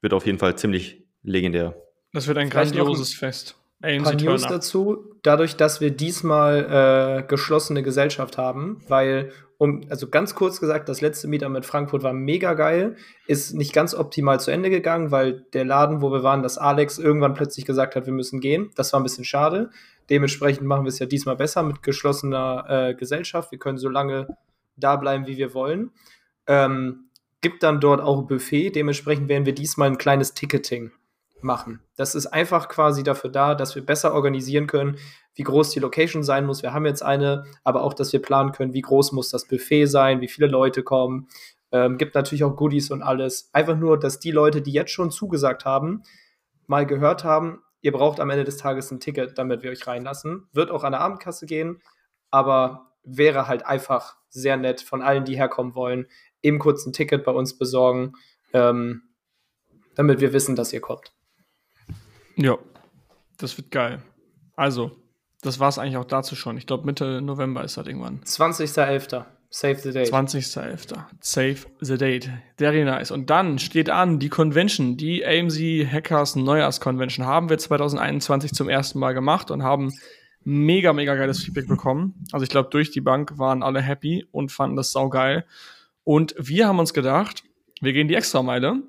wird 0.00 0.14
auf 0.14 0.26
jeden 0.26 0.38
Fall 0.38 0.56
ziemlich 0.56 1.04
legendär. 1.22 1.76
Das 2.12 2.28
wird 2.28 2.38
ein 2.38 2.50
Vielleicht 2.50 2.74
grandioses 2.74 3.14
Fest. 3.14 3.56
Ein 3.84 4.02
paar 4.02 4.14
News 4.14 4.42
dazu. 4.42 5.14
Dadurch, 5.22 5.56
dass 5.56 5.82
wir 5.82 5.90
diesmal 5.90 7.20
äh, 7.20 7.26
geschlossene 7.26 7.82
Gesellschaft 7.82 8.38
haben, 8.38 8.80
weil 8.88 9.30
um, 9.58 9.82
also 9.90 10.08
ganz 10.08 10.34
kurz 10.34 10.58
gesagt, 10.58 10.88
das 10.88 11.02
letzte 11.02 11.28
Meetup 11.28 11.50
mit 11.50 11.66
Frankfurt 11.66 12.02
war 12.02 12.14
mega 12.14 12.54
geil, 12.54 12.96
ist 13.26 13.54
nicht 13.54 13.74
ganz 13.74 13.94
optimal 13.94 14.40
zu 14.40 14.50
Ende 14.50 14.70
gegangen, 14.70 15.10
weil 15.10 15.44
der 15.52 15.66
Laden, 15.66 16.00
wo 16.00 16.10
wir 16.10 16.22
waren, 16.22 16.42
dass 16.42 16.56
Alex 16.56 16.98
irgendwann 16.98 17.34
plötzlich 17.34 17.66
gesagt 17.66 17.94
hat, 17.94 18.06
wir 18.06 18.12
müssen 18.14 18.40
gehen. 18.40 18.70
Das 18.74 18.92
war 18.92 19.00
ein 19.00 19.04
bisschen 19.04 19.24
schade. 19.24 19.70
Dementsprechend 20.08 20.66
machen 20.66 20.84
wir 20.84 20.88
es 20.88 20.98
ja 20.98 21.06
diesmal 21.06 21.36
besser 21.36 21.62
mit 21.62 21.82
geschlossener 21.82 22.64
äh, 22.68 22.94
Gesellschaft. 22.94 23.50
Wir 23.52 23.58
können 23.58 23.78
so 23.78 23.90
lange 23.90 24.28
da 24.76 24.96
bleiben, 24.96 25.26
wie 25.26 25.36
wir 25.36 25.52
wollen. 25.52 25.90
Ähm, 26.46 27.10
gibt 27.42 27.62
dann 27.62 27.80
dort 27.80 28.00
auch 28.00 28.22
Buffet. 28.22 28.70
Dementsprechend 28.70 29.28
werden 29.28 29.44
wir 29.44 29.54
diesmal 29.54 29.90
ein 29.90 29.98
kleines 29.98 30.32
Ticketing 30.32 30.90
machen. 31.44 31.80
Das 31.96 32.14
ist 32.14 32.26
einfach 32.26 32.68
quasi 32.68 33.02
dafür 33.02 33.30
da, 33.30 33.54
dass 33.54 33.74
wir 33.74 33.84
besser 33.84 34.14
organisieren 34.14 34.66
können, 34.66 34.96
wie 35.34 35.42
groß 35.42 35.70
die 35.70 35.80
Location 35.80 36.22
sein 36.22 36.46
muss. 36.46 36.62
Wir 36.62 36.72
haben 36.72 36.86
jetzt 36.86 37.02
eine, 37.02 37.44
aber 37.62 37.82
auch, 37.82 37.94
dass 37.94 38.12
wir 38.12 38.22
planen 38.22 38.52
können, 38.52 38.72
wie 38.74 38.80
groß 38.80 39.12
muss 39.12 39.30
das 39.30 39.46
Buffet 39.46 39.86
sein, 39.86 40.20
wie 40.20 40.28
viele 40.28 40.46
Leute 40.46 40.82
kommen. 40.82 41.28
Ähm, 41.72 41.98
gibt 41.98 42.14
natürlich 42.14 42.44
auch 42.44 42.56
Goodies 42.56 42.90
und 42.90 43.02
alles. 43.02 43.50
Einfach 43.52 43.76
nur, 43.76 43.98
dass 43.98 44.18
die 44.18 44.30
Leute, 44.30 44.62
die 44.62 44.72
jetzt 44.72 44.92
schon 44.92 45.10
zugesagt 45.10 45.64
haben, 45.64 46.02
mal 46.66 46.86
gehört 46.86 47.24
haben, 47.24 47.62
ihr 47.82 47.92
braucht 47.92 48.20
am 48.20 48.30
Ende 48.30 48.44
des 48.44 48.56
Tages 48.56 48.90
ein 48.90 49.00
Ticket, 49.00 49.38
damit 49.38 49.62
wir 49.62 49.70
euch 49.70 49.86
reinlassen. 49.86 50.48
Wird 50.52 50.70
auch 50.70 50.84
an 50.84 50.92
der 50.92 51.00
Abendkasse 51.00 51.46
gehen, 51.46 51.82
aber 52.30 52.92
wäre 53.04 53.46
halt 53.46 53.66
einfach 53.66 54.16
sehr 54.28 54.56
nett 54.56 54.80
von 54.80 55.02
allen, 55.02 55.24
die 55.24 55.36
herkommen 55.36 55.74
wollen, 55.74 56.06
eben 56.42 56.58
kurz 56.58 56.86
ein 56.86 56.92
Ticket 56.92 57.24
bei 57.24 57.32
uns 57.32 57.56
besorgen, 57.56 58.14
ähm, 58.52 59.02
damit 59.94 60.20
wir 60.20 60.32
wissen, 60.32 60.56
dass 60.56 60.72
ihr 60.72 60.80
kommt. 60.80 61.13
Ja, 62.36 62.58
das 63.38 63.56
wird 63.56 63.70
geil. 63.70 64.02
Also, 64.56 64.92
das 65.42 65.60
war 65.60 65.68
es 65.68 65.78
eigentlich 65.78 65.96
auch 65.96 66.04
dazu 66.04 66.36
schon. 66.36 66.56
Ich 66.56 66.66
glaube, 66.66 66.86
Mitte 66.86 67.20
November 67.20 67.64
ist 67.64 67.76
das 67.76 67.86
irgendwann. 67.86 68.20
20.11. 68.20 69.24
Save 69.50 69.76
the 69.76 69.92
date. 69.92 70.12
20.11. 70.12 70.96
Save 71.20 71.56
the 71.80 71.96
date. 71.96 72.28
Very 72.56 72.84
nice. 72.84 73.12
Und 73.12 73.30
dann 73.30 73.60
steht 73.60 73.88
an 73.88 74.18
die 74.18 74.28
Convention, 74.28 74.96
die 74.96 75.24
AMC 75.24 75.86
Hackers 75.88 76.34
Neujahrsconvention 76.34 77.24
haben 77.24 77.48
wir 77.48 77.58
2021 77.58 78.52
zum 78.52 78.68
ersten 78.68 78.98
Mal 78.98 79.12
gemacht 79.12 79.52
und 79.52 79.62
haben 79.62 79.92
mega, 80.42 80.92
mega 80.92 81.14
geiles 81.14 81.42
Feedback 81.42 81.68
bekommen. 81.68 82.24
Also 82.32 82.42
ich 82.42 82.50
glaube, 82.50 82.68
durch 82.70 82.90
die 82.90 83.00
Bank 83.00 83.38
waren 83.38 83.62
alle 83.62 83.80
happy 83.80 84.26
und 84.32 84.50
fanden 84.50 84.76
das 84.76 84.90
saugeil. 84.90 85.44
Und 86.02 86.34
wir 86.36 86.66
haben 86.66 86.80
uns 86.80 86.92
gedacht, 86.92 87.44
wir 87.80 87.92
gehen 87.92 88.08
die 88.08 88.14
Extrameile 88.14 88.82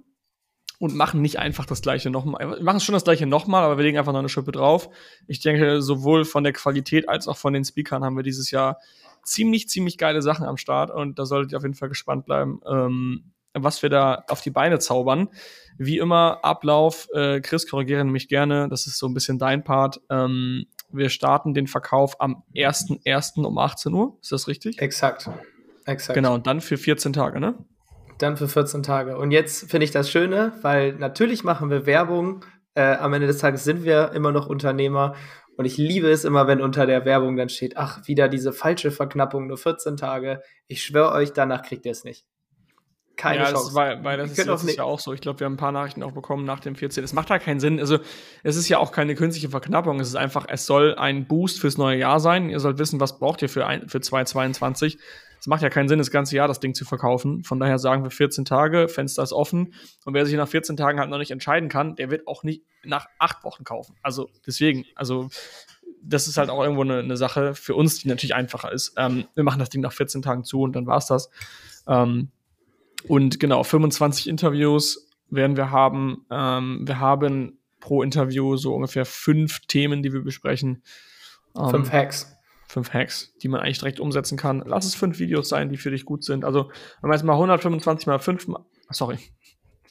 und 0.79 0.95
machen 0.95 1.21
nicht 1.21 1.39
einfach 1.39 1.65
das 1.65 1.81
gleiche 1.81 2.09
nochmal. 2.09 2.57
Wir 2.57 2.63
machen 2.63 2.79
schon 2.79 2.93
das 2.93 3.03
gleiche 3.03 3.25
nochmal, 3.25 3.63
aber 3.63 3.77
wir 3.77 3.83
legen 3.83 3.97
einfach 3.97 4.11
noch 4.11 4.19
eine 4.19 4.29
Schippe 4.29 4.51
drauf. 4.51 4.89
Ich 5.27 5.39
denke, 5.39 5.81
sowohl 5.81 6.25
von 6.25 6.43
der 6.43 6.53
Qualität 6.53 7.09
als 7.09 7.27
auch 7.27 7.37
von 7.37 7.53
den 7.53 7.63
Speakern 7.63 8.03
haben 8.03 8.15
wir 8.15 8.23
dieses 8.23 8.51
Jahr 8.51 8.79
ziemlich, 9.23 9.69
ziemlich 9.69 9.97
geile 9.97 10.21
Sachen 10.21 10.45
am 10.45 10.57
Start 10.57 10.91
und 10.91 11.19
da 11.19 11.25
solltet 11.25 11.51
ihr 11.51 11.57
auf 11.57 11.63
jeden 11.63 11.75
Fall 11.75 11.89
gespannt 11.89 12.25
bleiben, 12.25 12.61
ähm, 12.69 13.31
was 13.53 13.81
wir 13.81 13.89
da 13.89 14.23
auf 14.27 14.41
die 14.41 14.51
Beine 14.51 14.79
zaubern. 14.79 15.29
Wie 15.77 15.97
immer, 15.97 16.39
Ablauf, 16.43 17.07
äh, 17.13 17.41
Chris, 17.41 17.69
korrigiere 17.69 18.03
mich 18.03 18.27
gerne, 18.27 18.69
das 18.69 18.85
ist 18.87 18.97
so 18.97 19.07
ein 19.07 19.13
bisschen 19.13 19.39
dein 19.39 19.63
Part. 19.63 20.01
Ähm, 20.09 20.65
wir 20.89 21.09
starten 21.09 21.53
den 21.53 21.67
Verkauf 21.67 22.21
am 22.21 22.43
1.1. 22.53 23.43
um 23.43 23.57
18 23.57 23.93
Uhr, 23.93 24.17
ist 24.21 24.31
das 24.31 24.47
richtig? 24.47 24.81
Exakt. 24.81 25.29
Exakt. 25.85 26.15
Genau, 26.15 26.33
und 26.33 26.47
dann 26.47 26.61
für 26.61 26.77
14 26.77 27.13
Tage, 27.13 27.39
ne? 27.39 27.55
Dann 28.17 28.37
für 28.37 28.47
14 28.47 28.83
Tage. 28.83 29.17
Und 29.17 29.31
jetzt 29.31 29.69
finde 29.69 29.83
ich 29.83 29.91
das 29.91 30.09
Schöne, 30.09 30.53
weil 30.61 30.93
natürlich 30.93 31.43
machen 31.43 31.69
wir 31.69 31.85
Werbung. 31.85 32.45
Äh, 32.73 32.95
am 32.95 33.13
Ende 33.13 33.27
des 33.27 33.39
Tages 33.39 33.63
sind 33.63 33.83
wir 33.83 34.11
immer 34.13 34.31
noch 34.31 34.47
Unternehmer. 34.47 35.15
Und 35.57 35.65
ich 35.65 35.77
liebe 35.77 36.09
es 36.09 36.25
immer, 36.25 36.47
wenn 36.47 36.61
unter 36.61 36.85
der 36.85 37.05
Werbung 37.05 37.35
dann 37.37 37.49
steht, 37.49 37.77
ach, 37.77 38.07
wieder 38.07 38.27
diese 38.27 38.51
falsche 38.51 38.91
Verknappung, 38.91 39.47
nur 39.47 39.57
14 39.57 39.97
Tage. 39.97 40.41
Ich 40.67 40.83
schwöre 40.83 41.13
euch, 41.13 41.33
danach 41.33 41.61
kriegt 41.61 41.85
ihr 41.85 41.91
es 41.91 42.03
nicht. 42.03 42.25
Keine 43.15 43.43
ja, 43.43 43.51
Chance. 43.51 43.67
Das 43.67 43.75
war, 43.75 44.03
weil 44.03 44.17
das 44.17 44.31
ist, 44.31 44.47
das 44.47 44.63
ist 44.63 44.77
ja 44.77 44.83
auch 44.83 44.99
so. 44.99 45.13
Ich 45.13 45.21
glaube, 45.21 45.39
wir 45.39 45.45
haben 45.45 45.53
ein 45.53 45.57
paar 45.57 45.71
Nachrichten 45.71 46.03
auch 46.03 46.11
bekommen 46.11 46.43
nach 46.45 46.59
dem 46.59 46.75
14. 46.75 47.03
Es 47.03 47.13
macht 47.13 47.29
da 47.29 47.39
keinen 47.39 47.61
Sinn. 47.61 47.79
Also, 47.79 47.99
es 48.43 48.57
ist 48.57 48.67
ja 48.67 48.77
auch 48.77 48.91
keine 48.91 49.15
künstliche 49.15 49.49
Verknappung. 49.49 49.99
Es 50.01 50.09
ist 50.09 50.15
einfach, 50.15 50.45
es 50.49 50.65
soll 50.65 50.95
ein 50.95 51.25
Boost 51.27 51.61
fürs 51.61 51.77
neue 51.77 51.97
Jahr 51.97 52.19
sein. 52.19 52.49
Ihr 52.49 52.59
sollt 52.59 52.77
wissen, 52.77 52.99
was 52.99 53.17
braucht 53.17 53.41
ihr 53.41 53.49
für, 53.49 53.65
ein, 53.65 53.87
für 53.87 54.01
2022. 54.01 54.97
Es 55.45 55.47
macht 55.47 55.61
ja 55.61 55.69
keinen 55.69 55.87
Sinn, 55.87 55.99
das 55.99 56.09
ganze 56.09 56.35
Jahr 56.35 56.47
das 56.47 56.59
Ding 56.59 56.73
zu 56.73 56.85
verkaufen. 56.85 57.43
Von 57.43 57.59
daher 57.59 57.77
sagen 57.77 58.01
wir 58.01 58.09
14 58.09 58.45
Tage, 58.45 58.87
Fenster 58.87 59.21
ist 59.21 59.31
offen. 59.31 59.75
Und 60.03 60.15
wer 60.15 60.25
sich 60.25 60.33
nach 60.33 60.47
14 60.47 60.75
Tagen 60.75 60.99
halt 60.99 61.11
noch 61.11 61.19
nicht 61.19 61.29
entscheiden 61.29 61.69
kann, 61.69 61.95
der 61.95 62.09
wird 62.09 62.27
auch 62.27 62.41
nicht 62.41 62.63
nach 62.83 63.05
acht 63.19 63.43
Wochen 63.43 63.63
kaufen. 63.63 63.95
Also 64.01 64.27
deswegen, 64.47 64.85
also 64.95 65.29
das 66.01 66.27
ist 66.27 66.37
halt 66.37 66.49
auch 66.49 66.63
irgendwo 66.63 66.81
eine, 66.81 66.97
eine 66.97 67.15
Sache 67.15 67.53
für 67.53 67.75
uns, 67.75 67.99
die 67.99 68.07
natürlich 68.07 68.33
einfacher 68.33 68.71
ist. 68.71 68.95
Ähm, 68.97 69.25
wir 69.35 69.43
machen 69.43 69.59
das 69.59 69.69
Ding 69.69 69.81
nach 69.81 69.93
14 69.93 70.23
Tagen 70.23 70.45
zu 70.45 70.61
und 70.61 70.75
dann 70.75 70.87
war's 70.87 71.05
das. 71.05 71.29
Ähm, 71.87 72.29
und 73.07 73.39
genau, 73.39 73.63
25 73.63 74.27
Interviews 74.27 75.11
werden 75.29 75.57
wir 75.57 75.69
haben. 75.69 76.25
Ähm, 76.31 76.87
wir 76.87 76.99
haben 76.99 77.59
pro 77.81 78.01
Interview 78.01 78.57
so 78.57 78.73
ungefähr 78.73 79.05
fünf 79.05 79.59
Themen, 79.67 80.01
die 80.01 80.11
wir 80.11 80.23
besprechen. 80.23 80.81
Ähm, 81.55 81.69
fünf 81.69 81.91
Hacks 81.91 82.34
fünf 82.67 82.93
Hacks, 82.93 83.33
die 83.41 83.47
man 83.47 83.61
eigentlich 83.61 83.79
direkt 83.79 83.99
umsetzen 83.99 84.37
kann. 84.37 84.63
Lass 84.65 84.85
es 84.85 84.95
fünf 84.95 85.19
Videos 85.19 85.49
sein, 85.49 85.69
die 85.69 85.77
für 85.77 85.91
dich 85.91 86.05
gut 86.05 86.23
sind. 86.23 86.45
Also, 86.45 86.69
wenn 87.01 87.09
man 87.09 87.17
jetzt 87.17 87.23
mal 87.23 87.33
125 87.33 88.07
mal 88.07 88.19
5, 88.19 88.47
sorry. 88.89 89.17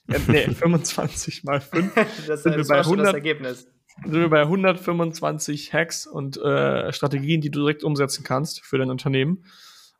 Ja, 0.08 0.18
nee, 0.28 0.42
25 0.54 1.44
mal 1.44 1.60
5. 1.60 1.94
das, 2.26 2.42
sind 2.42 2.56
wir 2.56 2.66
bei 2.66 2.80
100, 2.80 3.06
das 3.06 3.14
Ergebnis. 3.14 3.68
Sind 4.02 4.12
wir 4.12 4.28
bei 4.28 4.42
125 4.42 5.72
Hacks 5.72 6.06
und 6.06 6.36
äh, 6.36 6.92
Strategien, 6.92 7.40
die 7.40 7.50
du 7.50 7.60
direkt 7.60 7.84
umsetzen 7.84 8.24
kannst 8.24 8.60
für 8.60 8.76
dein 8.76 8.90
Unternehmen. 8.90 9.44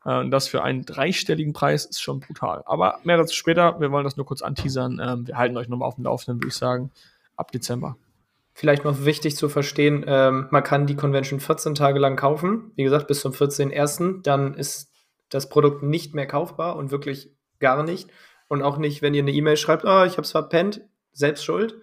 Äh, 0.05 0.19
und 0.19 0.31
das 0.31 0.49
für 0.49 0.63
einen 0.63 0.85
dreistelligen 0.85 1.53
Preis 1.53 1.85
ist 1.85 2.03
schon 2.03 2.21
brutal. 2.21 2.63
Aber 2.67 2.99
mehr 3.05 3.17
dazu 3.17 3.35
später. 3.35 3.81
Wir 3.81 3.91
wollen 3.93 4.05
das 4.05 4.17
nur 4.17 4.27
kurz 4.27 4.43
anteasern. 4.43 5.01
Ähm, 5.03 5.27
wir 5.27 5.37
halten 5.37 5.57
euch 5.57 5.69
nochmal 5.69 5.89
auf 5.89 5.95
dem 5.95 6.05
Laufenden, 6.05 6.41
würde 6.41 6.49
ich 6.49 6.55
sagen, 6.55 6.91
ab 7.37 7.53
Dezember. 7.53 7.97
Vielleicht 8.57 8.85
noch 8.85 9.05
wichtig 9.05 9.37
zu 9.37 9.49
verstehen, 9.49 10.05
ähm, 10.07 10.47
man 10.51 10.62
kann 10.62 10.87
die 10.87 10.95
Convention 10.95 11.40
14 11.40 11.75
Tage 11.75 11.99
lang 11.99 12.14
kaufen. 12.14 12.71
Wie 12.77 12.85
gesagt, 12.85 13.09
bis 13.09 13.21
zum 13.21 13.33
14.01. 13.33 14.23
Dann 14.23 14.55
ist 14.55 14.93
das 15.29 15.49
Produkt 15.49 15.83
nicht 15.83 16.14
mehr 16.14 16.29
kaufbar 16.29 16.77
und 16.77 16.93
wirklich 16.93 17.35
gar 17.59 17.83
nicht. 17.83 18.11
Und 18.47 18.62
auch 18.62 18.79
nicht, 18.79 19.03
wenn 19.03 19.12
ihr 19.12 19.23
eine 19.23 19.33
E-Mail 19.33 19.57
schreibt, 19.57 19.85
oh, 19.85 20.05
ich 20.05 20.12
habe 20.12 20.23
es 20.23 20.31
verpennt, 20.31 20.83
selbst 21.12 21.45
schuld. 21.45 21.81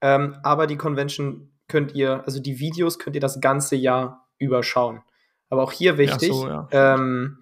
Ähm, 0.00 0.36
aber 0.42 0.66
die 0.66 0.78
Convention 0.78 1.52
könnt 1.68 1.94
ihr, 1.94 2.22
also 2.24 2.40
die 2.40 2.60
Videos 2.60 2.98
könnt 2.98 3.16
ihr 3.16 3.20
das 3.20 3.40
ganze 3.42 3.76
Jahr 3.76 4.26
überschauen. 4.38 5.02
Aber 5.50 5.62
auch 5.62 5.72
hier 5.72 5.98
wichtig, 5.98 6.28
ja, 6.28 6.34
so, 6.34 6.48
ja. 6.48 6.68
ähm, 6.72 7.38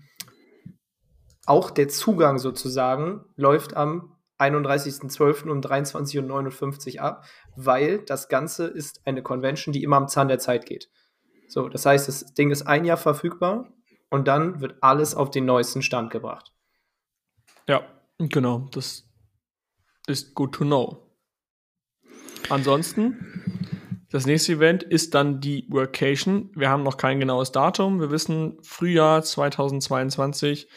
auch 1.46 1.70
der 1.70 1.88
Zugang 1.88 2.38
sozusagen 2.38 3.20
läuft 3.36 3.76
am 3.76 4.13
31.12. 4.38 5.48
um 5.48 5.60
23.59 5.60 6.96
Uhr 6.96 7.02
ab, 7.02 7.24
weil 7.56 7.98
das 7.98 8.28
Ganze 8.28 8.66
ist 8.66 9.06
eine 9.06 9.22
Convention, 9.22 9.72
die 9.72 9.82
immer 9.82 9.96
am 9.96 10.08
Zahn 10.08 10.28
der 10.28 10.38
Zeit 10.38 10.66
geht. 10.66 10.90
So, 11.48 11.68
das 11.68 11.86
heißt, 11.86 12.08
das 12.08 12.34
Ding 12.34 12.50
ist 12.50 12.62
ein 12.62 12.84
Jahr 12.84 12.96
verfügbar 12.96 13.72
und 14.10 14.28
dann 14.28 14.60
wird 14.60 14.76
alles 14.80 15.14
auf 15.14 15.30
den 15.30 15.44
neuesten 15.44 15.82
Stand 15.82 16.10
gebracht. 16.10 16.52
Ja, 17.68 17.82
genau, 18.18 18.66
das 18.72 19.08
ist 20.06 20.34
good 20.34 20.52
to 20.54 20.64
know. 20.64 21.04
Ansonsten, 22.50 24.06
das 24.10 24.26
nächste 24.26 24.52
Event 24.52 24.82
ist 24.82 25.14
dann 25.14 25.40
die 25.40 25.66
Workation. 25.70 26.50
Wir 26.54 26.68
haben 26.68 26.82
noch 26.82 26.96
kein 26.96 27.20
genaues 27.20 27.52
Datum. 27.52 28.00
Wir 28.00 28.10
wissen 28.10 28.58
Frühjahr 28.62 29.22
2022 29.22 30.68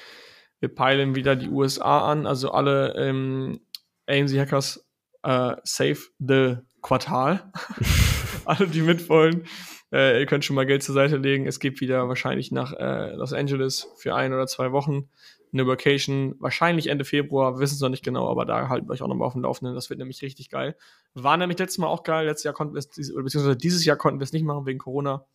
wir 0.59 0.73
peilen 0.73 1.15
wieder 1.15 1.35
die 1.35 1.49
USA 1.49 2.11
an, 2.11 2.25
also 2.25 2.51
alle 2.51 2.95
ähm, 2.95 3.59
AMC 4.07 4.37
Hackers 4.37 4.85
äh, 5.23 5.55
save 5.63 5.99
the 6.19 6.57
Quartal. 6.81 7.51
alle, 8.45 8.67
die 8.67 8.81
mitwollen. 8.81 9.45
Äh, 9.91 10.19
ihr 10.19 10.25
könnt 10.25 10.45
schon 10.45 10.55
mal 10.55 10.65
Geld 10.65 10.83
zur 10.83 10.95
Seite 10.95 11.17
legen. 11.17 11.47
Es 11.47 11.59
geht 11.59 11.81
wieder 11.81 12.07
wahrscheinlich 12.07 12.51
nach 12.51 12.73
äh, 12.73 13.13
Los 13.13 13.33
Angeles 13.33 13.87
für 13.97 14.15
ein 14.15 14.33
oder 14.33 14.47
zwei 14.47 14.71
Wochen 14.71 15.09
eine 15.53 15.65
Vacation, 15.65 16.35
wahrscheinlich 16.39 16.87
Ende 16.87 17.05
Februar, 17.05 17.55
wir 17.55 17.59
wissen 17.59 17.75
es 17.75 17.81
noch 17.81 17.89
nicht 17.89 18.03
genau, 18.03 18.29
aber 18.29 18.45
da 18.45 18.69
halten 18.69 18.87
wir 18.87 18.93
euch 18.93 19.01
auch 19.01 19.07
nochmal 19.07 19.27
auf 19.27 19.33
dem 19.33 19.43
Laufenden. 19.43 19.75
Das 19.75 19.89
wird 19.89 19.99
nämlich 19.99 20.21
richtig 20.21 20.49
geil. 20.49 20.75
War 21.13 21.37
nämlich 21.37 21.57
letztes 21.57 21.77
Mal 21.77 21.87
auch 21.87 22.03
geil. 22.03 22.25
Letztes 22.25 22.43
Jahr 22.43 22.53
konnten 22.53 22.73
wir 22.73 22.79
es, 22.79 22.87
beziehungsweise 22.87 23.55
dieses 23.55 23.85
Jahr 23.85 23.97
konnten 23.97 24.19
wir 24.19 24.25
es 24.25 24.33
nicht 24.33 24.43
machen 24.43 24.65
wegen 24.65 24.79
Corona. 24.79 25.25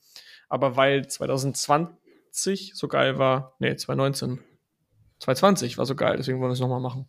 Aber 0.49 0.77
weil 0.77 1.07
2020 1.07 2.73
so 2.75 2.89
geil 2.89 3.19
war, 3.19 3.57
nee, 3.59 3.75
2019 3.75 4.41
220 5.23 5.79
war 5.79 5.87
so 5.87 5.95
geil, 5.95 6.17
deswegen 6.17 6.41
wollen 6.41 6.51
wir 6.51 6.55
es 6.55 6.61
nochmal 6.61 6.81
machen. 6.81 7.07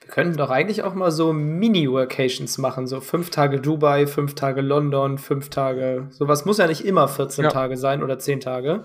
Wir 0.00 0.10
könnten 0.10 0.36
doch 0.36 0.50
eigentlich 0.50 0.82
auch 0.82 0.94
mal 0.94 1.12
so 1.12 1.32
Mini-Workations 1.32 2.58
machen, 2.58 2.88
so 2.88 3.00
fünf 3.00 3.30
Tage 3.30 3.60
Dubai, 3.60 4.08
fünf 4.08 4.34
Tage 4.34 4.60
London, 4.60 5.18
fünf 5.18 5.50
Tage. 5.50 6.08
Sowas 6.10 6.44
muss 6.44 6.58
ja 6.58 6.66
nicht 6.66 6.84
immer 6.84 7.06
14 7.06 7.44
ja. 7.44 7.50
Tage 7.50 7.76
sein 7.76 8.02
oder 8.02 8.18
10 8.18 8.40
Tage. 8.40 8.84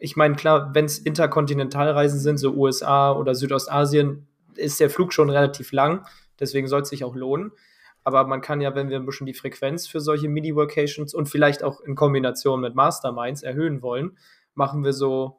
Ich 0.00 0.16
meine, 0.16 0.34
klar, 0.36 0.70
wenn 0.74 0.86
es 0.86 0.98
Interkontinentalreisen 0.98 2.20
sind, 2.20 2.38
so 2.38 2.54
USA 2.54 3.12
oder 3.12 3.34
Südostasien, 3.34 4.26
ist 4.54 4.80
der 4.80 4.88
Flug 4.88 5.12
schon 5.12 5.28
relativ 5.28 5.72
lang. 5.72 6.06
Deswegen 6.40 6.68
soll 6.68 6.82
es 6.82 6.88
sich 6.88 7.04
auch 7.04 7.14
lohnen. 7.14 7.52
Aber 8.02 8.26
man 8.26 8.40
kann 8.40 8.62
ja, 8.62 8.74
wenn 8.74 8.88
wir 8.88 8.96
ein 8.96 9.04
bisschen 9.04 9.26
die 9.26 9.34
Frequenz 9.34 9.86
für 9.86 10.00
solche 10.00 10.30
Mini-Workations 10.30 11.12
und 11.12 11.28
vielleicht 11.28 11.62
auch 11.62 11.80
in 11.80 11.94
Kombination 11.94 12.62
mit 12.62 12.74
Masterminds 12.74 13.42
erhöhen 13.42 13.82
wollen, 13.82 14.16
machen 14.54 14.84
wir 14.84 14.94
so 14.94 15.36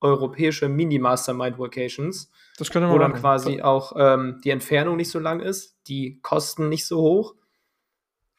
europäische 0.00 0.68
Mini-Mastermind-Vocations. 0.68 2.30
Das 2.58 2.70
könnte 2.70 2.88
man 2.88 2.96
Wo 2.96 2.98
dann 2.98 3.12
machen. 3.12 3.20
quasi 3.20 3.62
auch 3.62 3.94
ähm, 3.96 4.40
die 4.44 4.50
Entfernung 4.50 4.96
nicht 4.96 5.10
so 5.10 5.18
lang 5.18 5.40
ist, 5.40 5.76
die 5.88 6.20
Kosten 6.22 6.68
nicht 6.68 6.86
so 6.86 7.00
hoch 7.00 7.34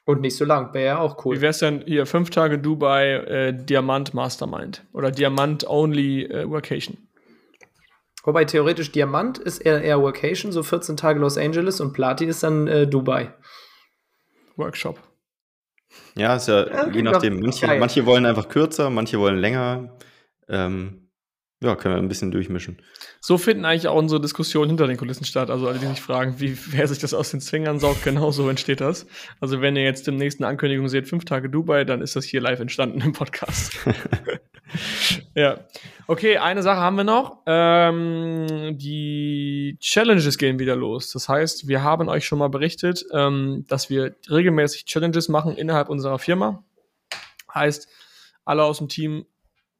und 0.05 0.21
nicht 0.21 0.35
so 0.35 0.45
lang. 0.45 0.73
Wäre 0.73 0.85
ja 0.85 0.99
auch 0.99 1.23
cool. 1.25 1.35
Wie 1.35 1.41
wäre 1.41 1.51
es 1.51 1.59
denn 1.59 1.83
hier? 1.85 2.05
Fünf 2.05 2.29
Tage 2.29 2.57
Dubai 2.59 3.13
äh, 3.13 3.53
Diamant 3.53 4.13
Mastermind 4.13 4.85
oder 4.93 5.11
Diamant 5.11 5.67
Only 5.67 6.23
äh, 6.23 6.49
Vacation? 6.49 6.97
Wobei 8.23 8.45
theoretisch 8.45 8.91
Diamant 8.91 9.37
ist 9.37 9.59
eher, 9.59 9.81
eher 9.81 10.03
Vacation, 10.03 10.51
so 10.51 10.61
14 10.61 10.97
Tage 10.97 11.19
Los 11.19 11.37
Angeles 11.37 11.79
und 11.79 11.93
Platin 11.93 12.29
ist 12.29 12.43
dann 12.43 12.67
äh, 12.67 12.85
Dubai. 12.85 13.33
Workshop. 14.57 14.99
Ja, 16.15 16.35
ist 16.35 16.47
ja, 16.47 16.67
ja 16.67 16.89
je 16.89 17.03
nachdem. 17.03 17.39
Manche, 17.39 17.67
manche, 17.79 18.05
wollen 18.05 18.25
einfach 18.25 18.49
kürzer, 18.49 18.89
manche 18.89 19.19
wollen 19.19 19.37
länger. 19.37 19.97
Ähm, 20.49 21.06
ja, 21.59 21.75
können 21.75 21.95
wir 21.95 22.01
ein 22.01 22.07
bisschen 22.07 22.29
durchmischen. 22.29 22.77
So 23.19 23.39
finden 23.39 23.65
eigentlich 23.65 23.87
auch 23.87 23.95
unsere 23.95 24.21
Diskussionen 24.21 24.69
hinter 24.69 24.85
den 24.85 24.95
Kulissen 24.95 25.25
statt. 25.25 25.49
Also 25.49 25.67
alle, 25.67 25.79
die 25.79 25.87
sich 25.87 26.01
fragen, 26.01 26.39
wie 26.39 26.55
wer 26.67 26.87
sich 26.87 26.99
das 26.99 27.15
aus 27.15 27.31
den 27.31 27.41
Zwingern 27.41 27.79
saugt, 27.79 28.03
genau 28.03 28.29
so 28.29 28.47
entsteht 28.47 28.79
das. 28.79 29.07
Also 29.39 29.59
wenn 29.59 29.75
ihr 29.75 29.83
jetzt 29.83 30.05
demnächst 30.05 30.39
eine 30.39 30.47
Ankündigung 30.47 30.87
seht, 30.87 31.07
fünf 31.07 31.25
Tage 31.25 31.49
Dubai, 31.49 31.83
dann 31.83 32.01
ist 32.01 32.15
das 32.15 32.25
hier 32.25 32.41
live 32.41 32.59
entstanden 32.59 33.01
im 33.01 33.11
Podcast. 33.11 33.75
ja. 35.35 35.65
Okay, 36.05 36.37
eine 36.37 36.61
Sache 36.61 36.79
haben 36.79 36.95
wir 36.95 37.03
noch. 37.03 37.41
Ähm, 37.47 38.77
die 38.77 39.77
Challenges 39.79 40.37
gehen 40.37 40.59
wieder 40.59 40.75
los. 40.75 41.11
Das 41.11 41.27
heißt, 41.27 41.67
wir 41.67 41.81
haben 41.81 42.07
euch 42.07 42.25
schon 42.25 42.37
mal 42.37 42.49
berichtet, 42.49 43.03
ähm, 43.11 43.65
dass 43.67 43.89
wir 43.89 44.15
regelmäßig 44.29 44.85
Challenges 44.85 45.27
machen 45.27 45.57
innerhalb 45.57 45.89
unserer 45.89 46.19
Firma. 46.19 46.63
Heißt, 47.51 47.87
alle 48.45 48.63
aus 48.63 48.77
dem 48.77 48.89
Team 48.89 49.25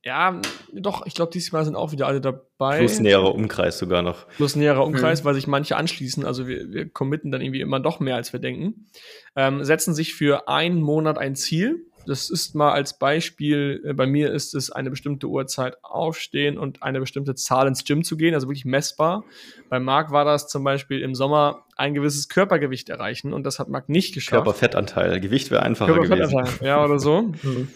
ja, 0.08 0.40
doch, 0.72 1.06
ich 1.06 1.16
glaube, 1.16 1.34
diesmal 1.34 1.66
sind 1.66 1.76
auch 1.76 1.92
wieder 1.92 2.08
alle 2.08 2.22
dabei. 2.22 2.80
Plus 2.80 3.02
näherer 3.02 3.36
Umkreis 3.36 3.78
sogar 3.78 4.02
noch. 4.02 4.26
Plus 4.38 4.56
näherer 4.56 4.86
Umkreis, 4.86 5.22
mhm. 5.22 5.28
weil 5.28 5.34
sich 5.34 5.48
manche 5.48 5.76
anschließen. 5.76 6.24
Also 6.24 6.48
wir, 6.48 6.72
wir 6.72 6.88
committen 6.88 7.30
dann 7.30 7.42
irgendwie 7.42 7.60
immer 7.60 7.82
doch 7.82 8.00
mehr, 8.00 8.16
als 8.16 8.32
wir 8.32 8.40
denken. 8.40 8.88
Ähm, 9.36 9.66
setzen 9.66 9.94
sich 9.94 10.16
für 10.16 10.48
einen 10.48 10.82
Monat 10.82 11.18
ein 11.18 11.36
Ziel. 11.36 11.86
Das 12.06 12.30
ist 12.30 12.56
mal 12.56 12.72
als 12.72 12.98
Beispiel, 12.98 13.82
äh, 13.84 13.94
bei 13.94 14.08
mir 14.08 14.32
ist 14.32 14.56
es 14.56 14.72
eine 14.72 14.90
bestimmte 14.90 15.28
Uhrzeit 15.28 15.76
aufstehen 15.84 16.58
und 16.58 16.84
eine 16.84 17.02
bestimmte 17.02 17.36
Zahl 17.36 17.68
ins 17.68 17.84
Gym 17.84 18.06
zu 18.06 18.16
gehen, 18.16 18.34
also 18.34 18.48
wirklich 18.48 18.64
messbar. 18.64 19.26
Bei 19.68 19.82
Marc 19.82 20.12
war 20.12 20.24
das 20.24 20.48
zum 20.48 20.64
Beispiel 20.64 21.02
im 21.02 21.16
Sommer 21.16 21.66
ein 21.76 21.94
gewisses 21.94 22.30
Körpergewicht 22.30 22.88
erreichen 22.88 23.34
und 23.34 23.44
das 23.44 23.60
hat 23.60 23.68
Marc 23.68 23.90
nicht 23.90 24.14
geschafft. 24.14 24.46
Körperfettanteil, 24.46 25.20
Gewicht 25.20 25.52
wäre 25.52 25.64
einfacher 25.64 26.00
gewesen. 26.00 26.46
Ja, 26.62 26.82
oder 26.82 26.98
so. 26.98 27.34
Mhm. 27.44 27.68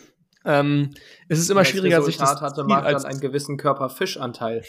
Ähm, 0.43 0.91
es 1.27 1.39
ist 1.39 1.49
immer 1.49 1.65
schwieriger, 1.65 2.01
sich 2.01 2.17
das 2.17 2.41
hatte 2.41 2.63
Marc 2.63 2.85
dann 2.85 3.05
einen 3.05 3.19
gewissen 3.19 3.57
Körperfischanteil. 3.57 4.63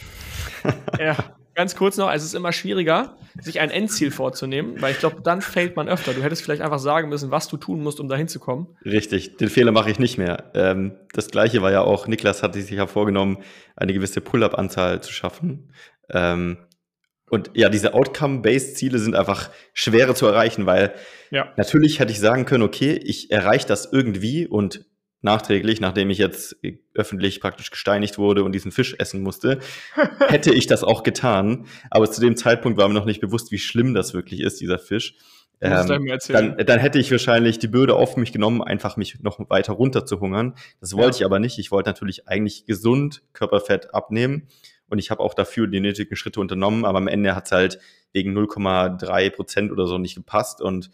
ja, 0.98 1.16
ganz 1.54 1.76
kurz 1.76 1.96
noch, 1.96 2.12
es 2.12 2.24
ist 2.24 2.34
immer 2.34 2.52
schwieriger, 2.52 3.16
sich 3.40 3.60
ein 3.60 3.70
Endziel 3.70 4.10
vorzunehmen, 4.10 4.80
weil 4.80 4.92
ich 4.92 4.98
glaube, 4.98 5.22
dann 5.22 5.40
fällt 5.40 5.76
man 5.76 5.88
öfter. 5.88 6.12
Du 6.12 6.22
hättest 6.22 6.42
vielleicht 6.42 6.62
einfach 6.62 6.78
sagen 6.78 7.08
müssen, 7.08 7.30
was 7.30 7.48
du 7.48 7.56
tun 7.56 7.82
musst, 7.82 8.00
um 8.00 8.08
da 8.08 8.16
hinzukommen. 8.16 8.68
Richtig, 8.84 9.36
den 9.36 9.48
Fehler 9.48 9.72
mache 9.72 9.90
ich 9.90 9.98
nicht 9.98 10.18
mehr. 10.18 10.50
Ähm, 10.54 10.92
das 11.12 11.28
gleiche 11.28 11.62
war 11.62 11.72
ja 11.72 11.82
auch, 11.82 12.06
Niklas 12.06 12.42
hatte 12.42 12.60
sich 12.60 12.70
ja 12.70 12.86
vorgenommen, 12.86 13.38
eine 13.76 13.92
gewisse 13.92 14.20
Pull-up-Anzahl 14.20 15.02
zu 15.02 15.12
schaffen. 15.12 15.72
Ähm, 16.10 16.58
und 17.30 17.50
ja, 17.54 17.70
diese 17.70 17.94
Outcome-Based-Ziele 17.94 18.98
sind 18.98 19.16
einfach 19.16 19.48
schwerer 19.72 20.14
zu 20.14 20.26
erreichen, 20.26 20.66
weil 20.66 20.92
ja. 21.30 21.50
natürlich 21.56 21.98
hätte 21.98 22.12
ich 22.12 22.20
sagen 22.20 22.44
können, 22.44 22.62
okay, 22.62 23.00
ich 23.02 23.30
erreiche 23.30 23.66
das 23.66 23.90
irgendwie 23.90 24.46
und 24.46 24.84
nachträglich, 25.22 25.80
nachdem 25.80 26.10
ich 26.10 26.18
jetzt 26.18 26.56
öffentlich 26.94 27.40
praktisch 27.40 27.70
gesteinigt 27.70 28.18
wurde 28.18 28.44
und 28.44 28.52
diesen 28.52 28.72
Fisch 28.72 28.94
essen 28.98 29.22
musste, 29.22 29.60
hätte 30.18 30.52
ich 30.52 30.66
das 30.66 30.84
auch 30.84 31.02
getan. 31.02 31.66
Aber 31.90 32.10
zu 32.10 32.20
dem 32.20 32.36
Zeitpunkt 32.36 32.78
war 32.78 32.88
mir 32.88 32.94
noch 32.94 33.06
nicht 33.06 33.20
bewusst, 33.20 33.52
wie 33.52 33.58
schlimm 33.58 33.94
das 33.94 34.14
wirklich 34.14 34.40
ist, 34.40 34.60
dieser 34.60 34.78
Fisch. 34.78 35.14
Ähm, 35.60 36.18
dann, 36.28 36.56
dann 36.56 36.80
hätte 36.80 36.98
ich 36.98 37.12
wahrscheinlich 37.12 37.60
die 37.60 37.68
Bürde 37.68 37.94
auf 37.94 38.16
mich 38.16 38.32
genommen, 38.32 38.62
einfach 38.62 38.96
mich 38.96 39.20
noch 39.22 39.38
weiter 39.48 39.74
runter 39.74 40.04
zu 40.04 40.18
hungern. 40.18 40.56
Das 40.80 40.92
wollte 40.94 41.18
ja. 41.18 41.20
ich 41.20 41.24
aber 41.24 41.38
nicht. 41.38 41.56
Ich 41.60 41.70
wollte 41.70 41.88
natürlich 41.88 42.26
eigentlich 42.26 42.66
gesund 42.66 43.22
Körperfett 43.32 43.94
abnehmen. 43.94 44.48
Und 44.88 44.98
ich 44.98 45.12
habe 45.12 45.22
auch 45.22 45.34
dafür 45.34 45.68
die 45.68 45.78
nötigen 45.78 46.16
Schritte 46.16 46.40
unternommen, 46.40 46.84
aber 46.84 46.98
am 46.98 47.06
Ende 47.06 47.36
hat 47.36 47.46
es 47.46 47.52
halt 47.52 47.78
wegen 48.12 48.36
0,3 48.36 49.30
Prozent 49.30 49.72
oder 49.72 49.86
so 49.86 49.98
nicht 49.98 50.16
gepasst. 50.16 50.60
Und 50.60 50.90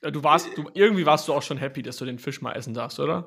du 0.00 0.22
warst, 0.22 0.48
du, 0.56 0.70
irgendwie 0.72 1.04
warst 1.04 1.26
du 1.26 1.34
auch 1.34 1.42
schon 1.42 1.58
happy, 1.58 1.82
dass 1.82 1.96
du 1.96 2.04
den 2.04 2.20
Fisch 2.20 2.40
mal 2.40 2.52
essen 2.52 2.74
darfst, 2.74 3.00
oder? 3.00 3.26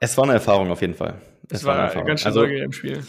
Es 0.00 0.16
war 0.16 0.24
eine 0.24 0.34
Erfahrung 0.34 0.70
auf 0.70 0.80
jeden 0.80 0.94
Fall. 0.94 1.20
Es, 1.48 1.60
es 1.60 1.64
war, 1.64 1.94
war 1.94 2.04
ganz 2.04 2.20
schön 2.20 2.28
also, 2.28 2.44
im 2.44 2.72
Spiel. 2.72 3.02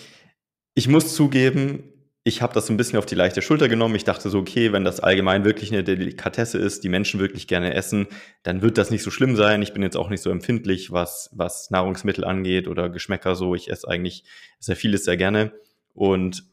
Ich 0.73 0.87
muss 0.87 1.15
zugeben, 1.15 1.83
ich 2.27 2.41
habe 2.41 2.53
das 2.53 2.67
so 2.67 2.73
ein 2.73 2.77
bisschen 2.77 2.99
auf 2.99 3.05
die 3.05 3.15
leichte 3.15 3.41
Schulter 3.41 3.69
genommen. 3.69 3.95
Ich 3.95 4.03
dachte 4.03 4.29
so, 4.29 4.39
okay, 4.39 4.73
wenn 4.73 4.83
das 4.83 4.99
allgemein 4.99 5.45
wirklich 5.45 5.71
eine 5.71 5.83
Delikatesse 5.83 6.57
ist, 6.57 6.83
die 6.83 6.89
Menschen 6.89 7.21
wirklich 7.21 7.47
gerne 7.47 7.73
essen, 7.73 8.07
dann 8.43 8.61
wird 8.61 8.77
das 8.77 8.91
nicht 8.91 9.01
so 9.01 9.11
schlimm 9.11 9.37
sein. 9.37 9.61
Ich 9.61 9.71
bin 9.71 9.81
jetzt 9.81 9.95
auch 9.95 10.09
nicht 10.09 10.21
so 10.21 10.29
empfindlich, 10.29 10.91
was, 10.91 11.29
was 11.33 11.71
Nahrungsmittel 11.71 12.25
angeht 12.25 12.67
oder 12.67 12.89
Geschmäcker 12.89 13.35
so. 13.35 13.55
Ich 13.55 13.71
esse 13.71 13.87
eigentlich 13.87 14.25
sehr 14.59 14.75
vieles 14.75 15.05
sehr 15.05 15.15
gerne. 15.15 15.53
Und 15.93 16.43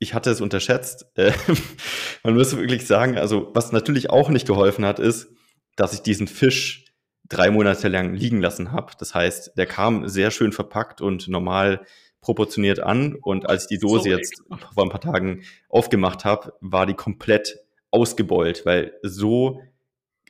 ich 0.00 0.14
hatte 0.14 0.30
es 0.30 0.40
unterschätzt. 0.40 1.06
Man 2.24 2.34
muss 2.34 2.56
wirklich 2.56 2.84
sagen, 2.84 3.18
also 3.18 3.52
was 3.54 3.70
natürlich 3.70 4.10
auch 4.10 4.30
nicht 4.30 4.48
geholfen 4.48 4.84
hat, 4.84 4.98
ist, 4.98 5.28
dass 5.76 5.94
ich 5.94 6.02
diesen 6.02 6.26
Fisch 6.26 6.91
drei 7.28 7.50
Monate 7.50 7.88
lang 7.88 8.14
liegen 8.14 8.40
lassen 8.40 8.72
habe. 8.72 8.92
Das 8.98 9.14
heißt, 9.14 9.56
der 9.56 9.66
kam 9.66 10.08
sehr 10.08 10.30
schön 10.30 10.52
verpackt 10.52 11.00
und 11.00 11.28
normal 11.28 11.84
proportioniert 12.20 12.80
an. 12.80 13.16
Und 13.20 13.48
als 13.48 13.64
ich 13.64 13.68
die 13.68 13.78
Dose 13.78 14.04
so 14.04 14.08
jetzt 14.08 14.42
vor 14.74 14.84
ein 14.84 14.90
paar 14.90 15.00
Tagen 15.00 15.42
aufgemacht 15.68 16.24
habe, 16.24 16.54
war 16.60 16.86
die 16.86 16.94
komplett 16.94 17.58
ausgebeult, 17.90 18.64
weil 18.64 18.94
so, 19.02 19.60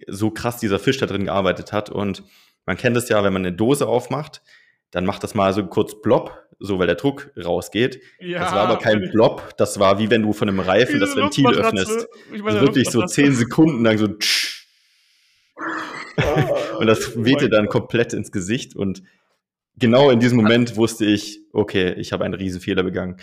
so 0.07 0.31
krass 0.31 0.59
dieser 0.59 0.79
Fisch 0.79 0.99
da 0.99 1.07
drin 1.07 1.25
gearbeitet 1.25 1.73
hat. 1.73 1.91
Und 1.91 2.25
man 2.67 2.77
kennt 2.77 2.97
es 2.97 3.09
ja, 3.09 3.23
wenn 3.23 3.33
man 3.33 3.47
eine 3.47 3.55
Dose 3.55 3.87
aufmacht, 3.87 4.43
dann 4.91 5.07
macht 5.07 5.23
das 5.23 5.35
mal 5.35 5.53
so 5.53 5.65
kurz 5.67 6.01
Blob, 6.01 6.39
so 6.59 6.79
weil 6.79 6.87
der 6.87 6.97
Druck 6.97 7.31
rausgeht. 7.43 8.01
Ja, 8.21 8.41
das 8.41 8.53
war 8.53 8.69
aber 8.69 8.79
kein 8.79 9.11
Blob, 9.11 9.57
das 9.57 9.79
war 9.79 9.99
wie 9.99 10.11
wenn 10.11 10.23
du 10.23 10.33
von 10.33 10.49
einem 10.49 10.61
Reifen 10.61 11.01
das 11.01 11.17
Ventil 11.17 11.49
öffnest. 11.49 12.07
Ich 12.33 12.43
meine, 12.43 12.59
also 12.59 12.67
wirklich 12.69 12.91
so 12.91 13.05
zehn 13.07 13.35
Sekunden 13.35 13.85
lang 13.85 13.99
so. 13.99 14.09
Tsch, 14.19 14.67
und 16.83 16.89
das 16.89 17.25
wehte 17.25 17.49
dann 17.49 17.69
komplett 17.69 18.13
ins 18.13 18.33
Gesicht. 18.33 18.75
Und 18.75 19.05
genau 19.79 20.11
in 20.11 20.19
diesem 20.19 20.37
Moment 20.37 20.77
wusste 20.77 21.05
ich, 21.05 21.39
okay, 21.53 21.93
ich 21.93 22.13
habe 22.13 22.25
einen 22.25 22.35
Riesenfehler 22.35 22.83
begangen. 22.83 23.19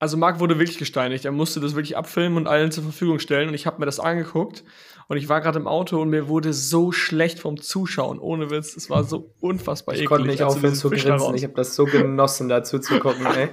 Also 0.00 0.16
Marc 0.16 0.40
wurde 0.40 0.58
wirklich 0.58 0.78
gesteinigt. 0.78 1.24
Er 1.24 1.30
musste 1.30 1.60
das 1.60 1.76
wirklich 1.76 1.96
abfilmen 1.96 2.36
und 2.36 2.48
allen 2.48 2.72
zur 2.72 2.82
Verfügung 2.82 3.20
stellen. 3.20 3.46
Und 3.46 3.54
ich 3.54 3.66
habe 3.66 3.78
mir 3.78 3.86
das 3.86 4.00
angeguckt. 4.00 4.64
Und 5.06 5.16
ich 5.16 5.28
war 5.28 5.40
gerade 5.40 5.60
im 5.60 5.68
Auto 5.68 6.02
und 6.02 6.10
mir 6.10 6.26
wurde 6.26 6.52
so 6.52 6.90
schlecht 6.90 7.38
vom 7.38 7.60
Zuschauen. 7.60 8.18
Ohne 8.18 8.50
Witz. 8.50 8.74
Es 8.74 8.90
war 8.90 9.04
so 9.04 9.32
unfassbar 9.38 9.94
ich 9.94 10.00
eklig. 10.00 10.04
Ich 10.04 10.08
konnte 10.08 10.30
nicht 10.32 10.42
aufhören 10.42 10.74
zu 10.74 10.90
grinsen. 10.90 11.36
Ich 11.36 11.44
habe 11.44 11.54
das 11.54 11.76
so 11.76 11.84
genossen, 11.84 12.48
dazu 12.48 12.80
zu 12.80 12.98
gucken, 12.98 13.26
ey. 13.26 13.50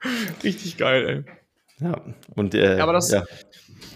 Richtig 0.42 0.78
geil, 0.78 1.26
ey. 1.26 1.86
Ja, 1.86 2.00
und 2.34 2.54
äh, 2.54 2.78
aber 2.78 2.94
das, 2.94 3.10
ja. 3.10 3.24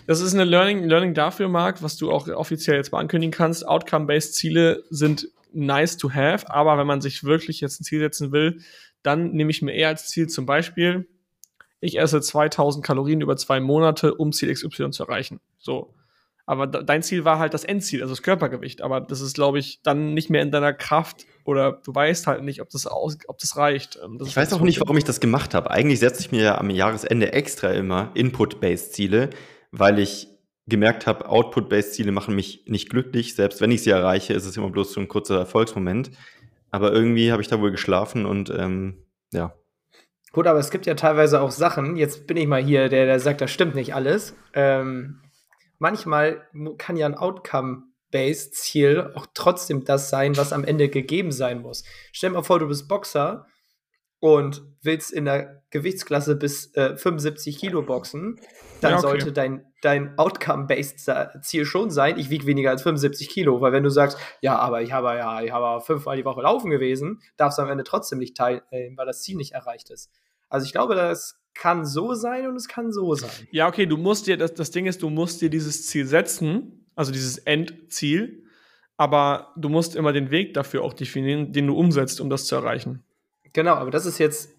Das 0.06 0.20
ist 0.20 0.34
eine 0.34 0.44
Learning, 0.44 0.84
Learning 0.84 1.14
dafür, 1.14 1.48
Marc, 1.48 1.82
was 1.82 1.96
du 1.96 2.10
auch 2.10 2.28
offiziell 2.28 2.76
jetzt 2.76 2.92
mal 2.92 3.00
ankündigen 3.00 3.32
kannst. 3.32 3.66
Outcome-based 3.66 4.34
Ziele 4.34 4.84
sind 4.90 5.28
nice 5.52 5.96
to 5.96 6.12
have, 6.12 6.48
aber 6.50 6.78
wenn 6.78 6.86
man 6.86 7.00
sich 7.00 7.24
wirklich 7.24 7.60
jetzt 7.60 7.80
ein 7.80 7.84
Ziel 7.84 8.00
setzen 8.00 8.30
will, 8.30 8.60
dann 9.02 9.32
nehme 9.32 9.50
ich 9.50 9.62
mir 9.62 9.72
eher 9.72 9.88
als 9.88 10.08
Ziel 10.08 10.28
zum 10.28 10.46
Beispiel, 10.46 11.08
ich 11.80 11.98
esse 11.98 12.20
2000 12.20 12.84
Kalorien 12.84 13.20
über 13.20 13.36
zwei 13.36 13.60
Monate, 13.60 14.14
um 14.14 14.32
Ziel 14.32 14.52
XY 14.52 14.90
zu 14.90 15.04
erreichen. 15.04 15.40
So. 15.58 15.94
Aber 16.48 16.68
dein 16.68 17.02
Ziel 17.02 17.24
war 17.24 17.40
halt 17.40 17.54
das 17.54 17.64
Endziel, 17.64 18.02
also 18.02 18.12
das 18.12 18.22
Körpergewicht. 18.22 18.80
Aber 18.80 19.00
das 19.00 19.20
ist, 19.20 19.34
glaube 19.34 19.58
ich, 19.58 19.80
dann 19.82 20.14
nicht 20.14 20.30
mehr 20.30 20.42
in 20.42 20.52
deiner 20.52 20.72
Kraft 20.72 21.26
oder 21.44 21.80
du 21.84 21.92
weißt 21.92 22.28
halt 22.28 22.44
nicht, 22.44 22.62
ob 22.62 22.70
das, 22.70 22.86
aus, 22.86 23.18
ob 23.26 23.38
das 23.38 23.56
reicht. 23.56 23.98
Ähm, 24.02 24.18
das 24.18 24.28
ich 24.28 24.36
weiß 24.36 24.52
auch 24.52 24.60
nicht, 24.60 24.80
warum 24.80 24.96
ich 24.96 25.04
das 25.04 25.18
gemacht 25.18 25.54
habe. 25.54 25.70
Eigentlich 25.72 25.98
setze 25.98 26.20
ich 26.20 26.30
mir 26.30 26.58
am 26.58 26.70
Jahresende 26.70 27.32
extra 27.32 27.70
immer 27.72 28.12
Input-based 28.14 28.94
Ziele, 28.94 29.30
weil 29.78 29.98
ich 29.98 30.28
gemerkt 30.66 31.06
habe, 31.06 31.28
Output-Based-Ziele 31.28 32.12
machen 32.12 32.34
mich 32.34 32.64
nicht 32.66 32.90
glücklich. 32.90 33.34
Selbst 33.34 33.60
wenn 33.60 33.70
ich 33.70 33.82
sie 33.82 33.90
erreiche, 33.90 34.32
ist 34.34 34.46
es 34.46 34.56
immer 34.56 34.70
bloß 34.70 34.92
so 34.92 35.00
ein 35.00 35.08
kurzer 35.08 35.38
Erfolgsmoment. 35.38 36.10
Aber 36.70 36.92
irgendwie 36.92 37.30
habe 37.30 37.42
ich 37.42 37.48
da 37.48 37.60
wohl 37.60 37.70
geschlafen 37.70 38.26
und 38.26 38.50
ähm, 38.50 39.04
ja. 39.32 39.54
Gut, 40.32 40.46
aber 40.46 40.58
es 40.58 40.70
gibt 40.70 40.86
ja 40.86 40.94
teilweise 40.94 41.40
auch 41.40 41.50
Sachen, 41.50 41.96
jetzt 41.96 42.26
bin 42.26 42.36
ich 42.36 42.46
mal 42.46 42.62
hier, 42.62 42.88
der, 42.88 43.06
der 43.06 43.20
sagt, 43.20 43.40
das 43.40 43.50
stimmt 43.50 43.74
nicht 43.74 43.94
alles. 43.94 44.34
Ähm, 44.52 45.20
manchmal 45.78 46.46
kann 46.78 46.96
ja 46.96 47.06
ein 47.06 47.14
Outcome-Based-Ziel 47.14 49.12
auch 49.14 49.26
trotzdem 49.32 49.84
das 49.84 50.10
sein, 50.10 50.36
was 50.36 50.52
am 50.52 50.64
Ende 50.64 50.88
gegeben 50.88 51.32
sein 51.32 51.62
muss. 51.62 51.84
Stell 52.12 52.30
dir 52.30 52.36
mal 52.36 52.42
vor, 52.42 52.58
du 52.58 52.66
bist 52.66 52.88
Boxer 52.88 53.46
und 54.20 54.62
willst 54.82 55.12
in 55.12 55.24
der 55.24 55.62
Gewichtsklasse 55.70 56.36
bis 56.36 56.74
äh, 56.74 56.96
75 56.96 57.58
Kilo 57.58 57.82
boxen, 57.82 58.40
dann 58.80 58.92
ja, 58.92 58.98
okay. 58.98 59.08
sollte 59.08 59.32
dein, 59.32 59.66
dein 59.82 60.16
Outcome-based 60.18 61.10
Ziel 61.42 61.64
schon 61.64 61.90
sein, 61.90 62.18
ich 62.18 62.30
wiege 62.30 62.46
weniger 62.46 62.70
als 62.70 62.82
75 62.82 63.28
Kilo. 63.28 63.60
Weil 63.60 63.72
wenn 63.72 63.82
du 63.82 63.90
sagst, 63.90 64.18
ja, 64.40 64.58
aber 64.58 64.82
ich 64.82 64.92
habe 64.92 65.08
ja, 65.16 65.42
ich 65.42 65.52
habe 65.52 65.80
fünfmal 65.84 66.16
die 66.16 66.24
Woche 66.24 66.42
laufen 66.42 66.70
gewesen, 66.70 67.20
darfst 67.36 67.58
du 67.58 67.62
am 67.62 67.70
Ende 67.70 67.84
trotzdem 67.84 68.18
nicht 68.18 68.36
teilnehmen, 68.36 68.96
weil 68.96 69.06
das 69.06 69.22
Ziel 69.22 69.36
nicht 69.36 69.52
erreicht 69.52 69.90
ist. 69.90 70.10
Also 70.48 70.64
ich 70.64 70.72
glaube, 70.72 70.94
das 70.94 71.40
kann 71.54 71.84
so 71.84 72.14
sein 72.14 72.46
und 72.46 72.56
es 72.56 72.68
kann 72.68 72.92
so 72.92 73.14
sein. 73.14 73.48
Ja, 73.50 73.66
okay, 73.66 73.86
du 73.86 73.96
musst 73.96 74.26
dir, 74.26 74.36
das, 74.36 74.54
das 74.54 74.70
Ding 74.70 74.86
ist, 74.86 75.02
du 75.02 75.10
musst 75.10 75.40
dir 75.40 75.50
dieses 75.50 75.86
Ziel 75.86 76.06
setzen, 76.06 76.86
also 76.94 77.12
dieses 77.12 77.38
Endziel, 77.38 78.44
aber 78.96 79.52
du 79.56 79.68
musst 79.68 79.96
immer 79.96 80.12
den 80.12 80.30
Weg 80.30 80.54
dafür 80.54 80.82
auch 80.82 80.92
definieren, 80.92 81.52
den 81.52 81.66
du 81.66 81.74
umsetzt, 81.74 82.20
um 82.20 82.30
das 82.30 82.46
zu 82.46 82.54
erreichen. 82.54 83.05
Genau, 83.56 83.74
aber 83.74 83.90
das 83.90 84.06
ist 84.06 84.18
jetzt 84.18 84.54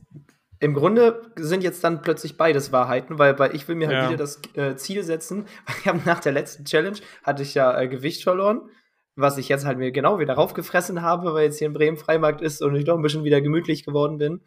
im 0.60 0.74
Grunde 0.74 1.22
sind 1.36 1.64
jetzt 1.64 1.84
dann 1.84 2.02
plötzlich 2.02 2.36
beides 2.36 2.72
Wahrheiten, 2.72 3.20
weil, 3.20 3.38
weil 3.38 3.56
ich 3.56 3.68
will 3.68 3.76
mir 3.76 3.88
halt 3.88 3.98
ja. 3.98 4.10
wieder 4.10 4.18
das 4.18 4.42
äh, 4.56 4.76
Ziel 4.76 5.04
setzen. 5.04 5.46
Ich 5.80 5.88
habe 5.88 6.02
nach 6.04 6.20
der 6.20 6.32
letzten 6.32 6.66
Challenge 6.66 6.98
hatte 7.24 7.44
ich 7.44 7.54
ja 7.54 7.80
äh, 7.80 7.88
Gewicht 7.88 8.24
verloren 8.24 8.70
was 9.18 9.38
ich 9.40 9.50
jetzt 9.50 9.66
halt 9.66 9.80
mir 9.80 9.92
genau 9.92 10.20
wieder 10.20 10.36
raufgefressen 10.36 11.02
habe, 11.02 11.34
weil 11.34 11.46
jetzt 11.46 11.58
hier 11.58 11.68
in 11.68 11.74
Bremen 11.74 11.98
Freimarkt 11.98 12.40
ist 12.42 12.62
und 12.62 12.76
ich 12.76 12.86
doch 12.86 12.96
ein 12.96 13.02
bisschen 13.02 13.24
wieder 13.24 13.42
gemütlich 13.42 13.84
geworden 13.84 14.20
bin. 14.20 14.42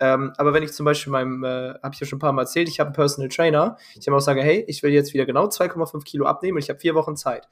Ähm, 0.00 0.32
aber 0.36 0.52
wenn 0.52 0.64
ich 0.64 0.72
zum 0.72 0.84
Beispiel 0.84 1.12
meinem, 1.12 1.44
äh, 1.44 1.74
habe 1.80 1.90
ich 1.92 2.00
ja 2.00 2.06
schon 2.06 2.16
ein 2.16 2.20
paar 2.20 2.32
Mal 2.32 2.42
erzählt, 2.42 2.68
ich 2.68 2.80
habe 2.80 2.88
einen 2.88 2.94
Personal 2.94 3.28
Trainer, 3.28 3.76
ich 3.96 4.06
ihm 4.06 4.14
auch 4.14 4.20
sage, 4.20 4.42
hey, 4.42 4.64
ich 4.66 4.82
will 4.82 4.90
jetzt 4.90 5.14
wieder 5.14 5.26
genau 5.26 5.46
2,5 5.46 6.04
Kilo 6.04 6.26
abnehmen 6.26 6.56
und 6.56 6.62
ich 6.64 6.70
habe 6.70 6.80
vier 6.80 6.96
Wochen 6.96 7.16
Zeit. 7.16 7.46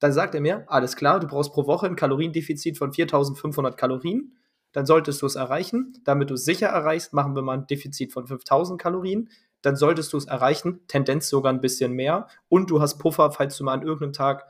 Dann 0.00 0.12
sagt 0.12 0.34
er 0.34 0.42
mir, 0.42 0.64
alles 0.66 0.96
klar, 0.96 1.18
du 1.18 1.28
brauchst 1.28 1.52
pro 1.52 1.66
Woche 1.66 1.86
ein 1.86 1.96
Kaloriendefizit 1.96 2.76
von 2.76 2.92
4500 2.92 3.76
Kalorien. 3.78 4.36
Dann 4.72 4.86
solltest 4.86 5.22
du 5.22 5.26
es 5.26 5.34
erreichen. 5.34 5.98
Damit 6.04 6.30
du 6.30 6.34
es 6.34 6.44
sicher 6.44 6.68
erreichst, 6.68 7.12
machen 7.12 7.34
wir 7.34 7.42
mal 7.42 7.58
ein 7.58 7.66
Defizit 7.66 8.12
von 8.12 8.26
5000 8.26 8.80
Kalorien. 8.80 9.28
Dann 9.60 9.76
solltest 9.76 10.12
du 10.12 10.16
es 10.16 10.26
erreichen, 10.26 10.80
Tendenz 10.88 11.28
sogar 11.28 11.52
ein 11.52 11.60
bisschen 11.60 11.92
mehr. 11.92 12.26
Und 12.48 12.70
du 12.70 12.80
hast 12.80 12.98
Puffer, 12.98 13.30
falls 13.30 13.56
du 13.56 13.64
mal 13.64 13.74
an 13.74 13.82
irgendeinem 13.82 14.12
Tag 14.12 14.44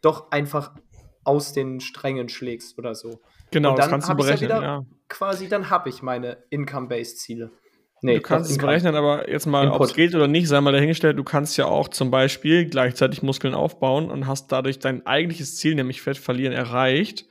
doch 0.00 0.30
einfach 0.30 0.74
aus 1.24 1.52
den 1.52 1.80
Strängen 1.80 2.28
schlägst 2.28 2.78
oder 2.78 2.94
so. 2.94 3.20
Genau, 3.50 3.70
und 3.70 3.78
dann 3.78 3.84
das 3.84 3.90
kannst 3.90 4.08
du 4.08 4.14
berechnen. 4.14 4.50
wieder, 4.50 4.62
Ja. 4.62 4.86
Quasi, 5.08 5.48
dann 5.48 5.70
habe 5.70 5.88
ich 5.88 6.02
meine 6.02 6.38
Income-Based-Ziele. 6.50 7.50
du 8.02 8.20
kannst 8.20 8.50
es 8.50 8.58
berechnen, 8.58 8.96
aber 8.96 9.30
jetzt 9.30 9.46
mal, 9.46 9.70
ob 9.70 9.82
es 9.82 9.94
geht 9.94 10.14
oder 10.14 10.26
nicht, 10.26 10.48
sei 10.48 10.60
mal 10.60 10.72
dahingestellt, 10.72 11.16
du 11.16 11.24
kannst 11.24 11.56
ja 11.56 11.66
auch 11.66 11.88
zum 11.88 12.10
Beispiel 12.10 12.66
gleichzeitig 12.68 13.22
Muskeln 13.22 13.54
aufbauen 13.54 14.10
und 14.10 14.26
hast 14.26 14.50
dadurch 14.50 14.78
dein 14.80 15.06
eigentliches 15.06 15.56
Ziel, 15.56 15.76
nämlich 15.76 16.02
Fett 16.02 16.18
verlieren, 16.18 16.52
erreicht, 16.52 17.26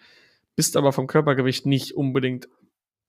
bist 0.56 0.78
aber 0.78 0.92
vom 0.94 1.08
Körpergewicht 1.08 1.66
nicht 1.66 1.94
unbedingt. 1.94 2.48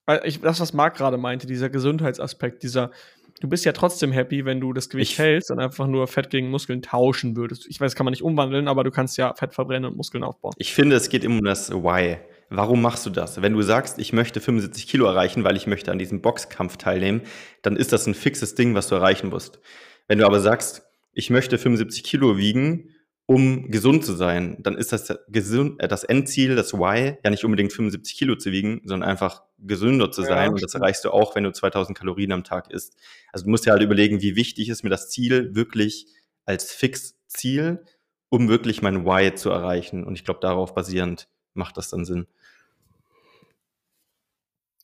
Weil 0.06 0.20
ich, 0.24 0.40
das, 0.40 0.60
was 0.60 0.72
Marc 0.72 0.96
gerade 0.96 1.16
meinte, 1.16 1.46
dieser 1.46 1.68
Gesundheitsaspekt, 1.68 2.62
dieser, 2.62 2.92
du 3.40 3.48
bist 3.48 3.64
ja 3.64 3.72
trotzdem 3.72 4.12
happy, 4.12 4.44
wenn 4.44 4.60
du 4.60 4.72
das 4.72 4.88
Gewicht 4.88 5.12
Ich- 5.12 5.18
hältst 5.18 5.50
und 5.50 5.58
einfach 5.58 5.86
nur 5.86 6.06
Fett 6.06 6.30
gegen 6.30 6.48
Muskeln 6.50 6.82
tauschen 6.82 7.36
würdest. 7.36 7.66
Ich 7.68 7.80
weiß, 7.80 7.94
kann 7.96 8.04
man 8.04 8.12
nicht 8.12 8.22
umwandeln, 8.22 8.68
aber 8.68 8.84
du 8.84 8.90
kannst 8.90 9.16
ja 9.16 9.34
Fett 9.34 9.52
verbrennen 9.54 9.90
und 9.90 9.96
Muskeln 9.96 10.22
aufbauen. 10.22 10.54
Ich 10.58 10.72
finde, 10.74 10.96
es 10.96 11.08
geht 11.08 11.24
immer 11.24 11.38
um 11.38 11.44
das 11.44 11.72
Why. 11.72 12.18
Warum 12.48 12.80
machst 12.80 13.04
du 13.04 13.10
das? 13.10 13.42
Wenn 13.42 13.54
du 13.54 13.62
sagst, 13.62 13.98
ich 13.98 14.12
möchte 14.12 14.40
75 14.40 14.86
Kilo 14.86 15.06
erreichen, 15.06 15.42
weil 15.42 15.56
ich 15.56 15.66
möchte 15.66 15.90
an 15.90 15.98
diesem 15.98 16.22
Boxkampf 16.22 16.76
teilnehmen, 16.76 17.22
dann 17.62 17.74
ist 17.76 17.92
das 17.92 18.06
ein 18.06 18.14
fixes 18.14 18.54
Ding, 18.54 18.74
was 18.76 18.86
du 18.86 18.94
erreichen 18.94 19.30
musst. 19.30 19.58
Wenn 20.06 20.18
du 20.20 20.26
aber 20.26 20.38
sagst, 20.38 20.82
ich 21.12 21.30
möchte 21.30 21.58
75 21.58 22.04
Kilo 22.04 22.36
wiegen, 22.38 22.90
um 23.26 23.70
gesund 23.70 24.04
zu 24.04 24.14
sein, 24.14 24.56
dann 24.62 24.76
ist 24.76 24.92
das 24.92 25.12
gesund, 25.28 25.82
äh, 25.82 25.88
das 25.88 26.04
Endziel, 26.04 26.54
das 26.54 26.72
Why, 26.74 27.18
ja 27.24 27.30
nicht 27.30 27.44
unbedingt 27.44 27.72
75 27.72 28.16
Kilo 28.16 28.36
zu 28.36 28.52
wiegen, 28.52 28.80
sondern 28.84 29.08
einfach 29.08 29.42
gesünder 29.58 30.12
zu 30.12 30.22
Ja, 30.22 30.28
sein. 30.28 30.52
Und 30.52 30.62
das 30.62 30.74
erreichst 30.74 31.04
du 31.04 31.10
auch, 31.10 31.34
wenn 31.34 31.44
du 31.44 31.52
2000 31.52 31.96
Kalorien 31.98 32.32
am 32.32 32.44
Tag 32.44 32.70
isst. 32.70 32.96
Also 33.32 33.44
du 33.44 33.50
musst 33.50 33.66
dir 33.66 33.72
halt 33.72 33.82
überlegen, 33.82 34.22
wie 34.22 34.36
wichtig 34.36 34.68
ist 34.68 34.84
mir 34.84 34.90
das 34.90 35.10
Ziel 35.10 35.54
wirklich 35.54 36.06
als 36.44 36.72
Fixziel, 36.72 37.84
um 38.28 38.48
wirklich 38.48 38.80
mein 38.82 39.04
Why 39.04 39.34
zu 39.34 39.50
erreichen. 39.50 40.04
Und 40.04 40.14
ich 40.14 40.24
glaube, 40.24 40.40
darauf 40.40 40.74
basierend 40.74 41.28
macht 41.54 41.76
das 41.76 41.90
dann 41.90 42.04
Sinn. 42.04 42.26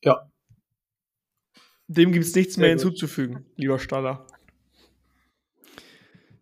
Ja, 0.03 0.29
Dem 1.87 2.13
gibt 2.13 2.25
es 2.25 2.35
nichts 2.35 2.55
Sehr 2.55 2.63
mehr 2.63 2.75
gut. 2.75 2.83
hinzuzufügen, 2.83 3.47
lieber 3.57 3.79
Staller. 3.79 4.27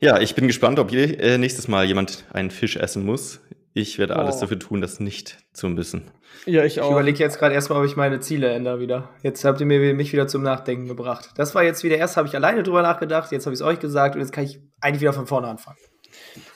Ja, 0.00 0.18
ich 0.20 0.34
bin 0.34 0.46
gespannt, 0.46 0.78
ob 0.78 0.90
je, 0.92 1.04
äh, 1.14 1.38
nächstes 1.38 1.68
Mal 1.68 1.84
jemand 1.84 2.24
einen 2.32 2.50
Fisch 2.50 2.76
essen 2.76 3.04
muss. 3.04 3.40
Ich 3.72 3.98
werde 3.98 4.16
alles 4.16 4.36
Oh. 4.36 4.40
dafür 4.40 4.58
tun, 4.58 4.80
das 4.80 4.98
nicht 4.98 5.38
zu 5.52 5.68
müssen. 5.68 6.10
Ja, 6.46 6.64
ich 6.64 6.74
ich 6.78 6.80
auch. 6.80 6.90
überlege 6.90 7.18
jetzt 7.18 7.38
gerade 7.38 7.54
erstmal, 7.54 7.80
ob 7.80 7.84
ich 7.86 7.96
meine 7.96 8.18
Ziele 8.20 8.48
ändere 8.50 8.80
wieder. 8.80 9.10
Jetzt 9.22 9.44
habt 9.44 9.60
ihr 9.60 9.66
mir 9.66 9.94
mich 9.94 10.12
wieder 10.12 10.26
zum 10.26 10.42
Nachdenken 10.42 10.88
gebracht. 10.88 11.30
Das 11.36 11.54
war 11.54 11.62
jetzt 11.62 11.84
wieder, 11.84 11.96
erst 11.96 12.16
habe 12.16 12.26
ich 12.26 12.34
alleine 12.34 12.62
drüber 12.62 12.82
nachgedacht, 12.82 13.30
jetzt 13.30 13.46
habe 13.46 13.54
ich 13.54 13.60
es 13.60 13.66
euch 13.66 13.78
gesagt 13.78 14.14
und 14.14 14.22
jetzt 14.22 14.32
kann 14.32 14.44
ich 14.44 14.58
eigentlich 14.80 15.02
wieder 15.02 15.12
von 15.12 15.26
vorne 15.26 15.48
anfangen. 15.48 15.76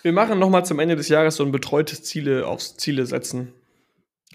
Wir 0.02 0.12
machen 0.12 0.38
noch 0.38 0.50
mal 0.50 0.64
zum 0.64 0.78
Ende 0.80 0.96
des 0.96 1.08
Jahres 1.08 1.36
so 1.36 1.44
ein 1.44 1.52
betreutes 1.52 2.02
Ziele 2.02 2.46
aufs 2.46 2.76
Ziele 2.76 3.06
setzen. 3.06 3.52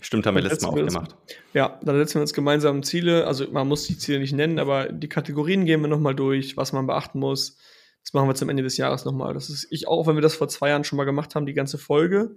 Stimmt, 0.01 0.25
haben 0.25 0.35
wir 0.35 0.43
letztes 0.43 0.61
Mal 0.61 0.69
auch 0.69 0.75
gemacht. 0.75 1.15
Ja, 1.53 1.79
dann 1.83 1.97
setzen 1.97 2.15
wir 2.15 2.21
uns 2.21 2.33
gemeinsam 2.33 2.83
Ziele. 2.83 3.27
Also 3.27 3.45
man 3.51 3.67
muss 3.67 3.85
die 3.87 3.97
Ziele 3.97 4.19
nicht 4.19 4.33
nennen, 4.33 4.57
aber 4.59 4.85
die 4.89 5.09
Kategorien 5.09 5.65
gehen 5.65 5.81
wir 5.81 5.89
noch 5.89 5.99
mal 5.99 6.15
durch, 6.15 6.55
was 6.55 6.71
man 6.71 6.87
beachten 6.87 7.19
muss. 7.19 7.57
Das 8.03 8.13
machen 8.13 8.27
wir 8.27 8.35
zum 8.35 8.49
Ende 8.49 8.63
des 8.63 8.77
Jahres 8.77 9.05
noch 9.05 9.11
mal. 9.11 9.33
Das 9.33 9.49
ist 9.49 9.67
ich 9.69 9.87
auch, 9.87 10.07
wenn 10.07 10.15
wir 10.15 10.21
das 10.21 10.35
vor 10.35 10.47
zwei 10.47 10.69
Jahren 10.69 10.83
schon 10.83 10.97
mal 10.97 11.03
gemacht 11.03 11.35
haben, 11.35 11.45
die 11.45 11.53
ganze 11.53 11.77
Folge 11.77 12.35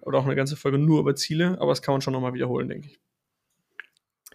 oder 0.00 0.18
auch 0.18 0.24
eine 0.24 0.36
ganze 0.36 0.56
Folge 0.56 0.78
nur 0.78 1.00
über 1.00 1.16
Ziele. 1.16 1.56
Aber 1.60 1.70
das 1.70 1.82
kann 1.82 1.94
man 1.94 2.00
schon 2.00 2.12
noch 2.12 2.20
mal 2.20 2.34
wiederholen, 2.34 2.68
denke 2.68 2.88
ich. 2.88 3.00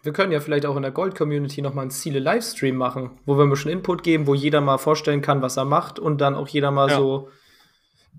Wir 0.02 0.14
können 0.14 0.32
ja 0.32 0.40
vielleicht 0.40 0.66
auch 0.66 0.78
in 0.78 0.82
der 0.82 0.92
Gold-Community 0.92 1.62
nochmal 1.62 1.84
einen 1.84 1.92
Ziele-Livestream 1.92 2.76
machen, 2.76 3.20
wo 3.26 3.38
wir 3.38 3.44
ein 3.44 3.50
bisschen 3.50 3.72
Input 3.72 4.02
geben, 4.02 4.28
wo 4.28 4.34
jeder 4.34 4.62
mal 4.62 4.78
vorstellen 4.78 5.22
kann, 5.22 5.42
was 5.42 5.58
er 5.58 5.66
macht 5.66 6.00
und 6.00 6.22
dann 6.22 6.36
auch 6.36 6.48
jeder 6.48 6.72
mal 6.72 6.90
Ja. 6.90 6.98
so, 6.98 7.30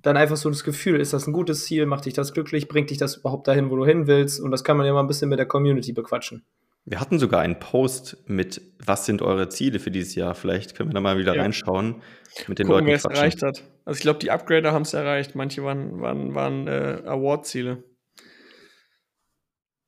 dann 0.02 0.16
einfach 0.16 0.36
so 0.36 0.50
das 0.50 0.62
Gefühl, 0.62 1.00
ist 1.00 1.12
das 1.14 1.26
ein 1.26 1.32
gutes 1.32 1.64
Ziel, 1.64 1.86
macht 1.86 2.04
dich 2.04 2.12
das 2.14 2.32
glücklich, 2.34 2.68
bringt 2.68 2.90
dich 2.90 2.98
das 2.98 3.16
überhaupt 3.16 3.48
dahin, 3.48 3.70
wo 3.70 3.76
du 3.76 3.86
hin 3.86 4.06
willst 4.06 4.40
und 4.40 4.50
das 4.50 4.62
kann 4.62 4.76
man 4.76 4.86
ja 4.86 4.92
mal 4.92 5.00
ein 5.00 5.06
bisschen 5.06 5.30
mit 5.30 5.38
der 5.38 5.46
Community 5.46 5.92
bequatschen. 5.92 6.44
Wir 6.90 7.00
hatten 7.00 7.20
sogar 7.20 7.40
einen 7.40 7.60
Post 7.60 8.16
mit, 8.26 8.60
was 8.84 9.06
sind 9.06 9.22
eure 9.22 9.48
Ziele 9.48 9.78
für 9.78 9.92
dieses 9.92 10.16
Jahr? 10.16 10.34
Vielleicht 10.34 10.74
können 10.74 10.88
wir 10.88 10.94
da 10.94 11.00
mal 11.00 11.18
wieder 11.18 11.36
Ja. 11.36 11.42
reinschauen, 11.42 12.02
mit 12.48 12.58
den 12.58 12.66
Gucken, 12.66 12.84
wer 12.84 12.94
Leuten 12.94 12.96
es 12.96 13.04
erreicht 13.04 13.42
hat. 13.44 13.62
Also 13.84 13.98
ich 13.98 14.02
glaube, 14.02 14.18
die 14.18 14.32
Upgrader 14.32 14.72
haben 14.72 14.82
es 14.82 14.92
erreicht. 14.92 15.36
Manche 15.36 15.62
waren, 15.62 16.00
waren, 16.00 16.34
waren 16.34 16.66
äh, 16.66 17.00
Award-Ziele. 17.06 17.84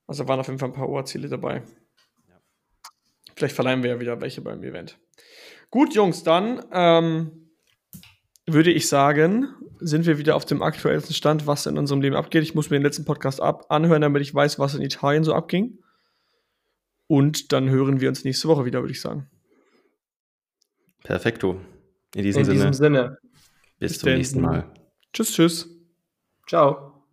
Also 0.07 0.29
waren 0.29 0.39
auf 0.39 0.47
jeden 0.47 0.61
Fall 0.61 0.69
ein 0.69 0.75
paar 0.75 0.87
Award-Ziele 0.87 1.29
dabei. 1.29 1.65
Vielleicht 3.35 3.57
verleihen 3.57 3.83
wir 3.83 3.91
ja 3.91 3.99
wieder 3.99 4.21
welche 4.21 4.41
beim 4.41 4.63
Event. 4.63 4.97
Gut, 5.71 5.97
Jungs, 5.97 6.23
dann 6.23 6.65
ähm, 6.71 7.51
würde 8.47 8.71
ich 8.71 8.89
sagen, 8.89 9.49
sind 9.81 10.07
wir 10.07 10.19
wieder 10.19 10.37
auf 10.37 10.45
dem 10.45 10.63
aktuellsten 10.63 11.17
Stand, 11.17 11.49
was 11.49 11.67
in 11.67 11.79
unserem 11.79 12.01
Leben 12.01 12.15
abgeht. 12.15 12.45
Ich 12.45 12.55
muss 12.55 12.71
mir 12.71 12.79
den 12.79 12.85
letzten 12.85 13.05
Podcast 13.05 13.41
ab 13.41 13.67
anhören, 13.71 14.03
damit 14.03 14.23
ich 14.23 14.33
weiß, 14.33 14.61
was 14.61 14.77
in 14.77 14.83
Italien 14.83 15.25
so 15.25 15.35
abging. 15.35 15.82
Und 17.13 17.53
dann 17.53 17.69
hören 17.69 18.01
wir 18.01 18.09
uns 18.09 18.25
nächste 18.25 18.49
Woche 18.49 18.65
wieder, 18.65 18.81
würde 18.81 18.93
ich 18.95 19.01
sagen. 19.03 19.29
Perfekto. 21.05 21.61
In 22.15 22.23
diesem 22.23 22.41
In 22.41 22.47
Sinne, 22.47 22.57
diesem 22.59 22.73
Sinne. 22.73 23.19
bis 23.79 23.91
Bis 23.93 23.99
zum 23.99 24.07
denn. 24.07 24.17
nächsten 24.17 24.41
Mal. 24.41 24.73
Tschüss, 25.13 25.33
tschüss. 25.35 25.69
Ciao. 26.49 27.05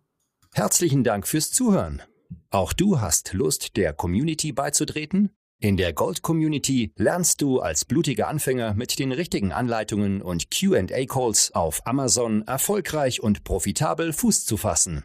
Herzlichen 0.54 1.04
Dank 1.04 1.28
fürs 1.28 1.50
Zuhören. 1.50 2.00
Auch 2.48 2.72
du 2.72 2.98
hast 2.98 3.34
Lust, 3.34 3.76
der 3.76 3.92
Community 3.92 4.52
beizutreten? 4.52 5.32
In 5.58 5.76
der 5.76 5.92
Gold 5.92 6.22
Community 6.22 6.94
lernst 6.96 7.42
du 7.42 7.60
als 7.60 7.84
blutiger 7.84 8.28
Anfänger 8.28 8.72
mit 8.72 8.98
den 8.98 9.12
richtigen 9.12 9.52
Anleitungen 9.52 10.22
und 10.22 10.50
QA-Calls 10.50 11.54
auf 11.54 11.86
Amazon 11.86 12.40
erfolgreich 12.46 13.22
und 13.22 13.44
profitabel 13.44 14.14
Fuß 14.14 14.46
zu 14.46 14.56
fassen. 14.56 15.04